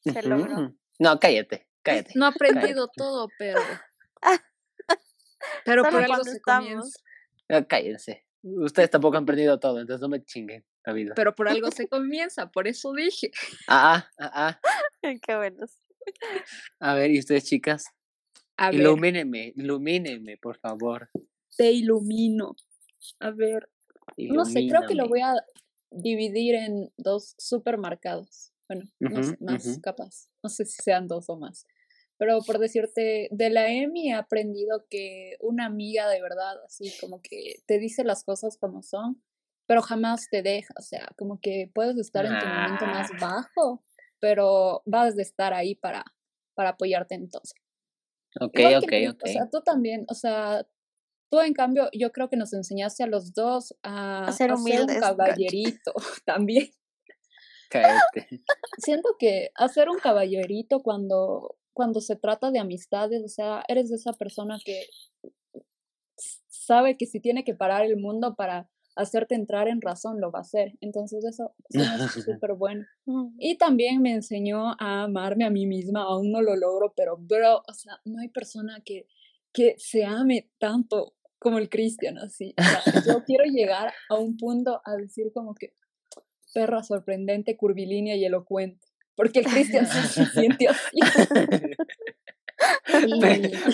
se 0.00 0.22
logró. 0.22 0.74
No, 0.98 1.20
cállate, 1.20 1.68
cállate. 1.82 2.12
No 2.14 2.26
ha 2.26 2.28
aprendido 2.28 2.88
todo, 2.94 3.28
pero. 3.38 3.60
Pero 5.64 5.84
por 5.84 6.02
algo 6.02 6.24
se 6.24 6.32
estamos. 6.32 6.68
comienza. 6.68 6.98
No, 7.48 7.68
cállense. 7.68 8.26
Ustedes 8.42 8.90
tampoco 8.90 9.16
han 9.16 9.22
aprendido 9.22 9.58
todo, 9.60 9.80
entonces 9.80 10.00
no 10.00 10.08
me 10.08 10.24
chinguen 10.24 10.64
la 10.84 10.92
vida. 10.92 11.12
Pero 11.14 11.34
por 11.34 11.48
algo 11.48 11.70
se 11.70 11.88
comienza, 11.88 12.50
por 12.50 12.66
eso 12.66 12.92
dije. 12.92 13.30
Ah, 13.68 14.08
ah, 14.18 14.30
ah, 14.34 14.60
ah. 15.02 15.12
Qué 15.22 15.36
buenos. 15.36 15.78
A 16.80 16.94
ver, 16.94 17.10
¿y 17.10 17.18
ustedes, 17.18 17.44
chicas? 17.44 17.84
A 18.56 18.70
ver, 18.70 18.80
Ilumínenme, 18.80 19.52
ilumínenme, 19.56 20.36
por 20.36 20.58
favor. 20.58 21.08
te 21.56 21.72
ilumino. 21.72 22.54
A 23.20 23.30
ver, 23.30 23.68
no 24.16 24.44
sé, 24.44 24.66
creo 24.68 24.82
que 24.86 24.94
lo 24.94 25.04
ilumíname. 25.04 25.08
voy 25.08 25.20
a 25.20 25.44
dividir 25.90 26.54
en 26.56 26.92
dos 26.96 27.34
supermercados. 27.38 28.52
Bueno, 28.68 28.84
no 29.00 29.22
sé, 29.22 29.36
más 29.40 29.64
ujú. 29.64 29.80
capaz. 29.80 30.28
No 30.42 30.50
sé 30.50 30.64
si 30.66 30.82
sean 30.82 31.06
dos 31.08 31.28
o 31.30 31.36
más. 31.38 31.64
Pero 32.18 32.40
por 32.42 32.58
decirte, 32.58 33.28
de 33.30 33.50
la 33.50 33.70
EMI 33.70 34.10
he 34.10 34.14
aprendido 34.14 34.86
que 34.90 35.36
una 35.40 35.66
amiga 35.66 36.08
de 36.08 36.20
verdad, 36.20 36.56
así 36.64 36.92
como 37.00 37.22
que 37.22 37.62
te 37.66 37.78
dice 37.78 38.02
las 38.04 38.24
cosas 38.24 38.56
como 38.58 38.82
son, 38.82 39.22
pero 39.66 39.82
jamás 39.82 40.28
te 40.30 40.42
deja. 40.42 40.74
O 40.78 40.82
sea, 40.82 41.08
como 41.16 41.40
que 41.40 41.70
puedes 41.72 41.96
estar 41.96 42.26
en 42.26 42.38
tu 42.38 42.46
momento 42.46 42.86
más 42.86 43.10
Ah. 43.12 43.18
bajo, 43.20 43.84
pero 44.20 44.82
vas 44.86 45.16
a 45.18 45.22
estar 45.22 45.54
ahí 45.54 45.74
para, 45.74 46.04
para 46.54 46.70
apoyarte 46.70 47.14
en 47.14 47.30
todo. 47.30 47.42
Ok, 48.40 48.58
Igual 48.58 48.76
ok, 48.76 48.88
que 48.88 49.08
ok. 49.08 49.22
O 49.24 49.26
sea, 49.28 49.48
tú 49.50 49.60
también, 49.62 50.04
o 50.08 50.14
sea, 50.14 50.66
tú 51.30 51.40
en 51.40 51.54
cambio, 51.54 51.88
yo 51.92 52.12
creo 52.12 52.28
que 52.28 52.36
nos 52.36 52.52
enseñaste 52.52 53.04
a 53.04 53.06
los 53.06 53.32
dos 53.34 53.74
a, 53.82 54.26
A 54.26 54.32
ser 54.32 54.50
a 54.50 54.54
humildes, 54.56 54.80
un 54.80 54.86
gacho. 55.00 55.16
caballerito 55.16 55.92
también. 56.26 56.70
Cállate. 57.70 58.28
Siento 58.78 59.16
que 59.18 59.50
hacer 59.54 59.88
un 59.90 59.98
caballerito 59.98 60.80
cuando, 60.82 61.56
cuando 61.74 62.00
se 62.00 62.16
trata 62.16 62.50
de 62.50 62.58
amistades, 62.58 63.22
o 63.24 63.28
sea, 63.28 63.62
eres 63.68 63.90
de 63.90 63.96
esa 63.96 64.12
persona 64.14 64.58
que 64.64 64.86
sabe 66.48 66.96
que 66.96 67.06
si 67.06 67.20
tiene 67.20 67.44
que 67.44 67.54
parar 67.54 67.84
el 67.84 67.96
mundo 67.96 68.34
para 68.36 68.70
hacerte 68.98 69.34
entrar 69.34 69.68
en 69.68 69.80
razón, 69.80 70.20
lo 70.20 70.30
va 70.30 70.40
a 70.40 70.42
hacer. 70.42 70.72
Entonces 70.80 71.24
eso, 71.24 71.54
eso 71.70 72.04
hace 72.04 72.22
súper 72.22 72.54
bueno. 72.54 72.84
Mm. 73.06 73.36
Y 73.38 73.56
también 73.56 74.02
me 74.02 74.12
enseñó 74.12 74.72
a 74.78 75.04
amarme 75.04 75.44
a 75.44 75.50
mí 75.50 75.66
misma, 75.66 76.02
aún 76.02 76.30
no 76.32 76.42
lo 76.42 76.56
logro, 76.56 76.92
pero 76.96 77.16
bro, 77.16 77.62
o 77.66 77.72
sea, 77.74 78.00
no 78.04 78.20
hay 78.20 78.28
persona 78.28 78.80
que, 78.84 79.06
que 79.52 79.76
se 79.78 80.04
ame 80.04 80.50
tanto 80.58 81.14
como 81.38 81.58
el 81.58 81.68
Cristian, 81.68 82.18
así. 82.18 82.54
O 82.58 82.62
sea, 82.62 83.02
yo 83.06 83.22
quiero 83.26 83.44
llegar 83.44 83.92
a 84.08 84.16
un 84.16 84.36
punto 84.36 84.82
a 84.84 84.96
decir 84.96 85.30
como 85.32 85.54
que 85.54 85.74
perra 86.52 86.82
sorprendente, 86.82 87.56
curvilínea 87.56 88.16
y 88.16 88.24
elocuente, 88.24 88.88
porque 89.14 89.40
el 89.40 89.46
Cristian 89.46 89.86
sí 89.86 90.08
se 90.08 90.26
siente 90.26 90.66
así. 90.68 90.98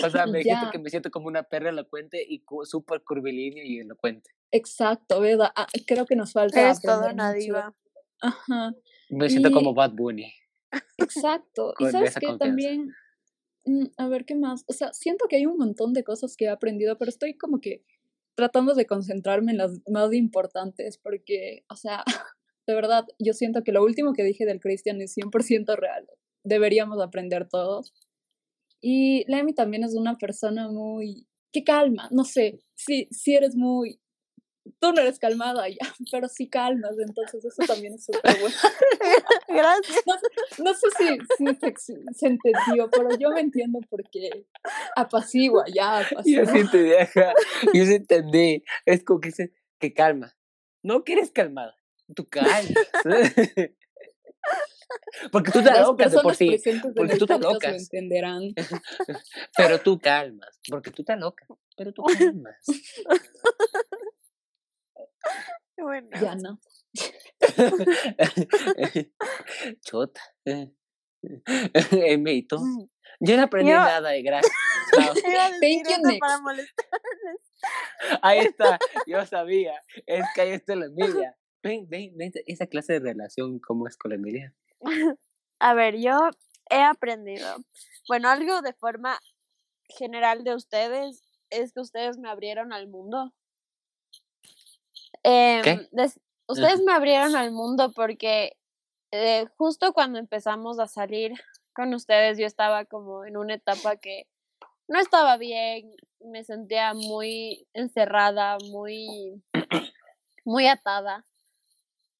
O 0.03 0.09
sea, 0.09 0.25
me 0.25 0.39
dijiste 0.39 0.65
ya. 0.65 0.71
que 0.71 0.79
me 0.79 0.89
siento 0.89 1.09
como 1.11 1.27
una 1.27 1.43
perra 1.43 1.69
elocuente 1.69 2.25
y 2.27 2.43
súper 2.63 3.01
curvilínea 3.03 3.63
y 3.65 3.79
elocuente. 3.79 4.31
Exacto, 4.51 5.19
¿verdad? 5.21 5.51
Ah, 5.55 5.67
creo 5.85 6.05
que 6.05 6.15
nos 6.15 6.33
falta 6.33 6.61
Eres 6.61 6.81
toda 6.81 7.11
una 7.11 7.33
diva. 7.33 7.75
Ajá. 8.21 8.73
Me 9.09 9.29
siento 9.29 9.51
como 9.51 9.73
Bad 9.73 9.91
Bunny. 9.93 10.33
Exacto. 10.97 11.73
Y 11.79 11.85
sabes 11.85 12.15
que 12.15 12.27
confianza. 12.27 12.45
también, 12.45 12.93
mm, 13.65 13.85
a 13.97 14.07
ver 14.07 14.25
qué 14.25 14.35
más. 14.35 14.63
O 14.67 14.73
sea, 14.73 14.93
siento 14.93 15.25
que 15.29 15.37
hay 15.37 15.45
un 15.45 15.57
montón 15.57 15.93
de 15.93 16.03
cosas 16.03 16.35
que 16.35 16.45
he 16.45 16.49
aprendido, 16.49 16.97
pero 16.97 17.09
estoy 17.09 17.37
como 17.37 17.59
que 17.61 17.83
tratando 18.35 18.73
de 18.75 18.85
concentrarme 18.85 19.51
en 19.51 19.57
las 19.57 19.81
más 19.89 20.13
importantes, 20.13 20.97
porque, 20.97 21.63
o 21.69 21.75
sea, 21.75 22.03
de 22.67 22.75
verdad, 22.75 23.05
yo 23.19 23.33
siento 23.33 23.63
que 23.63 23.71
lo 23.71 23.83
último 23.83 24.13
que 24.13 24.23
dije 24.23 24.45
del 24.45 24.59
Cristian 24.59 25.01
es 25.01 25.15
100% 25.15 25.75
real. 25.75 26.07
Deberíamos 26.43 27.01
aprender 27.01 27.47
todos. 27.47 27.93
Y 28.87 29.25
Lemmy 29.27 29.55
también 29.55 29.83
es 29.83 29.95
una 29.95 30.13
persona 30.15 30.67
muy... 30.67 31.25
que 31.51 31.63
calma, 31.63 32.07
no 32.11 32.23
sé, 32.23 32.59
sí, 32.75 33.07
sí 33.09 33.33
eres 33.33 33.55
muy... 33.55 33.99
Tú 34.79 34.93
no 34.93 35.01
eres 35.01 35.17
calmada 35.17 35.67
ya, 35.67 35.75
pero 36.11 36.27
sí 36.27 36.47
calmas, 36.47 36.91
entonces 36.99 37.43
eso 37.43 37.63
también 37.65 37.95
es 37.95 38.05
súper 38.05 38.39
bueno. 38.39 38.55
Gracias. 39.47 40.03
No 40.63 40.71
sé 40.75 40.87
si, 40.99 41.17
si 41.35 41.95
se, 42.13 42.27
entendió, 42.27 42.87
pero 42.91 43.17
yo 43.17 43.31
me 43.31 43.41
entiendo 43.41 43.79
porque 43.89 44.45
apacigua, 44.95 45.65
ya 45.65 46.01
Yo 46.01 46.17
apacigua. 46.19 46.45
sí 46.45 46.59
entendí, 46.59 46.93
ajá. 46.93 47.33
Yo 47.73 47.85
sí 47.85 47.93
entendí. 47.95 48.63
Es 48.85 49.03
como 49.03 49.19
que 49.19 49.29
dice 49.29 49.51
que 49.79 49.95
calma. 49.95 50.37
No 50.83 51.03
que 51.03 51.13
eres 51.13 51.31
calmada. 51.31 51.75
Tú 52.15 52.27
calmas. 52.27 52.71
porque 55.31 55.51
tú 55.51 55.63
te 55.63 55.69
alocas 55.71 56.11
de 56.11 56.19
por 56.21 56.35
sí. 56.35 56.57
porque 56.95 57.17
tú 57.17 57.25
te 57.25 57.33
alocas. 57.33 57.73
entenderán. 57.83 58.41
Pero 59.57 59.79
tú 59.79 59.99
calmas. 59.99 60.59
Porque 60.69 60.91
tú 60.91 61.03
te 61.03 61.13
alocas. 61.13 61.47
Pero 61.75 61.93
tú 61.93 62.03
calmas. 62.03 62.55
Bueno. 65.77 66.07
Ya 66.21 66.35
no. 66.35 66.59
Chota. 69.81 70.21
Eme, 71.91 72.33
¿y 72.33 72.47
tú? 72.47 72.59
Mm. 72.59 72.87
Yo 73.19 73.37
no 73.37 73.43
aprendí 73.43 73.71
Yo- 73.71 73.77
nada 73.77 74.09
de 74.09 74.21
gracias. 74.21 74.53
Thank 74.91 75.87
you, 75.87 76.19
para 76.19 76.39
molestarles. 76.39 77.41
Ahí 78.21 78.39
está, 78.39 78.77
yo 79.07 79.25
sabía. 79.25 79.81
Es 80.05 80.23
que 80.33 80.41
ahí 80.41 80.51
está 80.51 80.75
la 80.75 80.85
Emilia. 80.85 81.35
Ven, 81.65 81.89
ven, 81.89 82.15
ven, 82.15 82.31
esa 82.45 82.67
clase 82.67 82.93
de 82.93 82.99
relación, 82.99 83.57
¿cómo 83.57 83.87
es 83.87 83.97
con 83.97 84.09
la 84.09 84.15
Emilia? 84.17 84.53
A 85.59 85.73
ver, 85.73 85.97
yo 85.97 86.29
he 86.69 86.79
aprendido. 86.83 87.55
Bueno, 88.07 88.29
algo 88.29 88.61
de 88.61 88.73
forma 88.73 89.17
general 89.89 90.43
de 90.43 90.53
ustedes 90.53 91.23
es 91.49 91.73
que 91.73 91.79
ustedes 91.79 92.19
me 92.19 92.29
abrieron 92.29 92.71
al 92.71 92.87
mundo. 92.87 93.33
Em, 95.23 95.87
des- 95.91 96.19
ustedes 96.47 96.81
me 96.81 96.93
abrieron 96.93 97.35
al 97.35 97.51
mundo 97.51 97.91
porque 97.93 98.55
eh, 99.11 99.47
justo 99.57 99.91
cuando 99.93 100.19
empezamos 100.19 100.77
a 100.77 100.85
salir 100.87 101.33
con 101.73 101.91
ustedes 101.95 102.37
yo 102.37 102.45
estaba 102.45 102.85
como 102.85 103.25
en 103.25 103.37
una 103.37 103.55
etapa 103.55 103.97
que 103.97 104.27
no 104.87 104.99
estaba 104.99 105.37
bien, 105.37 105.95
me 106.19 106.43
sentía 106.43 106.93
muy 106.93 107.67
encerrada, 107.73 108.59
muy, 108.69 109.41
muy 110.43 110.67
atada. 110.67 111.25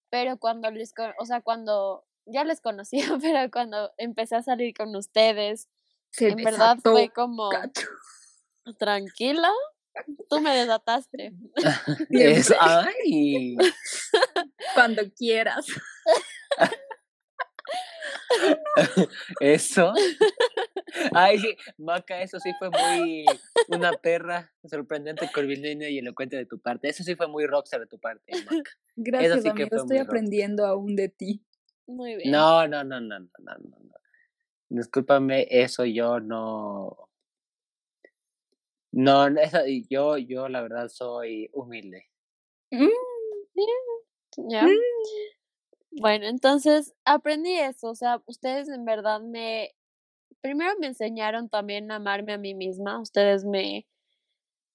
Pero 0.09 0.37
cuando 0.37 0.71
les, 0.71 0.93
o 1.19 1.25
sea, 1.25 1.41
cuando 1.41 2.05
ya 2.25 2.43
les 2.43 2.61
conocía, 2.61 3.05
pero 3.21 3.51
cuando 3.51 3.91
empecé 3.97 4.35
a 4.35 4.43
salir 4.43 4.73
con 4.75 4.95
ustedes, 4.95 5.69
en 6.17 6.37
verdad 6.37 6.77
fue 6.81 7.09
como 7.09 7.49
tranquila. 8.77 9.51
Tú 10.29 10.41
me 10.41 10.53
desataste. 10.55 11.33
ay. 12.59 13.55
Cuando 14.73 15.03
quieras. 15.15 15.65
Eso. 19.39 19.93
Ay, 21.13 21.39
sí, 21.39 21.55
Maca, 21.77 22.21
eso 22.21 22.39
sí 22.39 22.51
fue 22.57 22.69
muy 22.69 23.25
una 23.67 23.93
perra 23.93 24.53
sorprendente, 24.63 25.29
curvilínea 25.33 25.89
y 25.89 25.97
elocuente 25.99 26.37
de 26.37 26.45
tu 26.45 26.59
parte. 26.59 26.89
Eso 26.89 27.03
sí 27.03 27.15
fue 27.15 27.27
muy 27.27 27.45
rockstar 27.45 27.81
de 27.81 27.87
tu 27.87 27.99
parte, 27.99 28.31
Maca. 28.45 28.71
Gracias, 28.95 29.45
amigo. 29.45 29.75
Estoy 29.75 29.97
aprendiendo 29.97 30.65
aún 30.65 30.95
de 30.95 31.09
ti. 31.09 31.43
Muy 31.87 32.15
bien. 32.15 32.31
No, 32.31 32.67
no, 32.67 32.83
no, 32.83 32.99
no, 32.99 33.19
no, 33.19 33.29
no, 33.39 33.55
no. 33.59 33.95
Discúlpame, 34.69 35.47
eso 35.49 35.85
yo 35.85 36.19
no. 36.19 37.09
No, 38.91 39.27
eso, 39.27 39.59
yo, 39.89 40.17
yo 40.17 40.49
la 40.49 40.61
verdad 40.61 40.87
soy 40.87 41.49
humilde. 41.53 42.09
Mm, 42.71 42.89
¿Ya? 44.49 44.63
Mm. 44.63 44.75
Bueno, 45.97 46.25
entonces 46.27 46.93
aprendí 47.05 47.53
eso, 47.57 47.89
o 47.91 47.95
sea, 47.95 48.21
ustedes 48.25 48.67
en 48.69 48.83
verdad 48.85 49.21
me, 49.21 49.71
primero 50.41 50.73
me 50.79 50.87
enseñaron 50.87 51.49
también 51.49 51.91
a 51.91 51.97
amarme 51.97 52.33
a 52.33 52.37
mí 52.37 52.55
misma, 52.55 52.99
ustedes 52.99 53.45
me, 53.45 53.87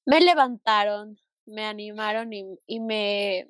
me 0.06 0.20
levantaron, 0.20 1.18
me 1.46 1.64
animaron 1.66 2.32
y, 2.32 2.44
y 2.66 2.80
me, 2.80 3.48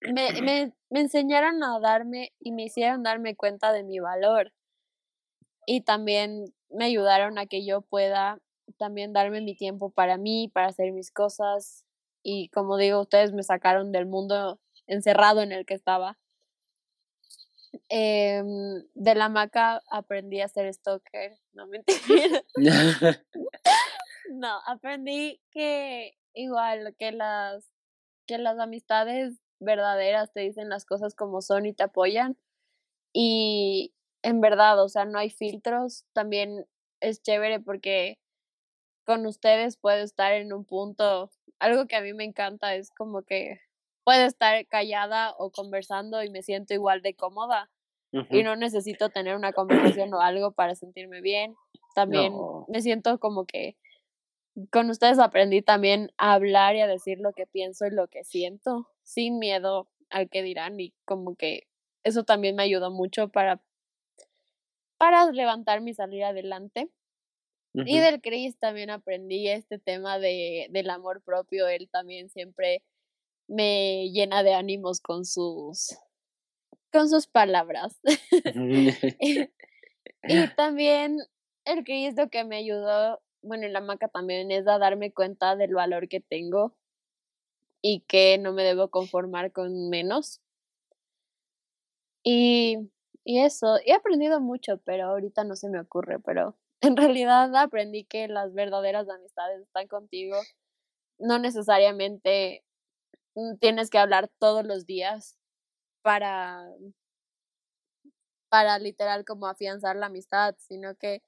me, 0.00 0.40
me, 0.42 0.72
me 0.90 1.00
enseñaron 1.00 1.62
a 1.64 1.80
darme 1.80 2.32
y 2.38 2.52
me 2.52 2.64
hicieron 2.64 3.02
darme 3.02 3.34
cuenta 3.36 3.72
de 3.72 3.82
mi 3.82 3.98
valor. 3.98 4.52
Y 5.66 5.82
también 5.82 6.54
me 6.70 6.84
ayudaron 6.86 7.38
a 7.38 7.46
que 7.46 7.64
yo 7.64 7.80
pueda 7.82 8.38
también 8.78 9.12
darme 9.12 9.40
mi 9.40 9.54
tiempo 9.56 9.90
para 9.90 10.16
mí, 10.18 10.48
para 10.52 10.68
hacer 10.68 10.92
mis 10.92 11.10
cosas. 11.10 11.84
Y 12.22 12.48
como 12.50 12.76
digo, 12.76 13.00
ustedes 13.00 13.32
me 13.32 13.42
sacaron 13.42 13.92
del 13.92 14.06
mundo 14.06 14.60
encerrado 14.86 15.42
en 15.42 15.52
el 15.52 15.66
que 15.66 15.74
estaba. 15.74 16.18
Eh, 17.88 18.42
de 18.94 19.14
la 19.14 19.28
maca 19.28 19.82
aprendí 19.90 20.40
a 20.40 20.48
ser 20.48 20.72
stalker, 20.72 21.38
no 21.52 21.66
mentira. 21.66 22.42
no, 24.30 24.60
aprendí 24.66 25.40
que 25.50 26.16
igual 26.34 26.94
que 26.98 27.12
las 27.12 27.70
que 28.26 28.38
las 28.38 28.58
amistades 28.58 29.40
verdaderas 29.60 30.32
te 30.32 30.40
dicen 30.40 30.68
las 30.68 30.84
cosas 30.84 31.14
como 31.14 31.42
son 31.42 31.66
y 31.66 31.72
te 31.72 31.84
apoyan. 31.84 32.36
Y 33.12 33.94
en 34.22 34.40
verdad, 34.40 34.82
o 34.82 34.88
sea, 34.88 35.04
no 35.04 35.18
hay 35.18 35.30
filtros. 35.30 36.04
También 36.12 36.66
es 37.00 37.22
chévere 37.22 37.60
porque 37.60 38.18
con 39.04 39.26
ustedes 39.26 39.76
puedo 39.76 40.02
estar 40.02 40.32
en 40.32 40.52
un 40.52 40.64
punto. 40.64 41.30
Algo 41.58 41.86
que 41.86 41.96
a 41.96 42.00
mí 42.00 42.12
me 42.14 42.24
encanta 42.24 42.74
es 42.74 42.90
como 42.90 43.22
que 43.22 43.60
puedo 44.04 44.24
estar 44.26 44.66
callada 44.66 45.34
o 45.38 45.50
conversando 45.50 46.22
y 46.22 46.30
me 46.30 46.42
siento 46.42 46.74
igual 46.74 47.02
de 47.02 47.14
cómoda. 47.14 47.70
Y 48.30 48.44
no 48.44 48.54
necesito 48.54 49.08
tener 49.08 49.34
una 49.34 49.52
conversación 49.52 50.14
o 50.14 50.20
algo 50.20 50.52
para 50.52 50.76
sentirme 50.76 51.20
bien. 51.20 51.56
También 51.96 52.32
me 52.68 52.80
siento 52.80 53.18
como 53.18 53.44
que 53.44 53.76
con 54.70 54.88
ustedes 54.88 55.18
aprendí 55.18 55.62
también 55.62 56.12
a 56.16 56.34
hablar 56.34 56.76
y 56.76 56.80
a 56.80 56.86
decir 56.86 57.18
lo 57.18 57.32
que 57.32 57.48
pienso 57.48 57.86
y 57.86 57.90
lo 57.90 58.06
que 58.06 58.22
siento, 58.22 58.88
sin 59.02 59.40
miedo 59.40 59.88
al 60.10 60.28
que 60.28 60.44
dirán. 60.44 60.78
Y 60.78 60.94
como 61.04 61.34
que 61.34 61.66
eso 62.04 62.22
también 62.22 62.54
me 62.54 62.62
ayudó 62.62 62.92
mucho 62.92 63.30
para, 63.30 63.60
para 64.96 65.32
levantarme 65.32 65.90
y 65.90 65.94
salir 65.94 66.22
adelante. 66.22 66.90
Y 67.76 67.98
del 67.98 68.20
Chris 68.20 68.56
también 68.60 68.90
aprendí 68.90 69.48
este 69.48 69.80
tema 69.80 70.20
de, 70.20 70.68
del 70.70 70.90
amor 70.90 71.20
propio. 71.24 71.66
Él 71.66 71.88
también 71.90 72.30
siempre 72.30 72.84
me 73.48 74.10
llena 74.10 74.42
de 74.42 74.54
ánimos 74.54 75.00
con 75.00 75.24
sus 75.24 75.96
con 76.92 77.08
sus 77.08 77.26
palabras. 77.26 78.00
y 80.22 80.48
también 80.56 81.18
el 81.64 81.84
Cristo 81.84 82.30
que 82.30 82.44
me 82.44 82.56
ayudó, 82.56 83.20
bueno, 83.42 83.66
en 83.66 83.72
la 83.72 83.80
maca 83.80 84.08
también 84.08 84.50
es 84.50 84.66
a 84.68 84.78
darme 84.78 85.12
cuenta 85.12 85.56
del 85.56 85.74
valor 85.74 86.08
que 86.08 86.20
tengo 86.20 86.76
y 87.82 88.00
que 88.02 88.38
no 88.38 88.52
me 88.52 88.62
debo 88.62 88.88
conformar 88.90 89.52
con 89.52 89.90
menos. 89.90 90.40
Y, 92.22 92.90
y 93.24 93.40
eso, 93.40 93.78
he 93.84 93.92
aprendido 93.92 94.40
mucho, 94.40 94.78
pero 94.84 95.06
ahorita 95.06 95.44
no 95.44 95.56
se 95.56 95.68
me 95.68 95.80
ocurre, 95.80 96.20
pero 96.20 96.56
en 96.80 96.96
realidad 96.96 97.54
aprendí 97.56 98.04
que 98.04 98.28
las 98.28 98.54
verdaderas 98.54 99.08
amistades 99.08 99.62
están 99.62 99.88
contigo. 99.88 100.36
No 101.18 101.38
necesariamente 101.38 102.64
tienes 103.60 103.90
que 103.90 103.98
hablar 103.98 104.30
todos 104.38 104.64
los 104.64 104.86
días 104.86 105.36
para 106.02 106.66
para 108.48 108.78
literal 108.78 109.24
como 109.24 109.48
afianzar 109.48 109.96
la 109.96 110.06
amistad, 110.06 110.54
sino 110.58 110.94
que 110.94 111.22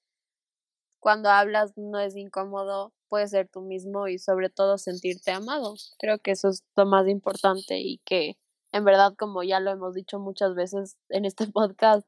cuando 1.01 1.29
hablas 1.29 1.73
no 1.77 1.99
es 1.99 2.17
incómodo, 2.17 2.93
puedes 3.09 3.31
ser 3.31 3.49
tú 3.49 3.63
mismo 3.63 4.09
y 4.09 4.19
sobre 4.19 4.49
todo 4.51 4.79
sentirte 4.79 5.33
amado. 5.33 5.75
Creo 5.99 6.19
que 6.19 6.33
eso 6.33 6.49
es 6.49 6.65
lo 6.77 6.87
más 6.87 7.09
importante 7.09 7.79
y 7.81 7.99
que 8.05 8.37
en 8.73 8.85
verdad 8.85 9.15
como 9.19 9.43
ya 9.43 9.61
lo 9.61 9.71
hemos 9.73 9.95
dicho 9.95 10.19
muchas 10.19 10.55
veces 10.55 10.97
en 11.09 11.25
este 11.25 11.47
podcast, 11.53 12.07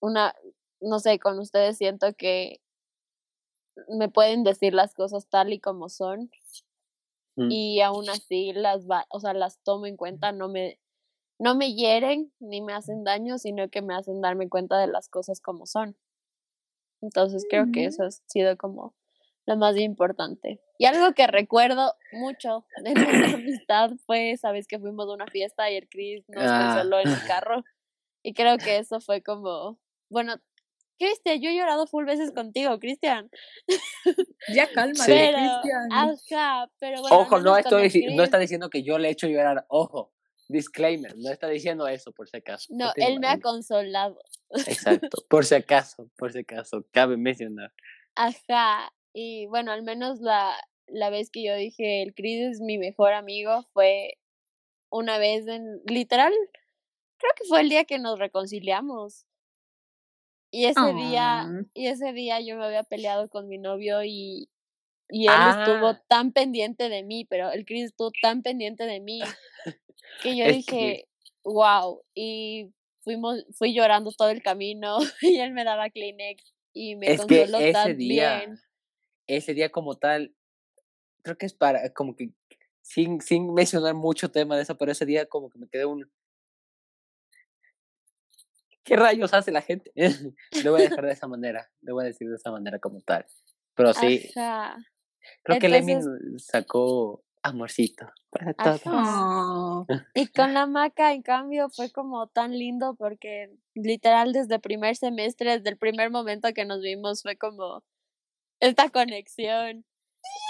una 0.00 0.34
no 0.80 1.00
sé, 1.00 1.18
con 1.18 1.38
ustedes 1.38 1.78
siento 1.78 2.14
que 2.14 2.60
me 3.88 4.08
pueden 4.08 4.44
decir 4.44 4.74
las 4.74 4.94
cosas 4.94 5.26
tal 5.28 5.52
y 5.52 5.60
como 5.60 5.88
son 5.88 6.30
Mm. 7.36 7.48
y 7.50 7.80
aún 7.80 8.08
así 8.08 8.52
las 8.52 8.88
va, 8.88 9.06
o 9.08 9.20
sea, 9.20 9.34
las 9.34 9.58
tomo 9.62 9.86
en 9.86 9.96
cuenta, 9.96 10.32
no 10.32 10.48
me 10.48 10.78
no 11.38 11.56
me 11.56 11.74
hieren 11.74 12.32
ni 12.38 12.62
me 12.62 12.72
hacen 12.72 13.04
daño, 13.04 13.38
sino 13.38 13.68
que 13.68 13.82
me 13.82 13.94
hacen 13.94 14.20
darme 14.20 14.48
cuenta 14.48 14.78
de 14.78 14.86
las 14.86 15.08
cosas 15.08 15.40
como 15.40 15.66
son. 15.66 15.96
Entonces 17.00 17.44
creo 17.48 17.66
que 17.72 17.86
eso 17.86 18.04
ha 18.04 18.10
sido 18.10 18.56
como 18.56 18.94
lo 19.46 19.56
más 19.56 19.76
importante. 19.76 20.60
Y 20.78 20.86
algo 20.86 21.12
que 21.12 21.26
recuerdo 21.26 21.94
mucho 22.12 22.64
de 22.82 22.94
nuestra 22.94 23.34
amistad 23.34 23.90
fue, 24.06 24.36
sabes 24.36 24.66
que 24.66 24.78
fuimos 24.78 25.08
a 25.08 25.14
una 25.14 25.26
fiesta 25.26 25.70
y 25.70 25.76
el 25.76 25.88
Chris 25.88 26.24
nos 26.28 26.44
ah. 26.46 26.72
consoló 26.72 27.00
en 27.00 27.08
el 27.08 27.26
carro. 27.26 27.64
Y 28.22 28.32
creo 28.32 28.56
que 28.56 28.78
eso 28.78 29.00
fue 29.00 29.22
como, 29.22 29.78
bueno, 30.08 30.36
Cristian, 30.98 31.40
yo 31.40 31.50
he 31.50 31.56
llorado 31.56 31.86
full 31.86 32.04
veces 32.04 32.32
contigo, 32.32 32.78
Cristian. 32.78 33.30
Ya 34.54 34.68
cálmate, 34.74 35.04
Cristian. 35.04 35.88
Ajá, 35.90 36.70
pero 36.78 37.00
bueno. 37.00 37.18
Ojo, 37.18 37.40
no, 37.40 37.56
estoy, 37.56 38.14
no 38.14 38.22
está 38.22 38.38
diciendo 38.38 38.70
que 38.70 38.82
yo 38.82 38.98
le 38.98 39.08
he 39.08 39.12
hecho 39.12 39.26
llorar. 39.26 39.64
Ojo, 39.68 40.12
disclaimer, 40.48 41.16
no 41.16 41.30
está 41.30 41.48
diciendo 41.48 41.86
eso 41.88 42.12
por 42.12 42.28
si 42.28 42.36
acaso. 42.36 42.68
No, 42.70 42.92
él 42.96 43.20
me 43.20 43.28
ha 43.28 43.40
consolado. 43.40 44.18
Exacto, 44.66 45.08
por 45.28 45.44
si 45.44 45.54
acaso, 45.54 46.10
por 46.16 46.32
si 46.32 46.40
acaso, 46.40 46.86
cabe 46.92 47.16
mencionar. 47.16 47.72
Ajá, 48.14 48.92
y 49.12 49.46
bueno, 49.46 49.72
al 49.72 49.82
menos 49.82 50.20
la, 50.20 50.56
la 50.86 51.10
vez 51.10 51.30
que 51.30 51.44
yo 51.44 51.54
dije 51.56 52.02
el 52.02 52.14
Chris 52.14 52.40
es 52.52 52.60
mi 52.60 52.78
mejor 52.78 53.12
amigo 53.12 53.64
fue 53.72 54.18
una 54.90 55.18
vez 55.18 55.46
en, 55.48 55.80
literal, 55.86 56.32
creo 57.16 57.32
que 57.36 57.48
fue 57.48 57.60
el 57.60 57.68
día 57.68 57.84
que 57.84 57.98
nos 57.98 58.18
reconciliamos. 58.18 59.26
Y 60.54 60.66
ese 60.66 60.94
día, 60.94 61.48
y 61.74 61.88
ese 61.88 62.12
día 62.12 62.40
yo 62.40 62.56
me 62.56 62.64
había 62.64 62.84
peleado 62.84 63.28
con 63.28 63.48
mi 63.48 63.58
novio 63.58 64.04
y, 64.04 64.48
y 65.08 65.26
él 65.26 65.34
estuvo 65.50 65.88
ah. 65.88 66.04
tan 66.06 66.30
pendiente 66.30 66.88
de 66.88 67.02
mí, 67.02 67.24
pero 67.24 67.50
el 67.50 67.64
Chris 67.64 67.86
estuvo 67.86 68.12
tan 68.22 68.42
pendiente 68.42 68.84
de 68.84 69.00
mí 69.00 69.20
que 70.22 70.36
yo 70.36 70.46
dije, 70.46 71.08
wow, 71.42 72.04
y 72.14 72.72
fuimos, 73.00 73.44
fui 73.50 73.74
llorando 73.74 74.12
todo 74.12 74.28
el 74.28 74.44
camino 74.44 74.98
y 75.22 75.40
él 75.40 75.50
me 75.50 75.64
daba 75.64 75.90
Kleenex 75.90 76.54
y 76.72 76.94
me 76.94 77.10
es 77.10 77.26
que 77.26 77.42
ese 77.42 77.94
día, 77.94 78.56
Ese 79.26 79.54
día 79.54 79.70
como 79.70 79.96
tal, 79.96 80.36
creo 81.22 81.36
que 81.36 81.46
es 81.46 81.54
para, 81.54 81.92
como 81.94 82.14
que, 82.14 82.30
sin, 82.80 83.20
sin 83.20 83.52
mencionar 83.54 83.94
mucho 83.94 84.30
tema 84.30 84.54
de 84.54 84.62
eso, 84.62 84.78
pero 84.78 84.92
ese 84.92 85.04
día 85.04 85.26
como 85.26 85.50
que 85.50 85.58
me 85.58 85.66
quedé 85.68 85.84
un, 85.84 86.08
¿Qué 88.84 88.96
rayos 88.96 89.32
hace 89.32 89.50
la 89.50 89.62
gente? 89.62 89.92
Le 90.64 90.70
voy 90.70 90.82
a 90.82 90.88
dejar 90.88 91.06
de 91.06 91.12
esa 91.12 91.26
manera, 91.26 91.70
le 91.80 91.92
voy 91.92 92.04
a 92.04 92.06
decir 92.06 92.28
de 92.28 92.36
esa 92.36 92.50
manera 92.50 92.78
como 92.78 93.00
tal. 93.00 93.26
Pero 93.74 93.92
sí, 93.94 94.30
creo 95.42 95.58
que 95.58 95.68
Lemin 95.68 96.00
sacó 96.38 97.24
amorcito 97.42 98.10
para 98.30 98.54
todos. 98.54 98.82
Oh, 98.86 99.86
Y 100.14 100.28
con 100.28 100.54
la 100.54 100.66
maca, 100.66 101.12
en 101.12 101.22
cambio, 101.22 101.68
fue 101.70 101.90
como 101.90 102.26
tan 102.28 102.58
lindo 102.58 102.94
porque 102.96 103.50
literal 103.74 104.32
desde 104.32 104.58
primer 104.58 104.96
semestre, 104.96 105.58
desde 105.58 105.70
el 105.70 105.78
primer 105.78 106.10
momento 106.10 106.52
que 106.54 106.64
nos 106.64 106.80
vimos, 106.80 107.22
fue 107.22 107.36
como 107.36 107.84
esta 108.60 108.88
conexión. 108.90 109.84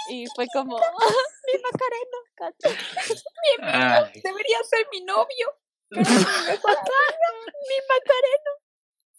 Y 0.09 0.25
fue 0.35 0.45
como, 0.53 0.77
mi 0.77 1.61
Macarena, 1.61 2.55
Ay, 4.07 4.21
debería 4.23 4.57
ser 4.63 4.87
mi 4.91 5.01
novio. 5.01 5.47
mi 5.91 7.77
Macarena. 7.89 8.51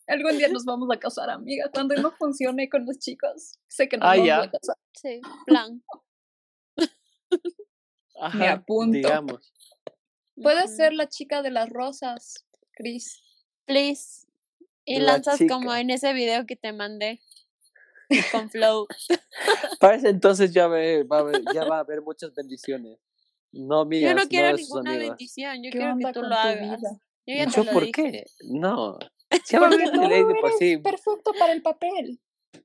Algún 0.09 0.39
día 0.39 0.49
nos 0.49 0.65
vamos 0.65 0.89
a 0.95 0.99
casar, 0.99 1.31
amiga. 1.31 1.69
Cuando 1.73 1.95
no 1.97 2.13
funcione 2.13 2.69
con 2.69 2.87
los 2.87 2.99
chicos, 2.99 3.59
sé 3.69 3.89
que 3.89 3.97
nos 3.97 4.07
Ah, 4.07 4.11
vamos 4.13 4.27
ya. 4.27 4.43
a 4.43 4.51
casar. 4.51 4.77
Sí, 4.95 5.21
plan. 5.47 5.83
ajá, 8.21 8.53
apunto. 8.53 8.97
Digamos. 8.97 9.53
Puedes 10.41 10.77
ser 10.77 10.93
la 10.93 11.09
chica 11.09 11.43
de 11.43 11.51
las 11.51 11.69
rosas, 11.71 12.45
Chris. 12.73 13.23
Please. 13.65 14.27
Y 14.85 15.01
La 15.01 15.15
lanzas 15.15 15.41
como 15.49 15.75
en 15.75 15.91
ese 15.91 16.13
video 16.13 16.47
que 16.47 16.55
te 16.57 16.73
mandé. 16.73 17.21
Con 18.31 18.49
Flow. 18.51 18.87
Para 19.81 19.97
ese 19.97 20.11
entonces 20.11 20.53
ya, 20.53 20.69
ve- 20.69 21.03
va 21.03 21.17
a 21.17 21.21
haber, 21.21 21.43
ya 21.53 21.65
va 21.65 21.79
a 21.79 21.81
haber 21.81 22.03
muchas 22.03 22.33
bendiciones. 22.35 22.99
No 23.59 23.85
mías, 23.85 24.11
Yo 24.11 24.15
no 24.17 24.29
quiero 24.29 24.51
sus 24.57 24.61
ninguna 24.69 24.91
amigos. 24.93 25.09
bendición, 25.11 25.57
yo 25.63 25.71
¿Qué 25.71 25.79
quiero 25.79 25.97
que 25.97 26.13
tú 26.13 26.23
lo 26.23 26.35
hagas. 26.35 26.61
vida? 26.81 26.91
Yo 27.27 27.35
ya 27.35 27.47
te 27.47 27.53
¿Yo 27.57 27.65
lo 27.65 27.73
por 27.73 27.85
dije. 27.85 27.93
qué? 28.13 28.25
No. 28.49 28.99
A 29.31 29.39
tú 29.39 30.35
por 30.41 30.53
sí. 30.59 30.79
perfecto 30.79 31.33
para 31.39 31.53
el 31.53 31.63
papel. 31.63 32.21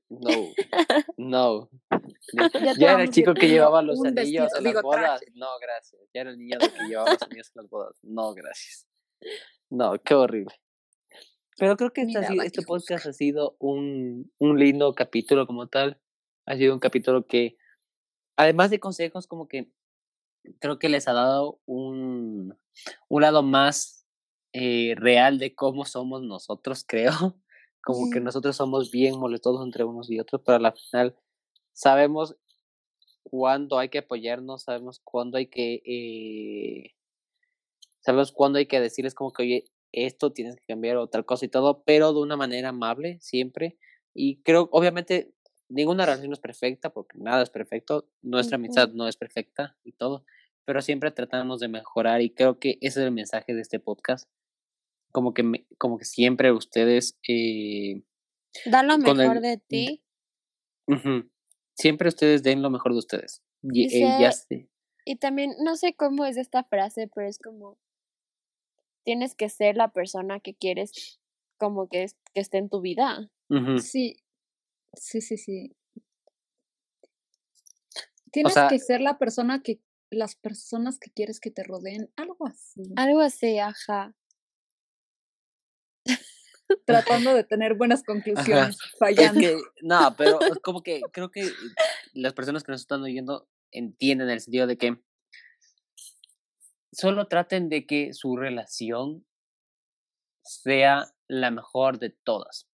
No. 0.08 0.30
No. 1.16 1.70
Ya 2.78 2.92
era 2.92 3.02
el 3.02 3.08
a 3.08 3.12
chico 3.12 3.34
que 3.34 3.48
llevaba 3.48 3.82
los 3.82 3.98
anillos 4.04 4.14
vestido, 4.14 4.44
en 4.44 4.50
las 4.52 4.64
digo, 4.64 4.82
bodas. 4.82 5.00
traje. 5.20 5.26
No, 5.34 5.46
gracias. 5.60 6.00
Ya 6.14 6.20
era 6.22 6.30
el 6.30 6.38
niño 6.38 6.58
que 6.58 6.86
llevaba 6.88 7.12
los 7.12 7.22
anillos 7.22 7.50
en 7.54 7.62
las 7.62 7.68
bodas. 7.70 7.96
No, 8.02 8.32
gracias. 8.34 8.86
No, 9.70 9.98
qué 10.02 10.14
horrible. 10.14 10.54
Pero 11.58 11.76
creo 11.76 11.92
que 11.92 12.02
este, 12.02 12.18
Mira, 12.18 12.28
sido- 12.28 12.42
este 12.42 12.62
podcast 12.62 13.06
ha 13.06 13.12
sido 13.12 13.56
un, 13.58 14.32
un 14.38 14.58
lindo 14.58 14.94
capítulo 14.94 15.46
como 15.46 15.68
tal. 15.68 16.00
Ha 16.46 16.56
sido 16.56 16.72
un 16.74 16.80
capítulo 16.80 17.26
que, 17.26 17.56
además 18.36 18.70
de 18.70 18.80
consejos, 18.80 19.26
como 19.26 19.48
que 19.48 19.70
creo 20.60 20.78
que 20.78 20.88
les 20.88 21.08
ha 21.08 21.12
dado 21.12 21.60
un, 21.66 22.56
un 23.08 23.22
lado 23.22 23.42
más 23.42 24.06
eh, 24.52 24.94
real 24.96 25.38
de 25.38 25.54
cómo 25.54 25.84
somos 25.84 26.22
nosotros, 26.22 26.84
creo. 26.88 27.36
Como 27.84 28.10
que 28.10 28.20
nosotros 28.20 28.54
somos 28.54 28.92
bien 28.92 29.18
molestos 29.18 29.60
entre 29.64 29.82
unos 29.82 30.08
y 30.08 30.20
otros, 30.20 30.40
pero 30.44 30.64
al 30.64 30.72
final 30.72 31.16
sabemos 31.72 32.36
cuándo 33.24 33.78
hay 33.78 33.88
que 33.88 33.98
apoyarnos, 33.98 34.62
sabemos 34.62 35.00
cuándo 35.02 35.36
hay 35.36 35.46
que, 35.46 35.82
eh, 35.84 36.94
sabemos 38.00 38.30
cuándo 38.30 38.58
hay 38.58 38.66
que 38.66 38.80
decirles 38.80 39.14
como 39.14 39.32
que, 39.32 39.42
oye, 39.42 39.64
esto 39.90 40.32
tienes 40.32 40.54
que 40.56 40.64
cambiar 40.66 40.96
o 40.96 41.08
tal 41.08 41.24
cosa 41.24 41.44
y 41.44 41.48
todo, 41.48 41.82
pero 41.84 42.12
de 42.12 42.20
una 42.20 42.36
manera 42.36 42.68
amable 42.68 43.18
siempre. 43.20 43.78
Y 44.14 44.42
creo, 44.42 44.68
obviamente, 44.70 45.34
ninguna 45.68 46.04
relación 46.06 46.32
es 46.32 46.40
perfecta, 46.40 46.90
porque 46.92 47.18
nada 47.18 47.42
es 47.42 47.50
perfecto, 47.50 48.08
nuestra 48.22 48.56
amistad 48.56 48.90
no 48.90 49.08
es 49.08 49.16
perfecta 49.16 49.76
y 49.84 49.92
todo, 49.92 50.24
pero 50.64 50.80
siempre 50.82 51.10
tratamos 51.10 51.60
de 51.60 51.68
mejorar 51.68 52.20
y 52.22 52.30
creo 52.30 52.58
que 52.58 52.78
ese 52.80 53.00
es 53.00 53.06
el 53.06 53.12
mensaje 53.12 53.54
de 53.54 53.60
este 53.62 53.80
podcast. 53.80 54.28
Como 55.12 55.34
que, 55.34 55.42
me- 55.42 55.66
como 55.78 55.98
que 55.98 56.04
siempre 56.04 56.52
ustedes 56.52 57.18
eh, 57.28 58.02
Da 58.66 58.82
lo 58.82 58.94
el- 58.94 59.00
mejor 59.02 59.40
de 59.40 59.58
ti. 59.58 60.02
Siempre 61.74 62.08
ustedes 62.08 62.42
den 62.42 62.62
lo 62.62 62.70
mejor 62.70 62.92
de 62.92 62.98
ustedes. 62.98 63.42
Y, 63.62 63.84
eh, 63.84 63.88
Dice- 63.88 64.16
ya 64.20 64.32
sé. 64.32 64.68
Y 65.04 65.16
también, 65.16 65.52
no 65.64 65.74
sé 65.76 65.94
cómo 65.94 66.24
es 66.26 66.36
esta 66.36 66.62
frase, 66.64 67.08
pero 67.12 67.26
es 67.28 67.38
como, 67.38 67.78
tienes 69.04 69.34
que 69.34 69.48
ser 69.48 69.76
la 69.76 69.88
persona 69.92 70.38
que 70.40 70.54
quieres 70.54 71.18
como 71.58 71.88
que, 71.88 72.04
es- 72.04 72.16
que 72.34 72.40
esté 72.40 72.58
en 72.58 72.68
tu 72.68 72.80
vida. 72.80 73.30
Sí, 73.80 74.16
sí, 74.94 75.20
sí, 75.20 75.36
sí. 75.36 75.76
Tienes 78.30 78.54
sea- 78.54 78.68
que 78.68 78.78
ser 78.78 79.00
la 79.00 79.18
persona 79.18 79.62
que, 79.62 79.80
las 80.10 80.36
personas 80.36 80.98
que 80.98 81.10
quieres 81.10 81.40
que 81.40 81.50
te 81.50 81.62
rodeen, 81.64 82.10
algo 82.16 82.46
así. 82.46 82.82
Algo 82.96 83.20
así, 83.20 83.58
ajá. 83.58 84.14
Tratando 86.86 87.34
de 87.34 87.44
tener 87.48 87.74
buenas 87.74 88.02
conclusiones, 88.02 88.76
Es 88.76 88.98
fallando. 88.98 89.40
que, 89.40 89.58
no, 89.82 90.14
pero 90.16 90.40
es 90.40 90.58
como 90.62 90.82
que 90.82 91.02
creo 91.12 91.30
que 91.30 91.50
las 92.14 92.32
personas 92.32 92.62
que 92.64 92.72
nos 92.72 92.80
están 92.80 93.02
oyendo 93.02 93.48
entienden 93.70 94.30
el 94.30 94.40
sentido 94.40 94.66
de 94.66 94.76
que 94.78 94.98
solo 96.92 97.26
traten 97.28 97.68
de 97.68 97.86
que 97.86 98.12
su 98.14 98.36
relación 98.36 99.26
sea 100.42 101.12
la 101.28 101.50
mejor 101.50 101.98
de 101.98 102.10
todas, 102.10 102.68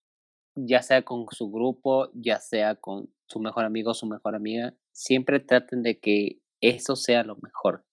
ya 0.67 0.83
sea 0.83 1.03
con 1.03 1.27
su 1.31 1.51
grupo, 1.51 2.11
ya 2.15 2.41
sea 2.41 2.77
con 2.77 3.13
su 3.27 3.41
mejor 3.41 3.65
amigo 3.65 3.91
o 3.91 3.95
su 3.95 4.07
mejor 4.07 4.35
amiga, 4.35 4.75
siempre 4.93 5.41
traten 5.41 5.83
de 5.83 5.99
que 6.01 6.41
eso 6.61 6.97
sea 6.97 7.23
lo 7.23 7.37
mejor, 7.37 7.85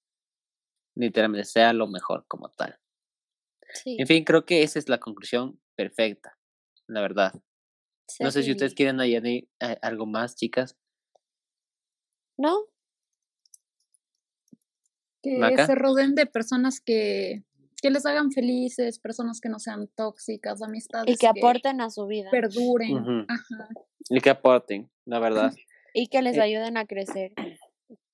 literalmente 0.95 1.45
sea 1.45 1.73
lo 1.73 1.87
mejor 1.87 2.25
como 2.27 2.49
tal. 2.49 2.79
Sí. 3.73 3.97
En 3.99 4.07
fin, 4.07 4.23
creo 4.23 4.45
que 4.45 4.63
esa 4.63 4.79
es 4.79 4.89
la 4.89 4.99
conclusión 4.99 5.59
perfecta, 5.75 6.37
la 6.87 7.01
verdad. 7.01 7.33
No 8.19 8.31
sé 8.31 8.43
si 8.43 8.51
ustedes 8.51 8.75
quieren 8.75 8.99
añadir 8.99 9.49
eh, 9.59 9.77
algo 9.81 10.05
más, 10.05 10.35
chicas. 10.35 10.77
¿No? 12.37 12.65
Que 15.21 15.37
Maca. 15.37 15.65
se 15.65 15.75
rodeen 15.75 16.15
de 16.15 16.25
personas 16.27 16.79
que, 16.81 17.43
que 17.85 17.91
les 17.91 18.05
hagan 18.07 18.31
felices, 18.31 18.97
personas 18.97 19.39
que 19.39 19.47
no 19.49 19.59
sean 19.59 19.87
tóxicas, 19.95 20.61
amistades 20.63 21.13
Y 21.13 21.17
que 21.17 21.27
aporten 21.27 21.81
a 21.81 21.89
su 21.91 22.07
vida. 22.07 22.31
perduren. 22.31 23.25
Ajá. 23.29 23.69
Y 24.09 24.21
que 24.21 24.29
aporten, 24.31 24.89
la 25.05 25.19
verdad. 25.19 25.53
Y 25.93 26.07
que 26.07 26.21
les 26.23 26.35
Eh, 26.37 26.41
ayuden 26.41 26.77
a 26.77 26.85
crecer. 26.85 27.33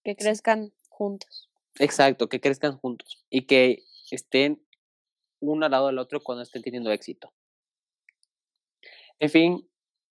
Que 0.03 0.15
crezcan 0.15 0.73
juntos. 0.89 1.49
Exacto, 1.79 2.27
que 2.27 2.41
crezcan 2.41 2.75
juntos 2.77 3.23
y 3.29 3.45
que 3.45 3.83
estén 4.09 4.59
uno 5.39 5.65
al 5.65 5.71
lado 5.71 5.87
del 5.87 5.99
otro 5.99 6.21
cuando 6.21 6.41
estén 6.41 6.63
teniendo 6.63 6.91
éxito. 6.91 7.31
En 9.19 9.29
fin, 9.29 9.69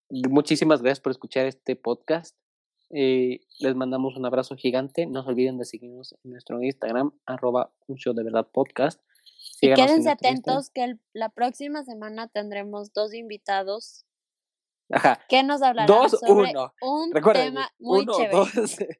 muchísimas 0.08 0.80
gracias 0.80 1.00
por 1.00 1.10
escuchar 1.10 1.46
este 1.46 1.74
podcast. 1.76 2.36
Eh, 2.90 3.40
les 3.58 3.74
mandamos 3.74 4.16
un 4.16 4.24
abrazo 4.26 4.54
gigante. 4.56 5.06
No 5.06 5.22
se 5.24 5.28
olviden 5.30 5.58
de 5.58 5.64
seguirnos 5.64 6.14
en 6.24 6.30
nuestro 6.30 6.62
Instagram, 6.62 7.12
arroba 7.26 7.72
un 7.88 7.96
show 7.96 8.14
de 8.14 8.22
verdad 8.22 8.48
podcast. 8.52 9.00
Y 9.60 9.74
quédense 9.74 10.10
atentos 10.10 10.70
que 10.70 10.84
el- 10.84 11.00
la 11.12 11.28
próxima 11.28 11.84
semana 11.84 12.28
tendremos 12.28 12.92
dos 12.92 13.14
invitados 13.14 14.06
Ajá, 14.92 15.20
que 15.28 15.42
nos 15.42 15.62
hablarán 15.62 15.86
dos, 15.86 16.12
sobre 16.20 16.50
uno. 16.50 16.74
un 16.80 17.12
Recuerden, 17.12 17.46
tema 17.54 17.70
muy 17.78 18.00
uno, 18.02 18.12
chévere. 18.16 18.32
dos. 18.36 18.50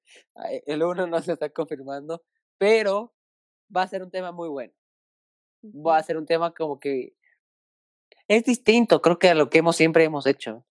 El 0.66 0.82
uno 0.82 1.06
no 1.06 1.20
se 1.20 1.32
está 1.32 1.50
confirmando, 1.50 2.22
pero 2.58 3.12
va 3.74 3.82
a 3.82 3.88
ser 3.88 4.02
un 4.02 4.10
tema 4.10 4.30
muy 4.32 4.48
bueno. 4.48 4.72
Va 5.64 5.98
a 5.98 6.02
ser 6.02 6.16
un 6.16 6.26
tema 6.26 6.54
como 6.54 6.78
que 6.80 7.14
es 8.28 8.44
distinto, 8.44 9.02
creo 9.02 9.18
que 9.18 9.28
a 9.30 9.34
lo 9.34 9.50
que 9.50 9.58
hemos 9.58 9.76
siempre 9.76 10.04
hemos 10.04 10.26
hecho. 10.26 10.64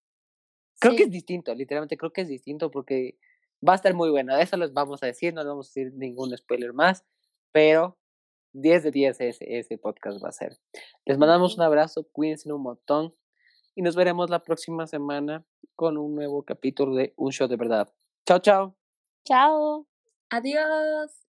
Creo 0.79 0.95
que 0.95 1.03
es 1.03 1.09
Sí. 1.09 1.13
distinto, 1.13 1.53
literalmente 1.53 1.97
creo 1.97 2.13
que 2.13 2.21
es 2.21 2.27
distinto 2.29 2.71
porque 2.71 3.19
va 3.67 3.73
a 3.73 3.75
estar 3.75 3.93
muy 3.93 4.09
bueno. 4.09 4.37
Eso 4.37 4.55
les 4.55 4.71
vamos 4.71 5.03
a 5.03 5.07
decir, 5.07 5.33
no 5.33 5.41
les 5.41 5.49
vamos 5.49 5.67
a 5.67 5.69
decir 5.69 5.93
ningún 5.93 6.35
spoiler 6.37 6.71
más, 6.73 7.03
pero 7.51 7.98
10 8.53 8.83
de 8.83 8.91
10 8.91 9.21
ese, 9.21 9.59
ese 9.59 9.77
podcast 9.77 10.23
va 10.23 10.29
a 10.29 10.33
ser. 10.33 10.57
Les 11.05 11.17
mandamos 11.17 11.55
un 11.55 11.63
abrazo, 11.63 12.07
cuídense 12.11 12.51
un 12.51 12.63
montón 12.63 13.15
y 13.75 13.81
nos 13.81 13.95
veremos 13.95 14.29
la 14.29 14.43
próxima 14.43 14.87
semana 14.87 15.45
con 15.75 15.97
un 15.97 16.15
nuevo 16.15 16.43
capítulo 16.43 16.95
de 16.95 17.13
Un 17.15 17.31
Show 17.31 17.47
de 17.47 17.55
Verdad. 17.55 17.93
Chao, 18.25 18.39
chao. 18.39 18.75
Chao. 19.25 19.87
Adiós. 20.29 21.28